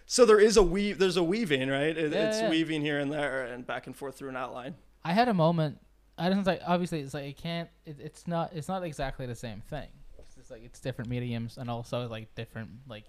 so 0.06 0.24
there 0.24 0.38
is 0.40 0.56
a 0.56 0.62
weave. 0.62 0.98
There's 0.98 1.16
a 1.16 1.22
weaving, 1.24 1.68
right? 1.68 1.96
It, 1.96 2.12
Yeah, 2.12 2.28
it's 2.28 2.40
yeah. 2.40 2.50
weaving 2.50 2.82
here 2.82 2.98
and 2.98 3.12
there 3.12 3.44
and 3.44 3.66
back 3.66 3.86
and 3.86 3.96
forth 3.96 4.16
through 4.16 4.30
an 4.30 4.36
outline. 4.36 4.74
I 5.04 5.12
had 5.12 5.28
a 5.28 5.34
moment. 5.34 5.78
I 6.18 6.28
don't 6.28 6.46
like. 6.46 6.60
Obviously, 6.66 7.00
it's 7.00 7.14
like 7.14 7.24
it 7.24 7.36
can't. 7.36 7.68
It, 7.84 7.98
it's 8.00 8.26
not. 8.26 8.52
It's 8.52 8.68
not 8.68 8.82
exactly 8.82 9.26
the 9.26 9.34
same 9.34 9.60
thing. 9.60 9.88
It's 10.18 10.34
just 10.34 10.50
like 10.50 10.64
it's 10.64 10.80
different 10.80 11.10
mediums 11.10 11.58
and 11.58 11.70
also 11.70 12.08
like 12.08 12.34
different 12.34 12.70
like 12.88 13.04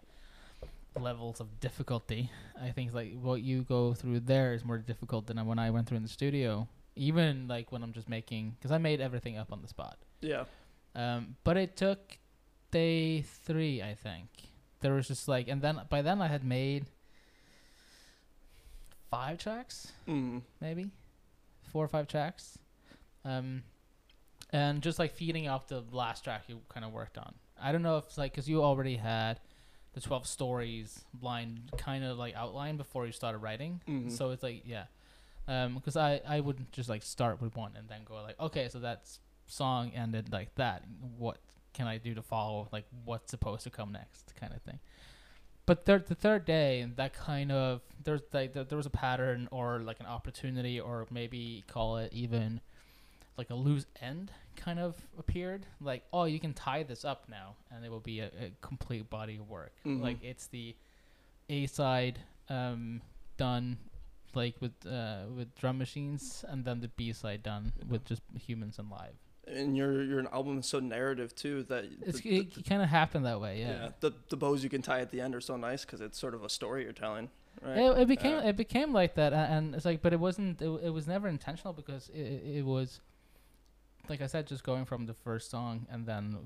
levels 1.00 1.40
of 1.40 1.60
difficulty. 1.60 2.30
I 2.62 2.72
think 2.72 2.94
like 2.94 3.14
what 3.22 3.42
you 3.42 3.62
go 3.64 3.94
through 3.94 4.22
there 4.22 4.54
is 4.54 4.66
more 4.66 4.78
difficult 4.78 5.28
than 5.28 5.44
when 5.46 5.60
I 5.60 5.70
went 5.72 5.88
through 5.88 5.98
in 5.98 6.04
the 6.04 6.10
studio. 6.10 6.68
Even 6.96 7.48
like 7.48 7.72
when 7.72 7.84
I'm 7.84 7.94
just 7.94 8.10
making, 8.10 8.56
because 8.58 8.72
I 8.72 8.80
made 8.80 9.00
everything 9.02 9.38
up 9.38 9.52
on 9.52 9.62
the 9.62 9.68
spot. 9.68 9.98
Yeah. 10.22 10.46
Um, 10.96 11.36
but 11.44 11.56
it 11.58 11.78
took 11.78 12.18
day 12.72 13.22
three, 13.22 13.84
I 13.84 13.94
think. 13.94 14.28
There 14.82 14.94
was 14.94 15.08
just 15.08 15.28
like, 15.28 15.48
and 15.48 15.62
then 15.62 15.82
by 15.90 16.02
then 16.02 16.22
I 16.22 16.28
had 16.28 16.44
made 16.44 16.86
five 19.10 19.38
tracks, 19.38 19.92
Mm. 20.08 20.42
maybe 20.60 20.92
four 21.64 21.84
or 21.84 21.88
five 21.88 22.08
tracks, 22.08 22.58
um, 23.26 23.64
and 24.52 24.82
just 24.82 25.00
like 25.00 25.14
feeding 25.14 25.48
off 25.48 25.68
the 25.68 25.82
last 25.92 26.24
track 26.24 26.44
you 26.48 26.62
kind 26.70 26.86
of 26.86 26.92
worked 26.92 27.18
on. 27.18 27.34
I 27.60 27.72
don't 27.72 27.82
know 27.82 27.98
if 27.98 28.06
it's 28.06 28.18
like 28.18 28.32
because 28.34 28.48
you 28.48 28.64
already 28.64 28.98
had 28.98 29.40
the 29.94 30.02
twelve 30.02 30.28
stories 30.28 31.06
blind 31.14 31.72
kind 31.78 32.04
of 32.04 32.18
like 32.18 32.36
outline 32.36 32.78
before 32.78 33.06
you 33.06 33.12
started 33.12 33.40
writing, 33.40 33.82
Mhm. 33.88 34.12
so 34.12 34.30
it's 34.32 34.44
like 34.44 34.62
yeah, 34.66 34.86
because 35.46 35.98
I 35.98 36.22
I 36.28 36.40
would 36.40 36.72
just 36.72 36.88
like 36.90 37.02
start 37.04 37.42
with 37.42 37.56
one 37.56 37.76
and 37.76 37.88
then 37.90 38.04
go 38.06 38.16
like 38.22 38.40
okay, 38.40 38.70
so 38.70 38.80
that's 38.80 39.20
song 39.48 39.92
ended 39.92 40.32
like 40.32 40.54
that. 40.56 40.84
What 41.18 41.40
can 41.78 41.88
I 41.88 41.98
do 42.00 42.16
to 42.16 42.24
follow? 42.24 42.68
Like 42.72 42.86
what's 43.06 43.30
supposed 43.30 43.64
to 43.64 43.70
come 43.70 43.92
next, 43.92 44.34
kind 44.36 44.52
of 44.54 44.62
thing. 44.64 44.80
But 45.68 45.86
third, 45.86 46.08
the 46.08 46.16
third 46.16 46.46
day, 46.46 46.88
that 46.96 47.14
kind 47.14 47.52
of 47.52 47.82
there's 48.04 48.22
like 48.34 48.54
there, 48.54 48.64
there 48.64 48.78
was 48.78 48.88
a 48.88 48.98
pattern 49.06 49.48
or 49.52 49.80
like 49.80 50.00
an 50.00 50.08
opportunity 50.08 50.80
or 50.80 51.06
maybe 51.12 51.64
call 51.68 51.98
it 51.98 52.12
even 52.14 52.62
like 53.38 53.52
a 53.52 53.56
loose 53.56 53.86
end 54.02 54.32
kind 54.56 54.80
of 54.80 54.96
appeared. 55.20 55.68
Like 55.80 56.04
oh, 56.12 56.24
you 56.24 56.40
can 56.40 56.54
tie 56.54 56.84
this 56.84 57.06
up 57.06 57.26
now, 57.30 57.56
and 57.72 57.86
it 57.86 57.92
will 57.92 58.00
be 58.00 58.22
a, 58.22 58.28
a 58.28 58.52
complete 58.62 59.10
body 59.10 59.36
of 59.38 59.48
work. 59.50 59.74
Mhm. 59.86 60.02
Like 60.02 60.24
it's 60.24 60.48
the 60.48 60.76
A 61.50 61.68
side 61.68 62.20
um, 62.50 63.02
done 63.38 63.78
like 64.34 64.56
with 64.60 64.74
uh, 64.90 65.26
with 65.36 65.54
drum 65.56 65.78
machines, 65.78 66.44
and 66.48 66.66
then 66.66 66.80
the 66.80 66.88
B 66.88 67.14
side 67.14 67.44
done 67.44 67.74
with 67.88 68.04
just 68.06 68.24
humans 68.48 68.80
and 68.80 68.90
live. 68.90 69.16
And 69.50 69.78
your 69.78 70.04
your 70.04 70.28
album 70.34 70.60
is 70.60 70.66
so 70.66 70.80
narrative 70.80 71.34
too 71.36 71.64
that 71.64 71.86
It's, 72.02 72.20
the, 72.22 72.40
it 72.40 72.66
kind 72.68 72.82
of 72.82 72.90
happened 72.90 73.26
that 73.26 73.40
way, 73.40 73.60
yeah. 73.60 73.68
yeah. 73.84 73.90
the 74.02 74.12
the 74.30 74.36
bows 74.38 74.64
you 74.64 74.70
can 74.70 74.82
tie 74.82 75.00
at 75.00 75.10
the 75.12 75.22
end 75.22 75.34
are 75.36 75.42
so 75.42 75.56
nice 75.56 75.86
because 75.86 76.02
it's 76.02 76.20
sort 76.20 76.34
of 76.36 76.44
a 76.44 76.50
story 76.50 76.84
you're 76.84 76.92
telling, 76.94 77.30
right? 77.62 77.78
It, 77.78 77.98
it 78.00 78.08
became 78.10 78.40
Yeah. 78.40 78.50
it 78.50 78.58
became 78.58 78.92
like 78.94 79.16
that, 79.16 79.32
a- 79.34 79.36
and 79.56 79.74
it's 79.74 79.86
like, 79.86 80.02
but 80.02 80.12
it 80.12 80.20
wasn't. 80.20 80.62
It, 80.62 80.68
it 80.84 80.90
was 80.90 81.08
never 81.08 81.28
intentional 81.30 81.74
because 81.74 82.10
it, 82.10 82.20
it 82.20 82.58
it 82.58 82.66
was, 82.66 83.00
like 84.10 84.22
I 84.22 84.28
said, 84.28 84.48
just 84.48 84.64
going 84.64 84.86
from 84.86 85.06
the 85.06 85.14
first 85.14 85.50
song 85.50 85.86
and 85.90 86.06
then 86.06 86.38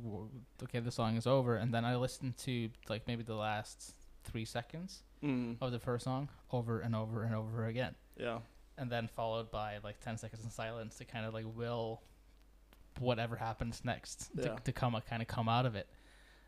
okay, 0.64 0.80
the 0.80 0.92
song 0.92 1.18
is 1.18 1.26
over, 1.26 1.56
and 1.56 1.74
then 1.74 1.86
I 1.86 1.96
listened 1.96 2.38
to 2.46 2.70
like 2.88 3.08
maybe 3.08 3.24
the 3.24 3.36
last 3.36 3.96
three 4.24 4.46
seconds 4.46 5.04
Mm, 5.24 5.58
of 5.62 5.72
the 5.72 5.78
first 5.80 6.04
song 6.06 6.30
over 6.52 6.80
and 6.80 6.96
over 6.96 7.22
and 7.24 7.36
over 7.36 7.66
again, 7.68 7.94
yeah. 8.18 8.40
and 8.78 8.90
then 8.92 9.08
followed 9.08 9.52
by 9.52 9.78
like 9.84 10.00
ten 10.02 10.18
seconds 10.18 10.44
in 10.44 10.50
silence 10.50 10.96
to 10.98 11.06
kind 11.06 11.26
of 11.28 11.34
like 11.34 11.46
will 11.56 12.02
whatever 13.00 13.36
happens 13.36 13.82
next 13.84 14.30
Yeah. 14.36 14.56
to, 14.56 14.56
to 14.64 14.72
come 14.72 14.96
kind 15.10 15.22
of 15.22 15.28
come 15.28 15.48
out 15.50 15.66
of 15.66 15.76
it. 15.76 15.88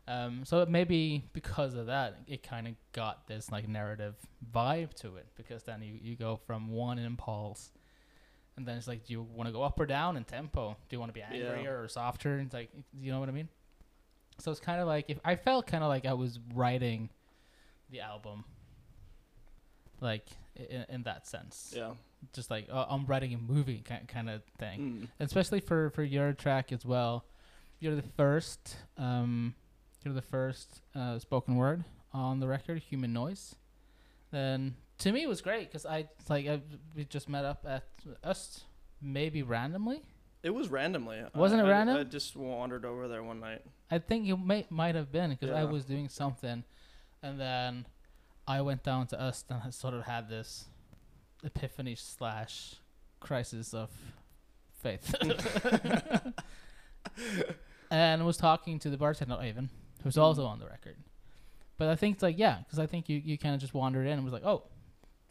Um, 0.06 0.44
so 0.44 0.66
maybe 0.66 1.24
because 1.32 1.74
of 1.74 1.86
that, 1.86 2.18
it 2.26 2.42
kind 2.42 2.68
of 2.68 2.74
got 2.92 3.26
this 3.26 3.50
like 3.50 3.66
narrative 3.68 4.14
vibe 4.54 4.92
to 5.00 5.16
it 5.16 5.26
because 5.34 5.62
then 5.62 5.80
you, 5.82 5.98
you 6.02 6.14
go 6.16 6.36
from 6.36 6.68
one 6.68 6.98
impulse, 6.98 7.70
and 8.56 8.66
then 8.66 8.76
it's 8.76 8.86
like, 8.86 9.04
do 9.06 9.12
you 9.14 9.22
want 9.22 9.48
to 9.48 9.52
go 9.52 9.62
up 9.62 9.80
or 9.80 9.86
down 9.86 10.16
in 10.18 10.24
tempo? 10.24 10.76
Do 10.88 10.94
you 10.96 11.00
want 11.00 11.08
to 11.08 11.14
be 11.14 11.20
Yeah. 11.20 11.32
angrier 11.32 11.82
or 11.82 11.88
softer? 11.88 12.34
And 12.34 12.42
It's 12.46 12.54
like, 12.54 12.70
you 13.00 13.10
know 13.12 13.18
what 13.18 13.28
I 13.30 13.32
mean? 13.32 13.48
So 14.38 14.50
it's 14.50 14.60
kind 14.60 14.80
of 14.80 14.86
like 14.86 15.06
if 15.08 15.18
I 15.24 15.36
felt 15.36 15.66
kind 15.66 15.82
of 15.82 15.88
like 15.88 16.04
I 16.06 16.12
was 16.12 16.38
writing 16.54 17.08
the 17.88 18.00
album, 18.00 18.44
like 20.00 20.26
in, 20.56 20.84
in 20.88 21.02
that 21.04 21.26
sense, 21.26 21.72
Yeah. 21.76 21.92
Just 22.32 22.50
like 22.50 22.68
uh, 22.70 22.86
I'm 22.88 23.06
writing 23.06 23.34
a 23.34 23.38
movie 23.38 23.82
kind 23.84 24.06
kind 24.08 24.30
of 24.30 24.42
thing 24.58 24.80
Mm. 24.80 25.08
especially 25.20 25.60
for 25.60 25.90
for 25.90 26.02
your 26.02 26.32
track 26.32 26.72
as 26.72 26.84
well. 26.84 27.24
You're 27.80 27.96
the 27.96 28.02
first, 28.16 28.76
um, 28.96 29.54
you're 30.04 30.14
the 30.14 30.22
first 30.22 30.80
uh, 30.94 31.18
spoken 31.18 31.56
word 31.56 31.84
on 32.12 32.40
the 32.40 32.46
record, 32.48 32.78
"Human 32.78 33.12
Noise." 33.12 33.56
Then 34.30 34.76
to 34.98 35.12
me 35.12 35.22
it 35.22 35.28
was 35.28 35.40
great 35.40 35.68
because 35.68 35.84
I 35.86 36.08
like 36.28 36.46
I, 36.46 36.60
we 36.94 37.04
just 37.04 37.28
met 37.28 37.44
up 37.44 37.64
at 37.68 37.84
us 38.22 38.64
maybe 39.02 39.42
randomly. 39.42 40.02
It 40.42 40.50
was 40.54 40.68
randomly. 40.68 41.22
Wasn't 41.34 41.60
I- 41.60 41.64
it 41.64 41.68
random? 41.68 41.96
I, 41.96 42.04
just 42.04 42.36
wandered 42.36 42.84
over 42.84 43.08
there 43.08 43.22
one 43.22 43.40
night. 43.40 43.62
I 43.90 43.98
think 43.98 44.28
it 44.28 44.36
may 44.38 44.66
might 44.70 44.94
have 44.94 45.10
been 45.12 45.30
because 45.30 45.50
I 45.50 45.64
was 45.64 45.84
doing 45.84 46.08
something, 46.08 46.64
and 47.22 47.40
then 47.40 47.86
I 48.46 48.60
went 48.60 48.82
down 48.82 49.06
to 49.08 49.20
us 49.20 49.44
and 49.48 49.60
I 49.64 49.70
sort 49.70 49.94
of 49.94 50.04
had 50.04 50.28
this 50.28 50.66
epiphany 51.44 51.94
slash 51.94 52.76
crisis 53.20 53.74
of 53.74 53.90
faith, 54.82 55.14
and 57.90 58.24
was 58.24 58.36
talking 58.36 58.78
to 58.80 58.90
the 58.90 58.96
bartender 58.96 59.38
Avon, 59.40 59.70
who's 60.02 60.18
also 60.18 60.44
on 60.44 60.58
the 60.58 60.66
record. 60.66 60.96
But 61.76 61.88
I 61.88 61.96
think 61.96 62.14
it's 62.16 62.22
like 62.22 62.38
yeah, 62.38 62.58
because 62.64 62.78
I 62.78 62.86
think 62.86 63.08
you 63.08 63.20
you 63.24 63.38
kind 63.38 63.54
of 63.54 63.60
just 63.60 63.74
wandered 63.74 64.06
in 64.06 64.12
and 64.12 64.24
was 64.24 64.32
like, 64.32 64.44
oh, 64.44 64.62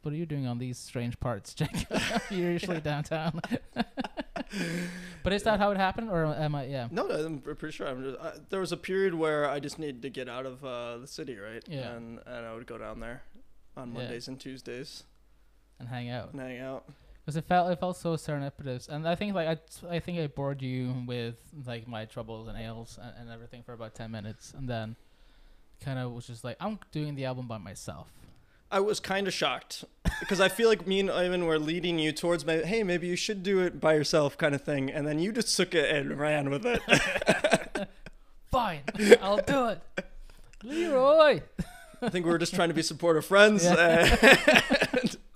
what 0.01 0.13
are 0.13 0.17
you 0.17 0.25
doing 0.25 0.45
on 0.45 0.57
these 0.59 0.77
strange 0.77 1.19
parts, 1.19 1.53
Jack? 1.53 1.87
You're 2.29 2.51
usually 2.51 2.81
downtown. 2.81 3.39
but 5.23 5.31
is 5.33 5.43
that 5.43 5.59
how 5.59 5.71
it 5.71 5.77
happened, 5.77 6.09
or 6.09 6.25
am 6.25 6.55
I? 6.55 6.65
Yeah. 6.65 6.87
No, 6.91 7.09
I'm 7.09 7.39
pretty 7.39 7.71
sure. 7.71 7.87
I'm 7.87 8.03
just, 8.03 8.19
I, 8.19 8.33
there 8.49 8.59
was 8.59 8.71
a 8.73 8.77
period 8.77 9.13
where 9.15 9.49
I 9.49 9.59
just 9.59 9.79
needed 9.79 10.01
to 10.01 10.09
get 10.09 10.27
out 10.27 10.45
of 10.45 10.63
uh, 10.65 10.97
the 10.97 11.07
city, 11.07 11.37
right? 11.37 11.63
Yeah. 11.67 11.93
And 11.93 12.19
and 12.25 12.45
I 12.45 12.53
would 12.53 12.67
go 12.67 12.77
down 12.77 12.99
there 12.99 13.23
on 13.77 13.93
Yeah. 13.93 13.99
Mondays 13.99 14.27
and 14.27 14.39
Tuesdays 14.39 15.03
and 15.83 15.89
hang 15.89 16.09
out. 16.09 16.31
and 16.31 16.41
hang 16.41 16.59
out. 16.59 16.85
Because 17.25 17.37
it 17.37 17.45
felt 17.45 17.71
it 17.71 17.79
felt 17.79 17.95
so 17.97 18.15
serendipitous, 18.15 18.89
and 18.89 19.07
I 19.07 19.15
think 19.15 19.33
like 19.33 19.47
I, 19.47 19.95
I 19.95 19.99
think 19.99 20.19
I 20.19 20.27
bored 20.27 20.61
you 20.61 20.93
with 21.07 21.35
like 21.65 21.87
my 21.87 22.03
troubles 22.05 22.47
and 22.49 22.57
ails 22.57 22.99
and, 23.01 23.13
and 23.17 23.29
everything 23.29 23.63
for 23.63 23.71
about 23.73 23.95
ten 23.95 24.11
minutes, 24.11 24.53
and 24.57 24.67
then 24.67 24.95
kind 25.83 25.99
of 25.99 26.11
was 26.11 26.27
just 26.27 26.43
like 26.43 26.57
I'm 26.59 26.79
doing 26.91 27.15
the 27.15 27.23
album 27.25 27.47
by 27.47 27.57
myself. 27.59 28.07
I 28.69 28.79
was 28.81 28.99
kind 28.99 29.27
of 29.27 29.33
shocked 29.33 29.85
because 30.19 30.41
I 30.41 30.49
feel 30.49 30.67
like 30.67 30.85
me 30.87 30.99
and 30.99 31.09
Ivan 31.11 31.45
were 31.45 31.59
leading 31.59 31.97
you 31.99 32.11
towards 32.11 32.45
my 32.45 32.57
hey 32.57 32.83
maybe 32.83 33.07
you 33.07 33.15
should 33.15 33.41
do 33.43 33.59
it 33.59 33.79
by 33.79 33.93
yourself 33.93 34.37
kind 34.37 34.53
of 34.53 34.61
thing, 34.61 34.91
and 34.91 35.07
then 35.07 35.19
you 35.19 35.31
just 35.31 35.55
took 35.55 35.73
it 35.73 35.95
and 35.95 36.19
ran 36.19 36.49
with 36.49 36.65
it. 36.65 36.81
Fine, 38.51 38.81
I'll 39.21 39.37
do 39.37 39.67
it. 39.67 39.81
Leroy. 40.61 41.41
I 42.01 42.09
think 42.09 42.25
we 42.25 42.31
were 42.33 42.37
just 42.37 42.53
trying 42.53 42.67
to 42.67 42.73
be 42.75 42.81
supportive 42.81 43.25
friends. 43.25 43.63
Yeah. 43.73 44.17
Uh, 44.19 44.82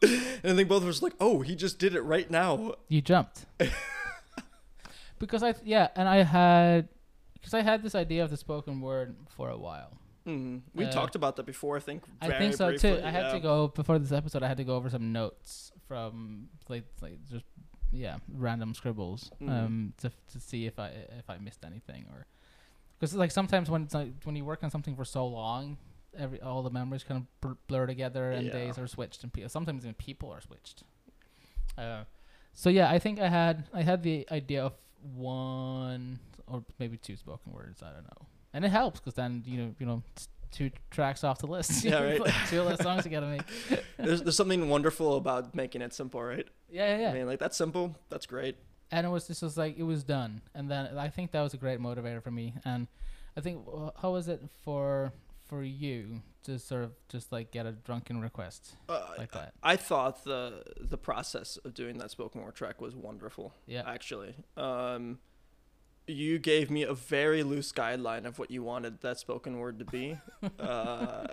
And, 0.43 0.53
I 0.53 0.55
think 0.55 0.69
both 0.69 0.83
of 0.83 0.89
us 0.89 1.01
were 1.01 1.07
like, 1.07 1.17
oh, 1.19 1.41
he 1.41 1.55
just 1.55 1.79
did 1.79 1.95
it 1.95 2.01
right 2.01 2.29
now. 2.29 2.75
You 2.87 3.01
jumped. 3.01 3.45
because 5.19 5.43
I 5.43 5.55
yeah, 5.63 5.87
and 5.95 6.07
I 6.07 6.17
had 6.23 6.89
because 7.33 7.53
I 7.53 7.61
had 7.61 7.81
this 7.83 7.95
idea 7.95 8.23
of 8.23 8.29
the 8.29 8.37
spoken 8.37 8.81
word 8.81 9.15
for 9.35 9.49
a 9.49 9.57
while. 9.57 9.97
Mm. 10.27 10.61
We 10.75 10.85
Uh, 10.85 10.91
talked 10.91 11.15
about 11.15 11.35
that 11.37 11.45
before, 11.45 11.77
I 11.77 11.79
think. 11.79 12.03
I 12.21 12.29
think 12.37 12.53
so 12.53 12.67
briefly, 12.69 12.97
too. 12.97 13.03
I 13.03 13.11
had 13.11 13.31
to 13.31 13.39
go 13.39 13.69
before 13.69 13.97
this 13.97 14.11
episode. 14.11 14.43
I 14.43 14.47
had 14.47 14.57
to 14.57 14.63
go 14.65 14.75
over 14.75 14.89
some 14.89 15.11
notes 15.11 15.71
from 15.87 16.49
like 16.69 16.83
like 17.01 17.17
just 17.29 17.45
yeah 17.91 18.17
random 18.33 18.73
scribbles 18.73 19.31
um 19.47 19.93
to 19.97 20.11
to 20.33 20.39
see 20.41 20.65
if 20.65 20.77
I 20.77 20.89
if 21.17 21.29
I 21.29 21.37
missed 21.37 21.63
anything 21.63 22.05
or 22.11 22.25
because 22.99 23.15
like 23.15 23.31
sometimes 23.31 23.69
when 23.69 23.83
it's 23.83 23.93
like 23.93 24.11
when 24.25 24.35
you 24.35 24.43
work 24.43 24.63
on 24.63 24.69
something 24.69 24.95
for 24.95 25.05
so 25.05 25.25
long. 25.25 25.77
Every 26.17 26.41
all 26.41 26.63
the 26.63 26.69
memories 26.69 27.03
kind 27.03 27.21
of 27.21 27.41
bl- 27.41 27.57
blur 27.67 27.85
together 27.87 28.31
and 28.31 28.47
Yeah. 28.47 28.53
days 28.53 28.77
are 28.77 28.87
switched 28.87 29.23
and 29.23 29.31
pe- 29.33 29.47
sometimes 29.47 29.83
even 29.83 29.93
people 29.95 30.31
are 30.31 30.41
switched. 30.41 30.83
Uh, 31.77 32.03
so 32.53 32.69
yeah, 32.69 32.89
I 32.89 32.99
think 32.99 33.19
I 33.19 33.27
had 33.29 33.65
I 33.73 33.81
had 33.83 34.03
the 34.03 34.27
idea 34.31 34.63
of 34.65 34.73
one 35.27 36.19
or 36.47 36.63
maybe 36.79 36.97
two 36.97 37.15
spoken 37.15 37.51
words. 37.53 37.83
I 37.83 37.91
don't 37.91 38.03
know, 38.05 38.27
and 38.53 38.63
it 38.65 38.69
helps 38.69 38.99
because 38.99 39.13
then 39.15 39.43
you 39.45 39.57
know 39.57 39.75
you 39.79 39.85
know 39.85 40.03
two 40.51 40.71
tracks 40.91 41.23
off 41.23 41.39
the 41.39 41.47
list. 41.47 41.83
Yeah, 41.85 42.01
right. 42.01 42.19
like 42.19 42.33
two 42.49 42.61
less 42.63 42.81
songs 42.81 43.05
you 43.05 43.11
gotta 43.11 43.27
make. 43.27 43.41
There's, 43.97 44.21
there's 44.23 44.35
something 44.37 44.69
wonderful 44.69 45.17
about 45.17 45.53
making 45.55 45.81
it 45.81 45.93
simple, 45.93 46.21
right? 46.23 46.47
Yeah, 46.69 46.95
yeah, 46.95 47.01
yeah. 47.01 47.09
I 47.09 47.13
mean, 47.13 47.25
like, 47.25 47.39
that's 47.39 47.57
simple. 47.57 47.95
That's 48.09 48.25
great. 48.27 48.55
and 48.91 49.05
it 49.05 49.09
was 49.09 49.27
just 49.27 49.41
was 49.41 49.57
like 49.57 49.77
it 49.77 49.83
was 49.83 50.03
done, 50.03 50.41
and 50.55 50.69
then 50.71 50.97
I 50.97 51.09
think 51.09 51.31
that 51.31 51.41
was 51.41 51.53
a 51.53 51.57
great 51.57 51.79
motivator 51.79 52.23
for 52.23 52.31
me. 52.31 52.53
And 52.65 52.87
I 53.35 53.41
think 53.41 53.65
how 54.01 54.11
was 54.13 54.27
it 54.29 54.41
for 54.63 55.11
for 55.47 55.63
you 55.63 56.21
to 56.43 56.59
sort 56.59 56.83
of 56.83 56.91
just 57.09 57.31
like 57.31 57.51
get 57.51 57.65
a 57.65 57.71
drunken 57.71 58.21
request 58.21 58.75
Uh, 58.87 59.01
like 59.17 59.31
that? 59.31 59.53
I 59.63 59.75
thought 59.75 60.23
the 60.23 60.63
the 60.79 60.97
process 60.97 61.57
of 61.63 61.73
doing 61.73 61.97
that 61.99 62.11
spoken 62.11 62.41
word 62.41 62.55
track 62.55 62.81
was 62.81 62.95
wonderful. 62.95 63.53
Yeah. 63.65 63.83
Actually, 63.85 64.35
um, 64.55 65.19
you 66.07 66.39
gave 66.39 66.69
me 66.71 66.83
a 66.83 66.93
very 66.93 67.43
loose 67.43 67.71
guideline 67.71 68.25
of 68.25 68.39
what 68.39 68.49
you 68.51 68.63
wanted 68.63 69.01
that 69.01 69.19
spoken 69.19 69.57
word 69.59 69.79
to 69.79 69.85
be, 69.85 70.17
uh, 70.59 71.27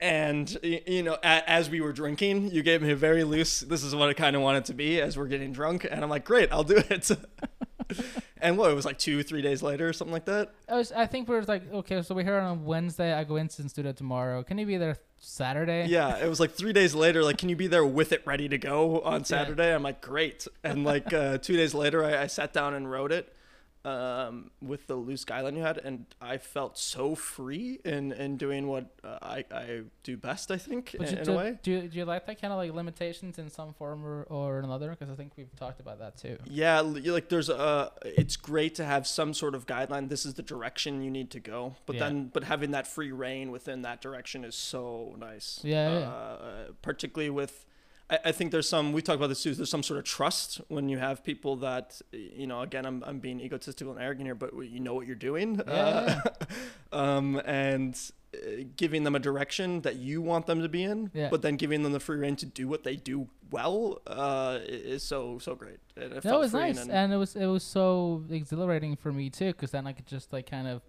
and 0.00 0.58
you 0.62 1.02
know, 1.02 1.18
as 1.22 1.70
we 1.70 1.80
were 1.80 1.92
drinking, 1.92 2.50
you 2.50 2.62
gave 2.62 2.82
me 2.82 2.90
a 2.90 2.96
very 2.96 3.22
loose. 3.24 3.60
This 3.60 3.82
is 3.84 3.94
what 3.94 4.08
I 4.08 4.12
kind 4.14 4.34
of 4.36 4.42
want 4.42 4.58
it 4.58 4.64
to 4.66 4.74
be 4.74 5.00
as 5.00 5.16
we're 5.16 5.28
getting 5.28 5.52
drunk, 5.52 5.86
and 5.88 6.02
I'm 6.02 6.10
like, 6.10 6.24
great, 6.24 6.50
I'll 6.52 6.64
do 6.64 6.82
it. 6.90 7.10
and 8.40 8.58
what 8.58 8.70
it 8.70 8.74
was 8.74 8.84
like 8.84 8.98
two, 8.98 9.22
three 9.22 9.42
days 9.42 9.62
later, 9.62 9.88
or 9.88 9.92
something 9.92 10.12
like 10.12 10.26
that. 10.26 10.52
I 10.68 10.76
was 10.76 10.92
I 10.92 11.06
think 11.06 11.28
we 11.28 11.34
were 11.34 11.42
like 11.42 11.72
okay, 11.72 12.02
so 12.02 12.14
we're 12.14 12.24
here 12.24 12.38
on 12.38 12.64
Wednesday. 12.64 13.12
I 13.12 13.24
go 13.24 13.36
into 13.36 13.62
the 13.62 13.68
studio 13.68 13.92
tomorrow. 13.92 14.42
Can 14.42 14.58
you 14.58 14.66
be 14.66 14.76
there 14.76 14.96
Saturday? 15.18 15.86
Yeah, 15.88 16.16
it 16.18 16.28
was 16.28 16.40
like 16.40 16.52
three 16.52 16.72
days 16.72 16.94
later. 16.94 17.22
Like, 17.22 17.38
can 17.38 17.48
you 17.48 17.56
be 17.56 17.66
there 17.66 17.84
with 17.84 18.12
it 18.12 18.22
ready 18.26 18.48
to 18.48 18.58
go 18.58 19.00
on 19.00 19.24
Saturday? 19.24 19.74
I'm 19.74 19.82
like, 19.82 20.00
great. 20.00 20.46
And 20.62 20.84
like 20.84 21.12
uh, 21.12 21.38
two 21.38 21.56
days 21.56 21.74
later, 21.74 22.04
I, 22.04 22.22
I 22.22 22.26
sat 22.26 22.52
down 22.52 22.74
and 22.74 22.90
wrote 22.90 23.12
it 23.12 23.32
um, 23.86 24.50
with 24.60 24.88
the 24.88 24.96
loose 24.96 25.24
guideline 25.24 25.54
you 25.54 25.62
had, 25.62 25.78
and 25.78 26.06
I 26.20 26.38
felt 26.38 26.76
so 26.76 27.14
free 27.14 27.78
in 27.84 28.10
in 28.12 28.36
doing 28.36 28.66
what 28.66 28.86
uh, 29.04 29.18
I 29.22 29.44
I 29.50 29.82
do 30.02 30.16
best. 30.16 30.50
I 30.50 30.58
think 30.58 30.94
in, 30.94 31.02
you, 31.02 31.08
in 31.08 31.24
do, 31.24 31.32
a 31.32 31.36
way. 31.36 31.58
do, 31.62 31.70
you, 31.70 31.82
do 31.88 31.98
you 31.98 32.04
like 32.04 32.26
that 32.26 32.40
kind 32.40 32.52
of 32.52 32.58
like 32.58 32.72
limitations 32.72 33.38
in 33.38 33.48
some 33.48 33.72
form 33.74 34.04
or, 34.04 34.24
or 34.24 34.58
another? 34.58 34.90
Because 34.90 35.08
I 35.08 35.14
think 35.14 35.32
we've 35.36 35.54
talked 35.56 35.78
about 35.80 36.00
that 36.00 36.16
too. 36.16 36.36
Yeah, 36.46 36.80
like 36.80 37.28
there's 37.28 37.48
a. 37.48 37.92
It's 38.04 38.36
great 38.36 38.74
to 38.76 38.84
have 38.84 39.06
some 39.06 39.32
sort 39.32 39.54
of 39.54 39.66
guideline. 39.66 40.08
This 40.08 40.26
is 40.26 40.34
the 40.34 40.42
direction 40.42 41.02
you 41.02 41.10
need 41.10 41.30
to 41.30 41.40
go. 41.40 41.76
But 41.86 41.96
Yeah. 41.96 42.04
then, 42.04 42.30
but 42.32 42.44
having 42.44 42.72
that 42.72 42.86
free 42.86 43.12
reign 43.12 43.50
within 43.52 43.82
that 43.82 44.00
direction 44.00 44.44
is 44.44 44.56
so 44.56 45.14
nice. 45.18 45.60
Yeah, 45.62 45.98
yeah. 45.98 46.08
Uh, 46.08 46.64
particularly 46.82 47.30
with, 47.30 47.64
I, 48.08 48.18
I 48.26 48.32
think 48.32 48.52
there's 48.52 48.68
some. 48.68 48.92
We 48.92 49.02
talked 49.02 49.16
about 49.16 49.28
this 49.28 49.42
too. 49.42 49.54
There's 49.54 49.70
some 49.70 49.82
sort 49.82 49.98
of 49.98 50.04
trust 50.04 50.60
when 50.68 50.88
you 50.88 50.98
have 50.98 51.24
people 51.24 51.56
that 51.56 52.00
you 52.12 52.46
know. 52.46 52.60
Again, 52.62 52.86
I'm 52.86 53.02
I'm 53.04 53.18
being 53.18 53.40
egotistical 53.40 53.92
and 53.92 54.00
arrogant 54.02 54.26
here, 54.26 54.34
but 54.34 54.54
you 54.64 54.80
know 54.80 54.94
what 54.94 55.06
you're 55.06 55.16
doing. 55.16 55.60
Yeah, 55.66 56.20
Uh, 56.24 56.30
um, 56.96 57.40
and. 57.44 57.94
uh, 58.34 58.38
Giving 58.76 59.04
them 59.04 59.14
a 59.14 59.18
direction 59.18 59.80
that 59.80 59.96
you 59.96 60.20
want 60.20 60.44
them 60.46 60.60
to 60.60 60.68
be 60.68 60.82
in, 60.82 61.10
Yeah. 61.14 61.30
but 61.30 61.40
then 61.40 61.56
giving 61.56 61.82
them 61.82 61.92
the 61.92 62.00
free 62.00 62.18
reign 62.18 62.36
to 62.36 62.44
do 62.44 62.68
what 62.68 62.84
they 62.84 62.94
do 62.96 63.28
well 63.50 64.02
uh, 64.06 64.58
is 64.66 65.02
so 65.02 65.38
so 65.38 65.54
great. 65.54 65.78
And 65.96 66.12
it 66.12 66.22
That 66.22 66.38
was 66.38 66.52
nice, 66.52 66.78
and- 66.82 66.90
and 66.90 67.12
it 67.14 67.16
was 67.16 67.34
it 67.34 67.46
was 67.46 67.62
so 67.62 68.24
exhilarating 68.30 68.94
for 68.96 69.10
me 69.12 69.30
too, 69.30 69.52
because 69.52 69.70
then 69.70 69.86
I 69.86 69.92
could 69.92 70.06
just 70.06 70.32
like 70.34 70.50
kind 70.50 70.68
of, 70.68 70.82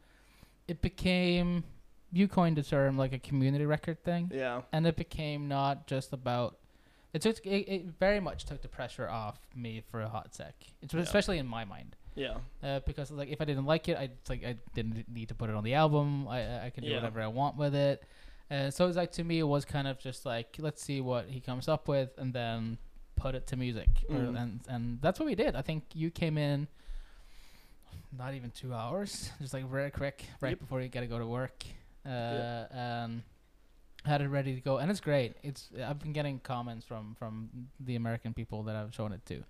it 0.68 0.82
became, 0.82 1.63
you 2.11 2.28
coined 2.28 2.57
the 2.57 2.63
term 2.63 2.97
like 2.97 3.13
a 3.13 3.20
community 3.20 3.65
record 3.65 4.03
thing, 4.03 4.30
Yeah. 4.34 4.63
and 4.74 4.86
it 4.86 4.97
became 4.97 5.47
not 5.47 5.88
just 5.88 6.11
about. 6.11 6.57
It 7.14 7.22
took 7.22 7.38
it, 7.45 7.49
it 7.68 7.86
very 7.99 8.20
much 8.20 8.45
took 8.45 8.62
the 8.62 8.68
pressure 8.68 9.08
off 9.10 9.39
me 9.55 9.82
for 9.89 10.01
a 10.01 10.10
hot 10.10 10.34
sec. 10.36 10.55
It's 10.82 10.93
Yeah. 10.93 11.01
especially 11.01 11.38
in 11.39 11.47
my 11.47 11.66
mind. 11.66 11.95
Yeah. 12.16 12.38
uh, 12.64 12.80
because 12.80 13.12
like 13.12 13.30
if 13.30 13.39
I 13.41 13.45
didn't 13.45 13.66
like 13.66 13.88
it, 13.89 13.97
I 13.97 14.10
like 14.28 14.43
I 14.43 14.58
didn't 14.74 15.08
need 15.08 15.30
to 15.30 15.36
put 15.36 15.49
it 15.49 15.55
on 15.55 15.64
the 15.64 15.76
album. 15.76 16.28
I 16.28 16.66
I- 16.66 16.70
can 16.72 16.84
do 16.84 16.89
Yeah. 16.89 16.95
whatever 16.97 17.22
I 17.22 17.28
want 17.28 17.58
with 17.58 17.76
it. 17.76 18.03
And 18.49 18.74
so 18.74 18.88
it's 18.88 18.97
like 18.97 19.12
to 19.14 19.24
me, 19.24 19.39
it 19.39 19.43
was 19.43 19.66
kind 19.66 19.88
of 19.88 19.99
just 19.99 20.26
like 20.26 20.55
let's 20.60 20.82
see 20.82 20.99
what 21.01 21.28
he 21.30 21.39
comes 21.39 21.68
up 21.68 21.88
with, 21.88 22.10
and 22.18 22.34
then 22.34 22.78
put 23.16 23.36
it 23.36 23.45
to 23.47 23.55
music. 23.55 23.89
Or, 24.10 24.16
Mhm. 24.16 24.41
and 24.41 24.62
and 24.68 25.01
that's 25.01 25.20
what 25.20 25.26
we 25.28 25.36
did. 25.36 25.55
I 25.55 25.62
think 25.62 25.84
you 25.93 26.10
came 26.12 26.38
in 26.38 26.68
not 28.12 28.34
even 28.34 28.51
two 28.51 28.74
hours, 28.74 29.32
just 29.41 29.53
like 29.53 29.66
very 29.70 29.91
quick, 29.91 30.24
right 30.41 30.51
Yep. 30.51 30.60
before 30.60 30.82
you 30.82 30.89
got 30.89 31.01
to 31.01 31.08
go 31.08 31.20
to 31.20 31.28
work. 31.28 31.64
Uh, 32.05 32.10
Yeah. 32.10 32.68
and 33.03 33.24
had 34.08 34.22
it 34.22 34.28
ready 34.30 34.55
to 34.55 34.62
go, 34.62 34.78
and 34.78 34.89
it's 34.89 34.99
great. 34.99 35.36
It's 35.43 35.70
I've 35.86 35.99
been 35.99 36.14
getting 36.14 36.39
comments 36.39 36.86
from 36.86 37.16
from 37.20 37.49
the 37.80 37.95
American 37.95 38.34
people 38.34 38.64
that 38.64 38.76
I've 38.76 38.93
shown 38.93 39.12
it 39.14 39.26
to. 39.28 39.43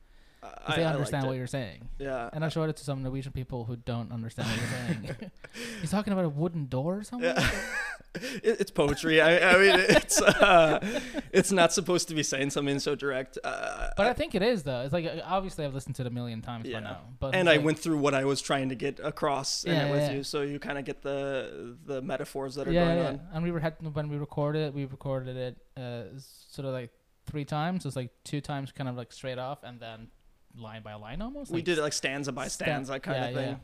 I, 0.43 0.75
they 0.75 0.83
I 0.83 0.93
understand 0.93 1.25
what 1.25 1.33
it. 1.33 1.37
you're 1.37 1.47
saying. 1.47 1.89
Yeah. 1.97 2.29
And 2.31 2.45
I 2.45 2.49
showed 2.49 2.69
it 2.69 2.77
to 2.77 2.83
some 2.83 3.01
Norwegian 3.01 3.31
people 3.31 3.65
who 3.65 3.75
don't 3.75 4.11
understand 4.11 4.49
what 4.49 4.59
you're 4.59 4.69
saying. 4.69 5.31
He's 5.81 5.89
talking 5.91 6.13
about 6.13 6.25
a 6.25 6.29
wooden 6.29 6.67
door 6.67 6.97
or 6.97 7.03
something. 7.03 7.29
Yeah. 7.29 7.49
it, 8.21 8.61
it's 8.61 8.71
poetry. 8.71 9.21
I, 9.21 9.51
I 9.51 9.57
mean, 9.57 9.85
it's 9.89 10.21
uh, 10.21 11.01
it's 11.31 11.51
not 11.51 11.73
supposed 11.73 12.07
to 12.09 12.15
be 12.15 12.23
saying 12.23 12.49
something 12.51 12.79
so 12.79 12.95
direct. 12.95 13.37
Uh, 13.43 13.89
But 13.95 14.07
I 14.07 14.13
think 14.13 14.35
it 14.35 14.41
is 14.41 14.63
though. 14.63 14.81
It's 14.81 14.93
like 14.93 15.05
uh, 15.05 15.21
obviously 15.25 15.65
I've 15.65 15.73
listened 15.73 15.95
to 15.95 16.03
it 16.03 16.07
a 16.07 16.11
million 16.11 16.41
times 16.41 16.67
Yeah. 16.67 16.79
by 16.79 16.83
now. 16.83 17.01
But 17.19 17.35
and 17.35 17.47
it's 17.47 17.59
I 17.59 17.63
went 17.63 17.79
through 17.79 17.97
what 17.97 18.13
I 18.13 18.25
was 18.25 18.41
trying 18.41 18.69
to 18.69 18.75
get 18.75 18.99
across 18.99 19.63
in 19.63 19.73
it 19.73 19.91
with 19.91 20.01
yeah. 20.01 20.13
you, 20.13 20.23
so 20.23 20.41
you 20.41 20.59
kind 20.59 20.77
of 20.77 20.85
get 20.85 21.01
the 21.01 21.77
the 21.85 22.01
metaphors 22.01 22.55
that 22.55 22.67
are 22.67 22.71
yeah, 22.71 22.85
going 22.85 22.97
yeah. 22.97 23.09
on. 23.09 23.21
And 23.33 23.43
we 23.43 23.51
were 23.51 23.59
had 23.59 23.75
when 23.93 24.09
we 24.09 24.17
recorded 24.17 24.67
it, 24.67 24.73
we 24.73 24.85
recorded 24.85 25.37
it 25.37 25.57
uh, 25.75 26.03
sort 26.49 26.65
of 26.67 26.73
like 26.73 26.91
three 27.25 27.45
times. 27.45 27.85
It 27.85 27.87
was 27.87 27.95
like 27.95 28.11
two 28.23 28.41
times 28.41 28.71
kind 28.71 28.89
of 28.89 28.95
like 28.95 29.11
straight 29.11 29.37
off, 29.37 29.63
and 29.63 29.79
then 29.79 30.07
line 30.55 30.81
by 30.81 30.95
line 30.95 31.21
almost. 31.21 31.51
We 31.51 31.57
like 31.57 31.65
did 31.65 31.77
it 31.77 31.81
like 31.81 31.93
stanza 31.93 32.31
by 32.31 32.47
stan- 32.47 32.85
stanza 32.85 32.99
kind 32.99 33.17
yeah, 33.17 33.25
of 33.25 33.35
yeah, 33.35 33.45
thing. 33.45 33.59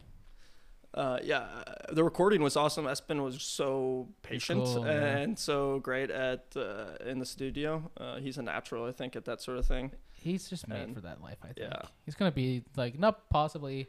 Uh, 0.93 1.17
yeah, 1.23 1.47
the 1.91 2.03
recording 2.03 2.41
was 2.43 2.55
awesome. 2.55 2.85
Espen 2.85 3.23
was 3.23 3.41
so 3.41 4.07
patient 4.21 4.63
Cool, 4.63 4.85
and 4.85 5.37
so 5.39 5.79
great 5.79 6.11
at 6.11 6.45
uh, 6.55 6.95
in 7.05 7.17
the 7.19 7.25
studio. 7.25 7.89
Uh, 7.97 8.17
he's 8.17 8.37
a 8.37 8.43
natural, 8.43 8.85
I 8.85 8.91
think, 8.91 9.15
at 9.15 9.25
that 9.25 9.41
sort 9.41 9.57
of 9.57 9.65
thing. 9.65 9.91
He's 10.11 10.47
just 10.49 10.67
made 10.67 10.81
And- 10.81 10.95
for 10.95 11.01
that 11.01 11.21
life. 11.21 11.37
I 11.41 11.47
think. 11.47 11.59
yeah. 11.59 11.81
He's 12.05 12.15
gonna 12.15 12.31
be 12.31 12.63
like 12.77 12.99
not 12.99 13.29
possibly 13.29 13.87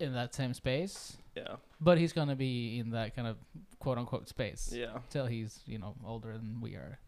in 0.00 0.14
that 0.14 0.34
same 0.34 0.54
space, 0.54 1.16
Yeah, 1.36 1.56
but 1.80 1.98
he's 1.98 2.12
gonna 2.12 2.34
be 2.36 2.78
in 2.78 2.90
that 2.90 3.14
kind 3.14 3.28
of 3.28 3.36
quote 3.78 3.98
unquote 3.98 4.28
space 4.28 4.72
yeah. 4.74 4.98
till 5.10 5.26
he's 5.26 5.60
you 5.66 5.78
know 5.78 5.94
older 6.06 6.32
than 6.32 6.60
we 6.60 6.74
are. 6.74 6.98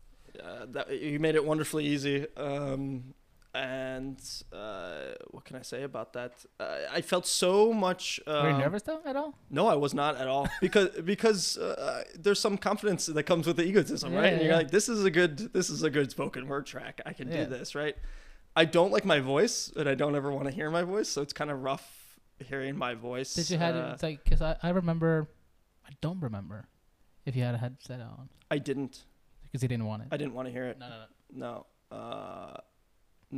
uh, 0.44 0.66
that 0.68 1.00
you 1.00 1.18
made 1.18 1.34
it 1.34 1.44
wonderfully 1.44 1.86
easy. 1.86 2.26
Um, 2.36 3.14
and 3.56 4.20
uh, 4.52 5.14
what 5.30 5.44
can 5.44 5.56
I 5.56 5.62
say 5.62 5.82
about 5.82 6.12
that? 6.12 6.32
Uh, 6.60 6.78
I 6.92 7.00
felt 7.00 7.26
so 7.26 7.72
much. 7.72 8.20
Um, 8.26 8.44
Were 8.44 8.50
you 8.50 8.58
nervous 8.58 8.82
though 8.82 9.00
at 9.04 9.16
all? 9.16 9.34
No, 9.50 9.66
I 9.66 9.74
was 9.74 9.94
not 9.94 10.16
at 10.16 10.28
all 10.28 10.48
because 10.60 10.90
because 11.04 11.56
uh, 11.58 12.04
there's 12.18 12.38
some 12.38 12.58
confidence 12.58 13.06
that 13.06 13.22
comes 13.24 13.46
with 13.46 13.56
the 13.56 13.64
egotism, 13.64 14.12
Yeah, 14.12 14.18
right? 14.20 14.32
And 14.32 14.40
yeah, 14.42 14.46
you're 14.48 14.56
like, 14.56 14.70
this 14.70 14.88
is 14.88 15.04
a 15.04 15.10
good 15.10 15.38
this 15.54 15.70
is 15.70 15.82
a 15.82 15.90
good 15.90 16.10
spoken 16.10 16.46
word 16.46 16.66
track. 16.66 17.00
I 17.06 17.12
can 17.12 17.28
Yeah. 17.28 17.44
do 17.44 17.50
this, 17.50 17.74
right? 17.74 17.96
I 18.54 18.64
don't 18.64 18.92
like 18.92 19.04
my 19.04 19.20
voice, 19.20 19.72
and 19.76 19.88
I 19.88 19.94
don't 19.94 20.14
ever 20.14 20.30
want 20.32 20.46
to 20.46 20.50
hear 20.54 20.70
my 20.70 20.82
voice, 20.82 21.08
so 21.08 21.22
it's 21.22 21.32
kind 21.32 21.50
of 21.50 21.62
rough 21.62 22.18
hearing 22.48 22.76
my 22.76 22.94
voice. 22.94 23.34
Did 23.34 23.50
you 23.50 23.58
had 23.58 23.74
uh, 23.74 23.78
it? 23.78 23.92
It's 23.94 24.02
like 24.02 24.24
because 24.24 24.42
I, 24.42 24.56
I 24.62 24.70
remember, 24.70 25.28
I 25.86 25.90
don't 26.00 26.20
remember 26.20 26.68
if 27.24 27.34
you 27.36 27.42
had 27.42 27.54
a 27.54 27.58
headset 27.58 28.00
on 28.00 28.28
I 28.50 28.58
didn't. 28.58 29.04
because 29.42 29.62
you 29.62 29.68
didn't 29.68 29.86
want 29.86 30.02
it. 30.02 30.08
I 30.10 30.16
didn't 30.16 30.34
want 30.34 30.46
to 30.48 30.52
hear 30.52 30.66
it. 30.66 30.78
no, 30.78 30.88
no, 30.88 30.96
no. 31.32 31.66
No. 31.92 32.60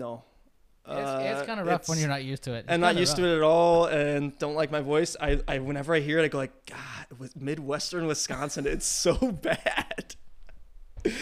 Uh, 0.00 0.94
no. 0.94 1.24
It's, 1.24 1.38
it's 1.40 1.46
kind 1.46 1.60
of 1.60 1.66
rough 1.66 1.88
when 1.88 1.98
you're 1.98 2.08
not 2.08 2.24
used 2.24 2.44
to 2.44 2.54
it. 2.54 2.60
It's 2.60 2.68
and 2.68 2.80
not 2.80 2.96
used 2.96 3.16
to 3.16 3.24
it 3.24 3.36
at 3.36 3.42
all 3.42 3.86
and 3.86 4.36
don't 4.38 4.54
like 4.54 4.70
my 4.70 4.80
voice 4.80 5.16
I, 5.20 5.38
I 5.46 5.58
whenever 5.58 5.94
i 5.94 6.00
hear 6.00 6.18
it 6.18 6.24
i 6.24 6.28
go 6.28 6.38
like 6.38 6.66
god 6.66 7.18
with 7.18 7.36
midwestern 7.38 8.06
wisconsin 8.06 8.66
it's 8.66 8.86
so 8.86 9.14
bad 9.32 10.14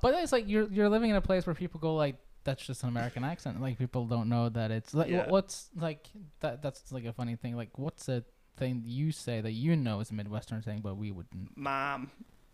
But 0.00 0.14
it's 0.14 0.32
like 0.32 0.48
you're 0.48 0.68
you're 0.68 0.88
living 0.88 1.10
in 1.10 1.16
a 1.16 1.20
place 1.20 1.46
where 1.46 1.54
people 1.54 1.80
go 1.80 1.94
like 1.94 2.16
that's 2.44 2.64
just 2.64 2.82
an 2.82 2.88
American 2.88 3.24
accent. 3.24 3.60
Like 3.60 3.76
people 3.78 4.06
don't 4.06 4.28
know 4.28 4.48
that 4.48 4.70
it's 4.70 4.94
like 4.94 5.10
Yeah. 5.10 5.28
what's 5.28 5.68
like 5.76 6.08
that. 6.40 6.62
That's 6.62 6.90
like 6.92 7.04
a 7.04 7.12
funny 7.12 7.36
thing. 7.36 7.56
Like 7.56 7.76
what's 7.76 8.08
a 8.08 8.24
thing 8.56 8.82
you 8.86 9.12
say 9.12 9.40
that 9.40 9.52
you 9.52 9.76
know 9.76 10.00
is 10.00 10.10
a 10.10 10.14
Midwestern 10.14 10.62
thing, 10.62 10.80
but 10.82 10.96
we 10.96 11.10
wouldn't. 11.10 11.56
Mom. 11.56 12.10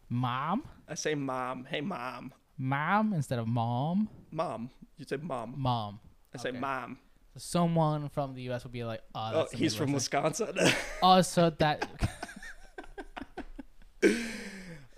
Mom, 0.08 0.64
I 0.88 0.94
say 0.94 1.14
mom. 1.14 1.64
Hey, 1.64 1.80
mom. 1.80 2.32
Mom 2.62 3.12
instead 3.12 3.38
of 3.38 3.46
mom. 3.48 4.08
Mom. 4.30 4.70
You 4.96 5.04
say 5.04 5.16
mom. 5.20 5.54
Mom. 5.56 5.98
I 6.34 6.38
say 6.38 6.50
Okay. 6.50 6.58
mom. 6.58 6.98
So 7.34 7.40
someone 7.40 8.08
from 8.10 8.34
the 8.34 8.42
U.S. 8.42 8.62
would 8.64 8.72
be 8.72 8.84
like, 8.84 9.00
"Oh, 9.14 9.32
Oh, 9.34 9.46
he's 9.56 9.74
from 9.74 9.86
Midwestern." 9.92 10.24
Wisconsin. 10.24 10.74
Also, 11.02 11.50
that 11.58 11.88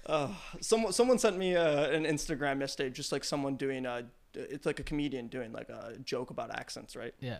Uh, 0.06 0.28
someone 0.60 0.92
someone 0.92 1.18
sent 1.18 1.38
me 1.38 1.56
uh, 1.56 1.88
an 1.90 2.04
Instagram 2.04 2.60
yesterday, 2.60 2.90
just 2.90 3.10
like 3.10 3.24
someone 3.24 3.56
doing 3.56 3.86
a, 3.86 4.04
it's 4.34 4.66
like 4.66 4.78
a 4.78 4.82
comedian 4.82 5.28
doing 5.28 5.50
like 5.50 5.70
a 5.70 5.96
joke 6.04 6.28
about 6.30 6.50
accents, 6.54 6.94
right? 6.94 7.14
yeah. 7.20 7.38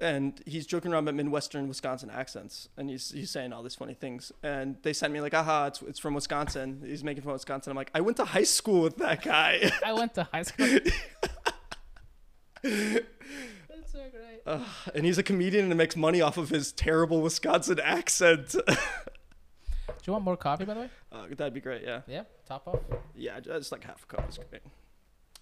And 0.00 0.40
he's 0.46 0.66
joking 0.66 0.92
around 0.92 1.04
about 1.04 1.14
Midwestern 1.16 1.68
Wisconsin 1.68 2.08
accents, 2.10 2.70
and 2.78 2.88
he's 2.88 3.10
he's 3.10 3.30
saying 3.30 3.52
all 3.52 3.62
these 3.62 3.74
funny 3.74 3.92
things. 3.92 4.32
And 4.42 4.76
they 4.82 4.94
sent 4.94 5.12
me 5.12 5.20
like, 5.20 5.34
aha, 5.34 5.66
it's 5.66 5.82
it's 5.82 5.98
from 5.98 6.14
Wisconsin. 6.14 6.82
He's 6.84 7.04
making 7.04 7.22
fun 7.22 7.32
of 7.32 7.34
Wisconsin. 7.34 7.70
I'm 7.72 7.76
like, 7.76 7.90
I 7.94 8.00
went 8.00 8.16
to 8.16 8.24
high 8.24 8.44
school 8.44 8.80
with 8.82 8.96
that 8.96 9.22
guy. 9.22 9.70
I 9.84 9.92
went 9.92 10.14
to 10.14 10.24
high 10.32 10.42
school. 10.44 10.66
That's 12.62 13.92
so 13.92 13.98
great. 14.10 14.40
uh, 14.46 14.64
and 14.94 15.04
he's 15.04 15.18
a 15.18 15.22
comedian 15.22 15.66
and 15.66 15.76
makes 15.76 15.96
money 15.96 16.20
off 16.20 16.36
of 16.38 16.48
his 16.50 16.72
terrible 16.72 17.20
Wisconsin 17.20 17.78
accent. 17.82 18.50
Do 18.68 18.74
you 20.06 20.12
want 20.14 20.24
more 20.24 20.36
coffee, 20.36 20.64
by 20.64 20.74
the 20.74 20.80
way? 20.80 20.90
uh, 21.12 21.26
that'd 21.36 21.52
be 21.52 21.60
great. 21.60 21.82
Yeah, 21.82 22.00
Yeah. 22.06 22.22
Top 22.46 22.66
off. 22.66 22.80
yeah, 23.14 23.38
just 23.40 23.70
like 23.72 23.84
half 23.84 24.02
a 24.04 24.06
cup 24.16 24.28
is 24.30 24.38
great. 24.38 24.62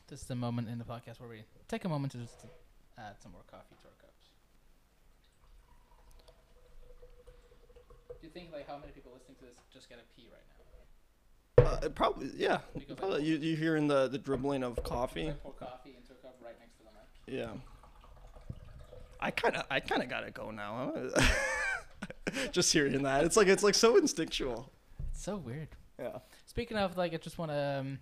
This 0.09 0.23
is 0.23 0.27
the 0.27 0.35
moment 0.35 0.69
in 0.69 0.79
the 0.79 0.85
podcast 0.85 1.21
where 1.21 1.29
we 1.29 1.45
take 1.69 1.85
a 1.85 1.89
moment 1.89 2.13
to 2.13 2.19
just 2.19 2.45
add 2.99 3.15
some 3.23 3.31
more 3.33 3.43
coffee 3.51 3.77
to 3.83 3.87
our 3.87 3.95
cups. 4.01 4.31
Do 8.21 8.27
you 8.27 8.33
think 8.33 8.53
like 8.53 8.67
how 8.69 8.79
many 8.79 8.93
people 8.93 9.13
listening 9.15 9.37
to 9.39 9.45
this 9.45 9.59
just 9.73 9.89
get 9.89 9.99
a 9.99 10.17
pee 10.17 10.29
right 10.33 10.43
now? 10.49 10.55
Uh, 11.65 11.89
probably, 11.91 12.31
yeah. 12.37 12.59
Because 12.77 12.97
Probably, 12.97 13.25
you 13.25 13.37
you 13.37 13.57
hearing 13.57 13.89
the 13.89 14.09
the 14.09 14.19
dribbling 14.19 14.63
of 14.63 14.83
coffee? 14.83 15.29
I 15.29 15.33
pour 15.33 15.53
coffee 15.53 15.95
into 15.97 16.13
a 16.13 16.17
cup 16.17 16.37
right 16.43 16.55
next 16.59 16.79
to 16.79 16.85
the 16.85 16.91
mic. 16.91 17.41
Yeah. 17.41 17.61
I 19.21 19.31
kind 19.31 19.57
of 19.57 19.65
I 19.71 19.81
kind 19.81 20.03
of 20.03 20.09
got 20.09 20.21
to 20.21 20.31
go 20.31 20.51
now. 20.51 20.93
Just 22.53 22.73
hearing 22.73 23.03
that, 23.03 23.25
it's 23.25 23.37
like 23.37 23.49
it's 23.49 23.63
like 23.63 23.75
so 23.75 23.97
instinctual. 23.97 24.71
It's 25.11 25.23
so 25.23 25.37
weird. 25.37 25.69
Yeah. 25.99 26.19
Speaking 26.47 26.77
of 26.77 26.97
like, 26.97 27.13
I 27.15 27.17
just 27.17 27.39
want 27.39 27.51
to. 27.51 27.79
Um, 27.81 27.99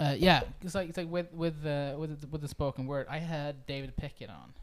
uh, 0.00 0.14
yeah, 0.16 0.42
it's 0.62 0.74
like 0.74 0.88
it's 0.88 0.96
like 0.96 1.10
with 1.10 1.32
with 1.32 1.66
uh, 1.66 1.96
with 1.98 2.20
the, 2.20 2.26
with 2.28 2.40
the 2.40 2.48
spoken 2.48 2.86
word. 2.86 3.06
I 3.10 3.18
had 3.18 3.66
David 3.66 3.96
Pickett 3.96 4.30
on, 4.30 4.54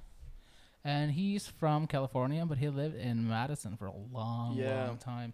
and 0.85 1.11
he's 1.11 1.45
from 1.47 1.87
California, 1.87 2.45
but 2.45 2.57
he 2.59 2.69
lived 2.69 2.95
in 2.95 3.27
Madison 3.27 3.75
for 3.75 3.87
a 3.87 3.93
long, 4.13 4.55
Yeah. 4.55 4.87
long 4.87 4.97
time. 4.97 5.33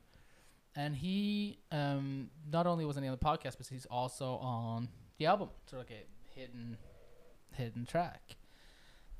And 0.75 0.95
he 0.95 1.59
um, 1.71 2.29
not 2.51 2.65
only 2.65 2.85
was 2.85 2.95
on 2.97 3.03
the 3.03 3.09
other 3.09 3.17
podcast, 3.17 3.57
but 3.57 3.67
he's 3.69 3.85
also 3.85 4.35
on 4.37 4.87
the 5.17 5.25
album, 5.27 5.49
sort 5.69 5.83
of 5.83 5.89
like 5.89 5.97
a 5.99 6.39
hidden 6.39 6.77
hidden 7.53 7.85
track. 7.85 8.37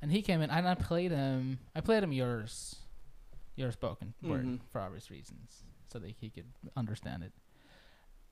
And 0.00 0.10
he 0.10 0.22
came 0.22 0.40
in, 0.40 0.50
and 0.50 0.66
I 0.66 0.74
played 0.74 1.12
him. 1.12 1.58
I 1.76 1.80
played 1.82 2.02
him 2.02 2.12
yours, 2.12 2.76
your 3.54 3.70
spoken 3.70 4.14
word 4.22 4.44
Mhm. 4.46 4.60
for 4.70 4.80
obvious 4.80 5.10
reasons, 5.10 5.62
so 5.92 5.98
that 5.98 6.10
he 6.18 6.30
could 6.30 6.50
understand 6.74 7.22
it 7.22 7.32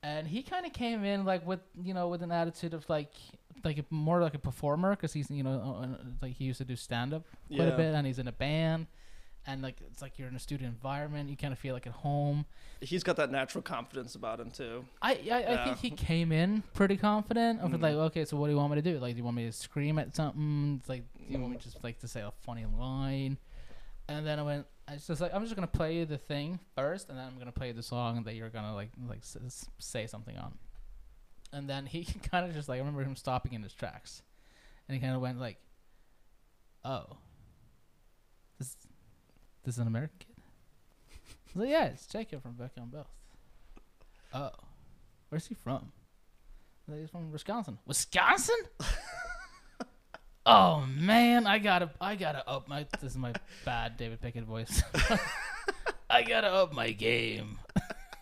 and 0.03 0.27
he 0.27 0.41
kind 0.43 0.65
of 0.65 0.73
came 0.73 1.03
in 1.03 1.25
like 1.25 1.45
with 1.45 1.59
you 1.83 1.93
know 1.93 2.07
with 2.07 2.21
an 2.23 2.31
attitude 2.31 2.73
of 2.73 2.87
like 2.89 3.11
like 3.63 3.77
a, 3.77 3.85
more 3.89 4.21
like 4.21 4.33
a 4.33 4.39
performer 4.39 4.91
because 4.91 5.13
he's 5.13 5.29
you 5.29 5.43
know 5.43 5.61
uh, 5.79 5.83
uh, 5.85 5.97
like 6.21 6.33
he 6.33 6.45
used 6.45 6.57
to 6.57 6.65
do 6.65 6.75
stand 6.75 7.13
up 7.13 7.23
quite 7.53 7.67
a 7.67 7.77
bit 7.77 7.93
and 7.93 8.07
he's 8.07 8.17
in 8.19 8.27
a 8.27 8.31
band 8.31 8.87
and 9.47 9.61
like 9.61 9.75
it's 9.91 10.01
like 10.01 10.17
you're 10.19 10.27
in 10.27 10.35
a 10.35 10.39
studio 10.39 10.67
environment 10.67 11.29
you 11.29 11.35
kind 11.37 11.51
of 11.53 11.59
feel 11.59 11.73
like 11.73 11.87
at 11.87 11.93
home. 11.93 12.45
He's 12.79 13.03
got 13.03 13.15
that 13.17 13.31
natural 13.31 13.61
confidence 13.63 14.15
about 14.15 14.39
him 14.39 14.49
too. 14.51 14.85
I 15.01 15.19
I, 15.31 15.45
I 15.49 15.63
think 15.65 15.77
he 15.79 15.89
came 15.91 16.31
in 16.31 16.63
pretty 16.73 16.97
confident 16.97 17.59
of 17.61 17.71
Mm. 17.71 17.81
like 17.81 17.95
okay 17.95 18.25
so 18.25 18.37
what 18.37 18.47
do 18.47 18.53
you 18.53 18.57
want 18.57 18.71
me 18.73 18.81
to 18.81 18.91
do? 18.93 18.99
Like 18.99 19.13
do 19.13 19.17
you 19.19 19.23
want 19.23 19.37
me 19.37 19.45
to 19.45 19.51
scream 19.51 19.99
at 19.99 20.15
something? 20.15 20.77
It's 20.79 20.89
like 20.89 21.03
do 21.27 21.33
you 21.33 21.39
want 21.39 21.51
me 21.53 21.57
just 21.57 21.83
like 21.83 21.99
to 21.99 22.07
say 22.07 22.21
a 22.21 22.31
funny 22.41 22.65
line? 22.79 23.37
And 24.07 24.25
then 24.25 24.39
I 24.39 24.43
went 24.43 24.65
I 24.87 24.93
was 24.93 25.07
just 25.07 25.21
like 25.21 25.33
I'm 25.33 25.43
just 25.43 25.55
gonna 25.55 25.67
play 25.67 26.03
the 26.03 26.17
thing 26.17 26.59
first 26.75 27.09
and 27.09 27.17
then 27.17 27.25
I'm 27.25 27.37
gonna 27.37 27.51
play 27.51 27.71
the 27.71 27.83
song 27.83 28.23
that 28.23 28.35
you're 28.35 28.49
gonna 28.49 28.75
like 28.75 28.89
like 29.07 29.19
s- 29.19 29.65
say 29.79 30.07
something 30.07 30.37
on. 30.37 30.57
And 31.53 31.69
then 31.69 31.85
he 31.85 32.03
kind 32.31 32.45
of 32.45 32.53
just 32.53 32.67
like 32.69 32.77
I 32.77 32.79
remember 32.79 33.03
him 33.03 33.15
stopping 33.15 33.53
in 33.53 33.63
his 33.63 33.73
tracks. 33.73 34.21
And 34.87 34.95
he 34.95 35.01
kind 35.01 35.15
of 35.15 35.21
went 35.21 35.39
like 35.39 35.57
oh. 36.83 37.17
This 38.59 38.75
this 39.63 39.75
is 39.75 39.79
an 39.79 39.87
American 39.87 40.17
kid? 40.19 40.27
I 40.37 41.59
was 41.59 41.61
like 41.61 41.69
yeah 41.69 41.85
it's 41.85 42.07
Jacob 42.07 42.41
from 42.41 42.53
Bøker 42.53 42.81
og 42.81 42.91
Børst 42.91 43.07
oh. 44.33 44.51
Where's 45.29 45.47
he 45.47 45.55
from? 45.55 45.93
Like, 46.87 46.99
he's 46.99 47.09
from 47.09 47.31
Wisconsin. 47.31 47.77
Wisconsin 47.85 48.55
Oh 50.45 50.85
man, 50.87 51.45
I 51.45 51.59
gotta, 51.59 51.91
I 52.01 52.15
gotta 52.15 52.47
up 52.49 52.67
my. 52.67 52.85
This 52.99 53.11
is 53.11 53.17
my 53.17 53.33
bad 53.65 53.97
David 53.97 54.21
Pickett 54.21 54.43
voice. 54.43 54.81
I 56.09 56.23
gotta 56.23 56.47
up 56.47 56.73
my 56.73 56.91
game. 56.91 57.59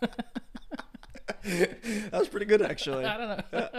that 1.42 2.10
was 2.12 2.28
pretty 2.28 2.46
good 2.46 2.62
actually. 2.62 3.04
I 3.04 3.16
don't 3.16 3.52
know, 3.52 3.70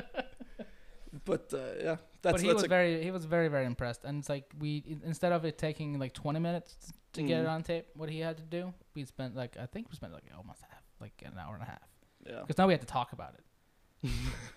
But 1.25 1.53
uh, 1.53 1.57
yeah, 1.79 1.95
that's 2.21 2.33
but 2.33 2.41
he 2.41 2.47
that's 2.47 2.55
was 2.55 2.63
a, 2.63 2.67
very, 2.67 3.03
he 3.03 3.11
was 3.11 3.25
very, 3.25 3.47
very 3.47 3.65
impressed. 3.65 4.03
And 4.05 4.19
it's 4.19 4.29
like 4.29 4.45
we, 4.59 4.97
instead 5.05 5.31
of 5.31 5.45
it 5.45 5.57
taking 5.57 5.99
like 5.99 6.13
20 6.13 6.39
minutes 6.39 6.75
to 7.13 7.21
get 7.21 7.41
it 7.41 7.45
Mhm. 7.45 7.51
on 7.51 7.63
tape, 7.63 7.87
what 7.95 8.09
he 8.09 8.19
had 8.19 8.37
to 8.37 8.43
do, 8.43 8.73
we 8.95 9.05
spent 9.05 9.35
like, 9.35 9.55
I 9.57 9.65
think 9.67 9.89
we 9.89 9.95
spent 9.95 10.13
like 10.13 10.23
almost 10.35 10.61
half, 10.61 10.81
like 10.99 11.13
an 11.25 11.33
hour 11.39 11.53
and 11.53 11.63
a 11.63 11.65
half, 11.67 11.81
yeah. 12.25 12.39
because 12.41 12.57
now 12.57 12.65
we 12.65 12.73
had 12.73 12.81
to 12.81 12.87
talk 12.87 13.11
about 13.13 13.35
it 13.35 14.09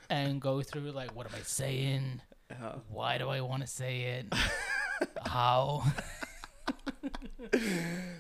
and 0.08 0.40
go 0.40 0.62
through 0.62 0.92
like, 0.92 1.14
what 1.14 1.26
am 1.26 1.32
I 1.38 1.42
saying? 1.42 2.22
Yeah. 2.60 2.72
Why 2.88 3.18
do 3.18 3.28
I 3.28 3.40
want 3.40 3.62
to 3.62 3.66
say 3.66 4.02
it? 4.02 4.34
How? 5.26 5.84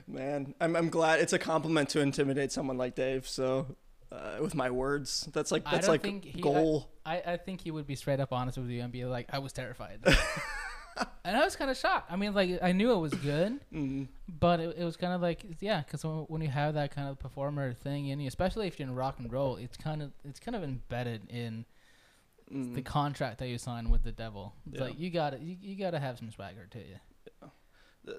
Man, 0.06 0.54
I'm 0.60 0.76
I'm 0.76 0.88
glad 0.90 1.20
it's 1.20 1.32
a 1.32 1.38
compliment 1.38 1.88
to 1.90 2.00
intimidate 2.00 2.52
someone 2.52 2.76
like 2.76 2.94
Dave. 2.94 3.26
So 3.26 3.76
uh, 4.12 4.36
with 4.40 4.54
my 4.54 4.70
words, 4.70 5.28
that's 5.32 5.50
like 5.50 5.64
that's 5.64 5.88
like 5.88 6.04
he- 6.04 6.34
I- 6.36 6.40
goal. 6.40 6.90
I, 7.06 7.22
I 7.26 7.36
think 7.36 7.60
he 7.60 7.70
would 7.70 7.86
be 7.86 7.96
straight 7.96 8.20
up 8.20 8.32
honest 8.32 8.56
with 8.58 8.68
you 8.68 8.80
and 8.82 8.90
be 8.90 9.04
like, 9.04 9.28
I 9.30 9.38
was 9.38 9.52
terrified. 9.52 9.98
and 11.24 11.36
I 11.36 11.44
was 11.44 11.54
kind 11.54 11.70
of 11.70 11.76
shocked. 11.76 12.10
I 12.10 12.16
mean, 12.16 12.32
like, 12.32 12.60
I 12.62 12.72
knew 12.72 12.92
it 12.92 12.98
was 12.98 13.12
good, 13.12 13.60
mm, 13.70 14.08
but 14.26 14.58
it, 14.60 14.76
it 14.78 14.84
was 14.84 14.96
kind 14.96 15.12
of 15.12 15.20
like, 15.20 15.44
yeah, 15.60 15.82
because 15.84 16.02
when, 16.02 16.14
when 16.28 16.40
you 16.40 16.48
have 16.48 16.74
that 16.74 16.94
kind 16.94 17.08
of 17.08 17.18
performer 17.18 17.74
thing 17.74 18.08
in 18.08 18.20
you, 18.20 18.28
especially 18.28 18.66
if 18.68 18.78
you're 18.78 18.88
in 18.88 18.94
rock 18.94 19.16
and 19.18 19.30
roll, 19.30 19.56
it's 19.56 19.76
kind 19.76 20.02
of 20.02 20.12
it's 20.24 20.40
kind 20.40 20.54
of 20.56 20.62
embedded 20.62 21.28
in 21.28 21.66
mm. 22.52 22.74
the 22.74 22.82
contract 22.82 23.38
that 23.38 23.48
you 23.48 23.58
sign 23.58 23.90
with 23.90 24.02
the 24.02 24.12
devil. 24.12 24.54
It's 24.66 24.76
Yeah. 24.78 24.84
like 24.86 24.98
you 24.98 25.10
gotta 25.10 25.38
you, 25.38 25.56
you 25.60 25.76
gotta 25.76 25.98
have 25.98 26.18
some 26.18 26.30
swagger 26.30 26.66
to 26.70 26.78
you. 26.78 28.14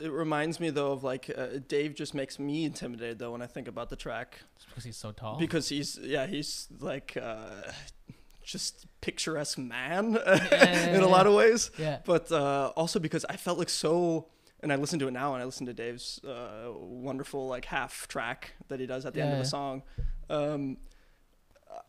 It 0.00 0.12
reminds 0.12 0.60
me 0.60 0.70
though 0.70 0.92
of 0.92 1.02
like 1.02 1.28
uh, 1.36 1.58
Dave 1.66 1.94
just 1.96 2.14
makes 2.14 2.38
me 2.38 2.64
intimidated 2.64 3.18
though 3.18 3.32
when 3.32 3.42
I 3.42 3.46
think 3.46 3.66
about 3.66 3.90
the 3.90 3.96
track 3.96 4.38
Just 4.56 4.68
because 4.68 4.84
he's 4.84 4.96
so 4.96 5.10
tall. 5.10 5.38
because 5.38 5.68
he's 5.68 5.98
yeah 6.00 6.26
he's 6.26 6.68
like 6.78 7.16
uh, 7.20 7.72
just 8.44 8.86
picturesque 9.00 9.58
man 9.58 10.12
yeah, 10.26 10.94
in 10.94 11.02
a 11.02 11.08
lot 11.08 11.26
of 11.26 11.34
ways, 11.34 11.70
yeah. 11.76 11.98
but 12.04 12.30
uh, 12.30 12.72
also 12.76 12.98
because 13.00 13.24
I 13.28 13.36
felt 13.36 13.58
like 13.58 13.68
so. 13.68 14.28
And 14.60 14.72
I 14.72 14.76
listen 14.76 14.98
to 14.98 15.06
it 15.06 15.12
now, 15.12 15.34
and 15.34 15.42
I 15.42 15.46
listen 15.46 15.66
to 15.66 15.72
Dave's 15.72 16.18
uh, 16.24 16.72
wonderful 16.74 17.46
like 17.46 17.64
half 17.66 18.08
track 18.08 18.54
that 18.66 18.80
he 18.80 18.86
does 18.86 19.06
at 19.06 19.14
the 19.14 19.20
end 19.20 19.30
of 19.30 19.36
Yeah. 19.38 19.42
the 19.42 19.48
song. 19.48 19.82
Um, 20.28 20.78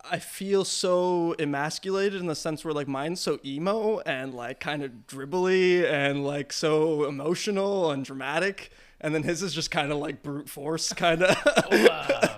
I 0.10 0.20
feel 0.20 0.66
so 0.66 1.36
emasculated 1.40 2.20
in 2.20 2.28
the 2.28 2.36
sense 2.36 2.66
where 2.66 2.74
like 2.74 2.88
mine's 2.88 3.20
so 3.20 3.40
emo 3.46 4.00
and 4.00 4.34
like 4.34 4.60
kind 4.60 4.84
of 4.84 4.92
dribbly 5.08 5.84
and 5.90 6.26
like 6.26 6.52
so 6.52 7.06
emotional 7.06 7.92
and 7.92 8.04
dramatic, 8.04 8.72
and 9.00 9.14
then 9.14 9.24
his 9.24 9.44
is 9.44 9.54
just 9.54 9.72
kind 9.72 9.92
of 9.92 10.00
like 10.00 10.24
brute 10.24 10.50
force 10.50 10.92
kind 10.94 11.24
of. 11.24 11.38
Wow. 11.72 12.36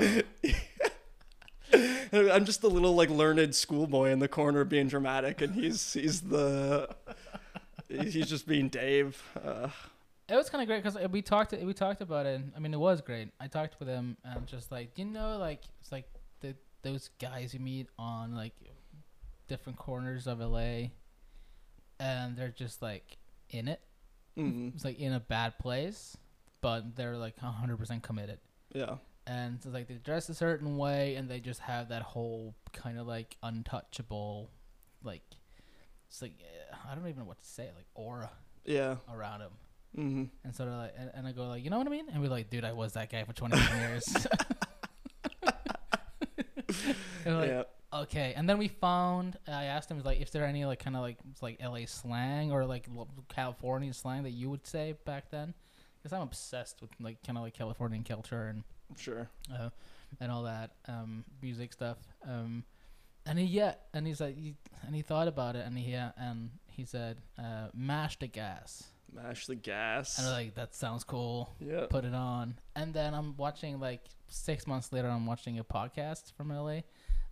I'm 2.14 2.44
just 2.44 2.62
the 2.62 2.70
little 2.70 2.94
like 2.94 3.10
learned 3.10 3.56
schoolboy 3.56 4.10
in 4.10 4.20
the 4.20 4.28
corner 4.28 4.66
being 4.66 4.88
dramatic, 4.88 5.42
and 5.42 5.56
he's 5.56 5.94
he's 5.94 6.22
the 6.22 6.94
he's 7.88 8.28
just 8.28 8.46
being 8.48 8.68
Dave. 8.68 9.24
Uh, 9.42 9.70
It 10.28 10.36
was 10.36 10.50
kind 10.50 10.62
of 10.62 10.68
great 10.68 10.84
because 10.84 10.98
we 11.10 11.22
talked. 11.22 11.54
We 11.54 11.74
talked 11.74 12.02
about 12.02 12.26
it. 12.26 12.42
I 12.56 12.60
mean, 12.60 12.74
it 12.74 12.80
was 12.80 13.02
great. 13.02 13.30
I 13.40 13.48
talked 13.48 13.80
with 13.80 13.88
him 13.88 14.18
and 14.24 14.46
just 14.48 14.72
like, 14.72 14.98
you 14.98 15.06
know, 15.06 15.38
like 15.38 15.62
it's 15.80 15.92
like 15.92 16.06
those 16.84 17.10
guys 17.20 17.54
you 17.54 17.60
meet 17.60 17.88
on 18.00 18.36
like 18.36 18.54
different 19.48 19.78
corners 19.78 20.28
of 20.28 20.40
LA, 20.40 20.90
and 22.00 22.36
they're 22.36 22.54
just 22.56 22.82
like 22.82 23.18
in 23.50 23.68
it. 23.68 23.82
mm, 24.38 24.74
It's 24.74 24.86
like 24.86 25.00
in 25.00 25.14
a 25.14 25.20
bad 25.20 25.60
place, 25.60 26.18
but 26.62 26.96
they're 26.96 27.18
like 27.18 27.36
100 27.42 27.78
percent 27.78 28.04
committed. 28.04 28.40
yeah, 28.74 28.96
And 29.28 29.56
it's 29.56 29.66
like 29.66 29.88
they 29.88 29.96
dress 29.96 30.30
a 30.30 30.34
certain 30.34 30.78
way, 30.78 31.16
and 31.16 31.30
they 31.30 31.40
just 31.40 31.60
have 31.62 31.90
that 31.90 32.02
whole 32.02 32.56
kind 32.74 32.98
of 33.00 33.08
like 33.08 33.38
untouchable, 33.44 34.50
like 35.04 35.22
it's 36.08 36.22
like 36.22 36.34
eh, 36.42 36.76
I 36.90 36.96
don't 36.96 37.08
even 37.08 37.20
know 37.20 37.26
what 37.26 37.40
to 37.40 37.46
say, 37.48 37.70
like 37.76 37.86
aura 37.96 38.30
yeah, 38.66 38.96
around 39.14 39.40
them. 39.40 39.52
Mm-hmm. 39.98 40.24
And 40.46 40.56
so 40.56 40.66
they're 40.66 40.74
like, 40.78 40.94
and, 40.98 41.12
and 41.14 41.28
I 41.28 41.32
go 41.34 41.48
like, 41.48 41.64
you 41.64 41.70
know 41.70 41.78
what 41.78 41.88
I 41.88 41.90
mean? 41.90 42.06
And 42.14 42.22
we're 42.22 42.30
like, 42.30 42.50
dude, 42.50 42.64
I 42.64 42.72
was 42.74 42.94
that 42.94 43.12
guy 43.12 43.24
for 43.26 43.34
27 43.34 43.80
years. 43.90 44.28
and 47.26 47.38
like, 47.40 47.50
yeah. 47.50 47.64
okay. 47.94 48.34
And 48.36 48.50
then 48.50 48.58
we 48.58 48.68
found, 48.68 49.38
I 49.48 49.66
asked 49.66 49.90
him 49.90 50.02
like, 50.04 50.22
if 50.22 50.32
there 50.32 50.46
any 50.46 50.66
like 50.66 50.80
kind 50.80 50.96
of 50.96 51.02
like 51.02 51.18
like 51.42 51.60
LA 51.64 51.86
slang 51.86 52.52
or 52.52 52.66
like 52.66 52.88
California 53.30 53.94
slang 53.94 54.24
that 54.24 54.32
you 54.32 54.50
would 54.50 54.66
say 54.66 54.96
back 55.06 55.30
then, 55.32 55.54
because 55.98 56.14
I'm 56.14 56.22
obsessed 56.24 56.82
with 56.82 56.92
like 57.00 57.22
kind 57.26 57.38
of 57.38 57.44
like 57.44 57.54
Californian 57.54 58.04
culture 58.04 58.48
and 58.48 58.64
Sure. 58.98 59.30
uh, 59.54 59.70
and 60.20 60.32
all 60.32 60.44
that 60.44 60.72
um, 60.88 61.24
music 61.42 61.72
stuff. 61.74 61.98
Um, 62.28 62.64
and 63.26 63.38
he 63.40 63.46
yeah, 63.46 63.76
and 63.94 64.06
he's 64.08 64.20
like, 64.20 64.36
he, 64.36 64.56
and 64.86 64.96
he 64.96 65.02
thought 65.04 65.28
about 65.28 65.56
it, 65.56 65.66
and 65.66 65.78
he 65.78 65.92
yeah, 65.92 66.12
and 66.18 66.50
he 66.68 66.86
said, 66.86 67.18
uh, 67.38 67.68
"Mash 67.74 68.18
the 68.18 68.28
gas," 68.28 68.84
Mash 69.14 69.46
the 69.48 69.56
gas. 69.56 70.18
and 70.18 70.28
I'm 70.28 70.34
like, 70.34 70.56
that 70.56 70.74
sounds 70.76 71.04
cool. 71.04 71.54
yeah. 71.60 71.86
Put 71.90 72.06
it 72.06 72.14
on, 72.14 72.56
and 72.76 72.94
then 72.94 73.14
I'm 73.14 73.36
watching 73.38 73.80
like 73.80 74.02
six 74.30 74.66
months 74.68 74.92
later, 74.94 75.08
I'm 75.10 75.26
watching 75.26 75.60
a 75.60 75.64
podcast 75.64 76.32
from 76.34 76.50
LA, 76.50 76.82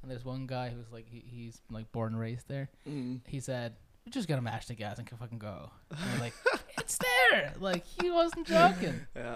and 0.01 0.09
there's 0.09 0.25
one 0.25 0.45
guy 0.47 0.69
who's 0.69 0.91
like, 0.91 1.07
he, 1.09 1.23
he's 1.25 1.61
like 1.71 1.91
born 1.91 2.13
and 2.13 2.19
raised 2.21 2.47
there. 2.47 2.69
Mm. 2.87 3.21
He 3.27 3.39
said. 3.39 3.75
We're 4.05 4.11
just 4.11 4.27
gonna 4.27 4.41
mash 4.41 4.65
the 4.65 4.73
gas 4.73 4.97
and 4.97 5.05
can 5.05 5.17
fucking 5.17 5.37
go. 5.39 5.69
And 5.91 6.19
like, 6.21 6.33
it's 6.79 6.97
there. 7.31 7.53
Like 7.59 7.83
he 8.01 8.09
wasn't 8.09 8.47
joking. 8.47 9.01
Yeah. 9.15 9.35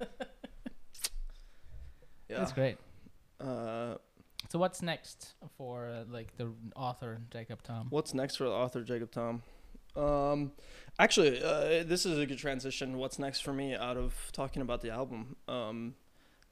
yeah. 2.28 2.38
That's 2.38 2.52
great. 2.52 2.76
Uh, 3.40 3.94
So 4.48 4.58
what's 4.58 4.82
next 4.82 5.34
for 5.56 5.88
uh, 5.88 6.04
like 6.10 6.36
the 6.38 6.50
author 6.74 7.20
Jacob 7.30 7.62
Tom? 7.62 7.86
what's 7.90 8.14
next 8.14 8.36
for 8.36 8.44
the 8.44 8.50
author 8.50 8.82
Jacob 8.82 9.12
Tom? 9.12 9.42
Um, 9.96 10.52
actually, 10.98 11.42
uh, 11.42 11.84
this 11.84 12.06
is 12.06 12.18
a 12.18 12.26
good 12.26 12.38
transition. 12.38 12.98
What's 12.98 13.18
next 13.18 13.40
for 13.40 13.52
me 13.52 13.74
out 13.74 13.96
of 13.96 14.14
talking 14.32 14.62
about 14.62 14.80
the 14.80 14.90
album? 14.90 15.36
Um, 15.48 15.94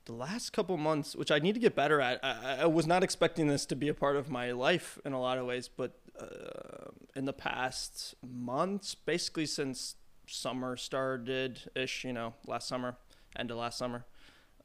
the 0.09 0.14
last 0.14 0.53
couple 0.53 0.76
months, 0.78 1.14
which 1.14 1.30
I 1.30 1.39
need 1.39 1.53
to 1.55 1.61
get 1.61 1.76
better 1.76 2.01
at. 2.01 2.18
I, 2.24 2.61
I 2.62 2.66
was 2.66 2.86
not 2.86 3.05
expecting 3.05 3.47
this 3.47 3.66
to 3.66 3.76
be 3.76 3.89
a 3.89 3.95
part 3.95 4.16
of 4.16 4.30
my 4.30 4.53
life 4.53 4.99
in 5.05 5.12
a 5.12 5.20
lot 5.20 5.39
of 5.39 5.47
ways, 5.47 5.68
but 5.68 6.01
uh, 6.18 6.91
in 7.14 7.26
the 7.26 7.32
past 7.32 8.14
months, 8.26 8.95
basically 8.95 9.47
since 9.47 9.97
summer 10.26 10.76
started 10.76 11.61
ish, 11.74 12.05
you 12.05 12.12
know, 12.12 12.34
last 12.47 12.68
summer, 12.68 12.97
end 13.36 13.51
of 13.51 13.59
last 13.59 13.78
summer, 13.78 14.07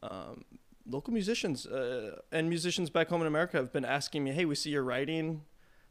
um, 0.01 0.45
local 0.87 1.13
musicians 1.13 1.65
uh, 1.65 2.19
and 2.31 2.49
musicians 2.49 2.89
back 2.89 3.09
home 3.09 3.21
in 3.21 3.27
America 3.27 3.57
have 3.57 3.73
been 3.73 3.85
asking 3.85 4.23
me, 4.23 4.31
"Hey, 4.31 4.45
we 4.45 4.55
see 4.55 4.69
your 4.69 4.83
writing, 4.83 5.41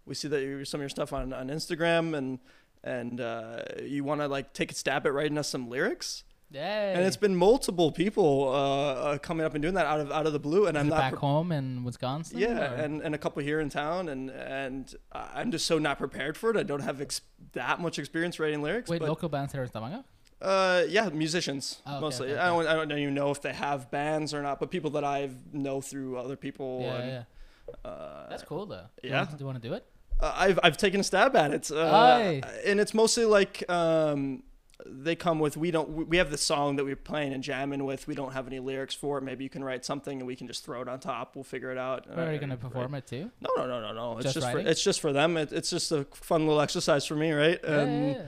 we 0.07 0.15
see 0.15 0.29
that 0.29 0.67
some 0.67 0.81
of 0.81 0.83
your 0.83 0.89
stuff 0.89 1.13
on 1.13 1.33
on 1.33 1.49
Instagram, 1.49 2.17
and 2.17 2.39
and 2.85 3.21
uh, 3.21 3.63
you 3.83 4.05
want 4.05 4.21
to 4.21 4.29
like 4.29 4.53
take 4.53 4.71
a 4.73 4.75
stab 4.75 5.07
at 5.07 5.13
writing 5.13 5.39
us 5.39 5.49
some 5.49 5.69
lyrics." 5.69 6.25
Yeah. 6.51 6.97
And 6.99 7.07
it's 7.07 7.17
been 7.17 7.35
multiple 7.35 7.93
people 7.93 8.51
uh, 8.51 8.93
uh, 9.15 9.19
coming 9.19 9.47
up 9.47 9.55
and 9.55 9.63
doing 9.63 9.73
that 9.75 9.87
out 9.87 10.01
of 10.01 10.13
out 10.13 10.27
of 10.27 10.35
the 10.35 10.39
blue, 10.39 10.67
and 10.67 10.77
I'm 10.77 10.89
not 10.89 10.99
back 10.99 11.13
pre- 11.13 11.21
home 11.21 11.51
in 11.51 11.83
Wisconsin. 11.83 12.39
yeah, 12.39 12.73
or- 12.73 12.75
and, 12.77 13.01
and 13.01 13.15
a 13.15 13.19
couple 13.19 13.43
here 13.43 13.59
in 13.59 13.71
town, 13.71 14.11
and 14.11 14.29
and 14.31 14.95
I'm 15.13 15.51
just 15.51 15.65
so 15.65 15.79
not 15.79 15.97
prepared 15.99 16.37
for 16.37 16.51
it. 16.51 16.57
I 16.59 16.63
don't 16.63 16.81
have 16.83 17.01
ex- 17.01 17.23
that 17.53 17.81
much 17.81 17.99
experience 17.99 18.39
writing 18.39 18.61
lyrics. 18.61 18.91
wait, 18.91 18.99
but, 19.01 19.09
local 19.09 19.31
bands 19.31 19.55
here 19.55 19.63
in 19.63 19.69
Stavanger. 19.69 20.05
uh, 20.43 20.83
yeah, 20.89 21.09
musicians 21.09 21.81
Oh, 21.87 21.93
okay, 21.93 22.01
mostly. 22.03 22.33
okay, 22.33 22.39
I 22.41 22.47
don't 22.49 22.67
I 22.67 22.75
don't 22.85 22.99
even 22.99 23.15
know 23.15 23.31
if 23.31 23.41
they 23.41 23.55
have 23.55 23.91
bands 23.91 24.35
or 24.35 24.43
not, 24.43 24.61
but 24.61 24.71
people 24.71 24.91
that 24.91 25.05
I 25.05 25.31
know 25.55 25.81
through 25.81 26.19
other 26.19 26.37
people. 26.37 26.81
Yeah, 26.83 26.97
and, 26.97 27.11
yeah. 27.11 27.91
Uh, 27.91 28.29
That's 28.29 28.43
cool 28.43 28.67
though. 28.67 28.85
Do 29.01 29.09
you 29.09 29.15
yeah. 29.15 29.25
Do 29.25 29.37
you 29.39 29.47
want 29.47 29.63
to 29.63 29.67
do 29.67 29.73
it? 29.75 29.87
I've 30.23 30.59
I've 30.63 30.77
taken 30.77 31.01
a 31.01 31.05
stab 31.05 31.35
at 31.37 31.53
it, 31.53 31.71
uh, 31.71 32.41
and 32.65 32.79
it's 32.81 32.95
mostly 32.95 33.25
like 33.25 33.69
um, 33.71 34.43
they 34.87 35.15
come 35.17 35.39
with 35.41 35.57
we 35.57 35.71
don't 35.71 36.09
we 36.09 36.17
have 36.19 36.31
the 36.31 36.39
song 36.39 36.77
that 36.77 36.85
we're 36.85 36.97
playing 36.97 37.33
and 37.33 37.43
jamming 37.43 37.85
with. 37.85 38.07
We 38.07 38.15
don't 38.15 38.33
have 38.33 38.47
any 38.47 38.59
lyrics 38.61 38.95
for 38.95 39.19
it. 39.19 39.23
Maybe 39.23 39.45
you 39.45 39.51
can 39.51 39.63
write 39.65 39.85
something 39.85 40.19
and 40.19 40.27
we 40.27 40.37
can 40.37 40.47
just 40.47 40.65
throw 40.65 40.81
it 40.83 40.89
on 40.89 41.01
top. 41.01 41.35
We'll 41.35 41.45
figure 41.45 41.71
it 41.73 41.79
out. 41.79 42.07
Are 42.17 42.31
you 42.31 42.37
Uh, 42.37 42.41
gonna 42.41 42.57
perform 42.57 42.95
it 42.95 43.07
too? 43.07 43.31
No, 43.41 43.51
no, 43.57 43.67
no, 43.67 43.81
no, 43.81 43.93
no. 43.93 44.13
It's 44.19 44.25
Just 44.25 44.35
just, 44.35 44.47
for, 44.51 44.57
writing? 44.57 44.71
it's 44.71 44.83
just 44.85 45.01
for 45.01 45.13
them. 45.13 45.37
It, 45.37 45.53
it's 45.53 45.71
just 45.71 45.91
a 45.93 46.05
fun 46.15 46.47
little 46.47 46.61
exercise 46.61 47.05
for 47.05 47.15
me, 47.17 47.33
right? 47.33 47.59
Yeah, 47.63 47.79
And 47.81 48.07
yeah, 48.09 48.23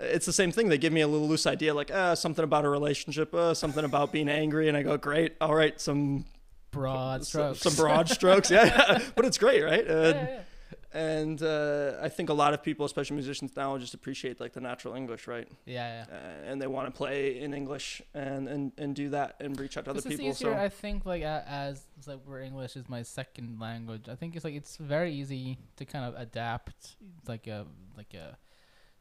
yeah. 0.00 0.06
it's 0.06 0.26
the 0.26 0.32
same 0.32 0.50
thing. 0.52 0.68
They 0.68 0.78
give 0.78 0.92
me 0.92 1.00
a 1.02 1.08
little 1.08 1.28
loose 1.28 1.46
idea, 1.46 1.72
like 1.74 1.90
uh, 1.90 2.14
something 2.14 2.44
about 2.44 2.64
a 2.64 2.68
relationship, 2.68 3.34
uh, 3.34 3.54
something 3.54 3.84
about 3.84 4.12
being 4.12 4.28
angry, 4.28 4.68
and 4.68 4.76
I 4.76 4.82
go, 4.82 4.96
great, 4.96 5.36
all 5.40 5.54
right, 5.54 5.80
some 5.80 6.24
Broad 6.70 7.24
strokes. 7.26 7.60
some 7.60 7.74
broad 7.74 8.08
strokes, 8.18 8.50
yeah, 8.50 8.64
yeah. 8.66 9.02
but 9.16 9.24
it's 9.24 9.38
great, 9.38 9.62
right? 9.62 9.84
yeah, 9.86 9.92
And, 10.06 10.14
yeah, 10.16 10.34
yeah. 10.34 10.40
And 10.92 11.42
uh, 11.42 11.98
I 12.00 12.08
think 12.08 12.28
a 12.30 12.34
lot 12.34 12.54
of 12.54 12.62
people, 12.62 12.86
especially 12.86 13.14
musicians 13.16 13.54
now, 13.56 13.76
just 13.78 13.94
appreciate 13.94 14.40
like 14.40 14.52
the 14.54 14.60
natural 14.60 14.94
English, 14.94 15.26
right? 15.26 15.48
yeah, 15.66 16.04
yeah. 16.08 16.14
Uh, 16.16 16.50
and 16.50 16.62
they 16.62 16.66
want 16.66 16.86
to 16.86 16.92
play 16.96 17.38
in 17.40 17.52
English 17.54 18.00
and, 18.14 18.48
and 18.48 18.72
and 18.78 18.94
do 18.96 19.10
that 19.10 19.36
and 19.40 19.58
reach 19.60 19.76
out 19.76 19.84
to 19.84 19.90
other 19.90 19.98
is 19.98 20.04
people. 20.06 20.26
easier, 20.28 20.54
So 20.54 20.58
I 20.58 20.68
think, 20.68 21.04
like 21.04 21.22
as 21.22 21.82
it's 21.98 22.06
like 22.06 22.20
where 22.24 22.40
English 22.40 22.76
is 22.76 22.88
my 22.88 23.02
second 23.02 23.58
language. 23.60 24.08
I 24.08 24.14
think 24.14 24.34
it's 24.36 24.44
like 24.44 24.54
it's 24.54 24.76
very 24.76 25.12
easy 25.12 25.58
to 25.76 25.84
kind 25.84 26.04
of 26.04 26.20
adapt, 26.20 26.96
like 27.26 27.46
a 27.46 27.66
like 27.96 28.14
a 28.14 28.38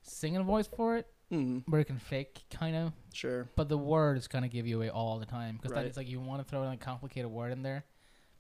singing 0.02 0.44
voice 0.44 0.68
for 0.68 0.98
it, 0.98 1.08
mm, 1.32 1.64
where 1.68 1.80
you 1.80 1.86
can 1.86 2.00
fake 2.00 2.44
kind 2.50 2.76
of, 2.76 2.94
sure, 3.14 3.50
but 3.56 3.70
the 3.70 3.78
words 3.78 4.28
kind 4.28 4.46
of 4.46 4.52
give 4.52 4.66
you 4.68 4.78
away 4.78 4.90
all 4.90 5.20
the 5.20 5.26
time 5.26 5.56
because 5.58 5.72
Right. 5.76 5.86
it's 5.86 5.98
like 5.98 6.08
you 6.08 6.20
want 6.20 6.42
to 6.42 6.50
throw 6.50 6.64
in 6.64 6.72
a 6.74 6.78
complicated 6.78 7.30
word 7.30 7.52
in 7.52 7.62
there, 7.64 7.84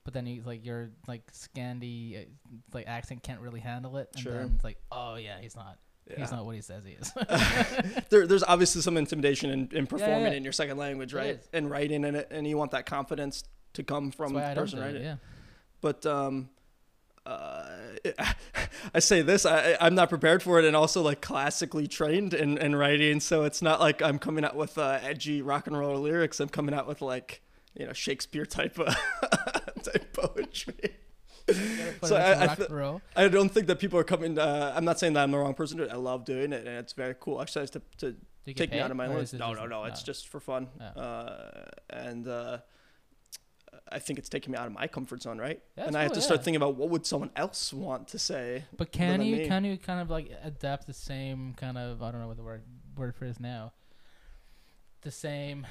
but 0.08 0.14
then 0.14 0.26
you 0.26 0.42
like 0.46 0.66
your 0.66 0.92
like 1.06 1.30
Scandi 1.34 2.22
uh, 2.22 2.26
like 2.72 2.88
accent 2.88 3.24
can't 3.24 3.42
really 3.42 3.60
handle 3.60 3.98
it, 3.98 4.08
and 4.14 4.24
Sure. 4.24 4.32
then 4.36 4.54
it's 4.56 4.64
like, 4.64 4.78
oh 4.90 5.16
yeah, 5.16 5.42
he's 5.42 5.54
not. 5.54 5.80
yeah. 6.10 6.20
He's 6.20 6.32
not 6.32 6.46
what 6.46 6.56
he 6.56 6.62
says 6.62 6.86
he 6.86 6.94
is. 6.94 7.12
there, 8.10 8.26
there's 8.26 8.44
obviously 8.44 8.82
some 8.82 8.96
intimidation 8.96 9.50
in, 9.50 9.70
in 9.74 9.86
performing 9.86 10.32
yeah. 10.32 10.38
in 10.38 10.46
your 10.46 10.54
second 10.54 10.78
language, 10.78 11.14
right? 11.14 11.42
And 11.52 11.70
writing 11.70 12.06
in 12.06 12.16
it, 12.16 12.30
and 12.32 12.48
you 12.48 12.56
want 12.58 12.72
that 12.72 12.86
confidence 12.86 13.44
to 13.74 13.84
come 13.84 14.12
from 14.12 14.32
the 14.32 14.40
person 14.56 14.80
it, 14.80 15.02
yeah. 15.02 15.16
But 15.82 16.06
um, 16.06 16.52
uh, 17.26 17.66
I 18.94 19.00
say 19.00 19.24
this, 19.24 19.46
I, 19.46 19.76
I'm 19.82 19.94
not 19.94 20.08
prepared 20.08 20.42
for 20.42 20.58
it, 20.58 20.64
and 20.64 20.74
also 20.74 21.02
like 21.02 21.20
classically 21.20 21.86
trained 21.88 22.34
in, 22.34 22.58
in 22.60 22.78
writing, 22.78 23.20
so 23.20 23.44
it's 23.44 23.62
not 23.62 23.82
like 23.82 24.02
I'm 24.02 24.20
coming 24.20 24.46
out 24.46 24.56
with 24.56 24.78
uh, 24.78 25.00
edgy 25.02 25.42
rock 25.42 25.68
and 25.68 25.78
roll 25.78 26.00
lyrics. 26.00 26.40
I'm 26.40 26.48
coming 26.48 26.74
out 26.74 26.88
with 26.88 27.02
like 27.02 27.42
you 27.78 27.86
know 27.86 27.94
Shakespeare 27.94 28.46
type 28.46 28.80
of 28.80 28.96
type 29.80 30.14
poetry. 30.14 30.96
So 32.04 32.16
I- 32.18 32.46
I 32.46 32.68
roll. 32.70 33.02
I 33.16 33.28
don't 33.30 33.50
think 33.50 33.68
that 33.68 33.80
people 33.80 33.98
are 34.00 34.04
coming. 34.04 34.38
Uh, 34.38 34.74
I'm 34.76 34.86
not 34.86 35.00
saying 35.00 35.14
that 35.14 35.24
I'm 35.24 35.32
the 35.32 35.38
wrong 35.38 35.54
person 35.54 35.78
to. 35.78 35.90
I 35.90 35.96
love 35.96 36.26
doing 36.26 36.52
it, 36.52 36.68
and 36.68 36.78
it's 36.78 36.94
very 36.94 37.16
cool 37.20 37.42
exercise 37.42 37.70
to, 37.72 37.82
to 38.00 38.16
take 38.54 38.72
me 38.72 38.80
out 38.80 38.92
of 38.92 38.98
my 38.98 39.08
limits. 39.08 39.34
No, 39.34 39.54
no, 39.54 39.66
no. 39.66 39.86
It's 39.86 40.04
just 40.04 40.28
for 40.28 40.40
fun. 40.40 40.68
Oh. 40.80 41.00
Uh, 41.00 41.66
and 41.90 42.28
uh, 42.28 42.58
I 43.92 44.00
think 44.00 44.20
it's 44.20 44.30
taking 44.30 44.52
me 44.52 44.58
out 44.58 44.68
of 44.68 44.74
my 44.74 44.88
comfort 44.88 45.22
zone, 45.22 45.38
right? 45.38 45.62
That's 45.76 45.88
and 45.88 45.98
I 45.98 46.02
have 46.02 46.12
cool, 46.12 46.16
to 46.16 46.20
yeah. 46.20 46.26
start 46.26 46.44
thinking 46.44 46.58
about 46.58 46.76
what 46.76 46.90
would 46.90 47.06
someone 47.06 47.32
else 47.36 47.74
want 47.74 48.08
to 48.10 48.20
say. 48.20 48.66
But 48.76 48.92
can 48.92 49.22
you 49.22 49.38
me. 49.38 49.48
can 49.48 49.64
you 49.64 49.78
kind 49.78 50.02
of 50.02 50.10
like 50.10 50.32
adapt 50.44 50.88
the 50.88 50.94
same 50.94 51.54
kind 51.56 51.78
of 51.78 52.02
I 52.02 52.12
don't 52.12 52.22
know 52.22 52.28
what 52.28 52.38
the 52.38 52.44
word 52.44 52.64
word 52.96 53.16
for 53.16 53.26
is 53.26 53.40
now. 53.40 53.74
The 55.02 55.12
same 55.12 55.66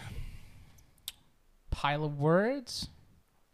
pile 1.70 2.04
of 2.04 2.18
words, 2.18 2.88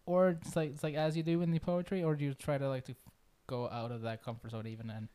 or 0.06 0.30
it's 0.30 0.56
like 0.56 0.70
it's 0.70 0.82
like 0.82 0.94
as 0.94 1.16
you 1.16 1.22
do 1.22 1.42
in 1.42 1.50
the 1.50 1.58
poetry, 1.58 2.02
or 2.02 2.14
do 2.14 2.24
you 2.24 2.34
try 2.34 2.58
to 2.58 2.68
like 2.68 2.84
to 2.86 2.94
go 3.46 3.68
out 3.68 3.90
of 3.92 4.02
that 4.02 4.22
comfort 4.24 4.50
zone 4.52 4.66
even 4.66 4.88
and, 4.90 5.08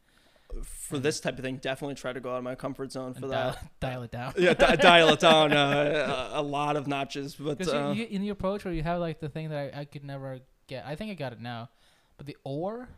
For 0.63 0.97
this 0.99 1.19
type 1.19 1.37
of 1.37 1.43
thing, 1.43 1.57
definitely 1.57 1.95
try 1.95 2.13
to 2.13 2.19
go 2.19 2.31
out 2.33 2.37
of 2.37 2.43
my 2.43 2.55
comfort 2.55 2.91
zone 2.91 3.13
for 3.13 3.23
and 3.25 3.31
that. 3.33 3.53
dial, 3.53 3.69
dial 3.79 4.03
it 4.03 4.11
down? 4.11 4.33
yeah, 4.37 4.53
di- 4.53 4.75
dial 4.77 5.09
it 5.09 5.19
down 5.19 5.51
uh, 5.53 6.31
a 6.33 6.41
a 6.41 6.43
lot 6.43 6.75
of 6.75 6.87
notches. 6.87 7.35
But 7.35 7.67
uh, 7.67 7.93
you, 7.95 8.03
you, 8.03 8.07
in 8.09 8.23
your 8.23 8.35
poetry, 8.35 8.75
you 8.75 8.83
have 8.83 8.99
like 8.99 9.19
the 9.19 9.29
thing 9.29 9.49
that 9.49 9.73
I, 9.75 9.81
I 9.81 9.85
could 9.85 10.03
never 10.05 10.39
get. 10.67 10.85
I 10.85 10.95
think 10.95 11.11
I 11.11 11.15
got 11.15 11.33
it 11.33 11.41
now, 11.41 11.69
but 12.17 12.25
the 12.27 12.37
or. 12.43 12.89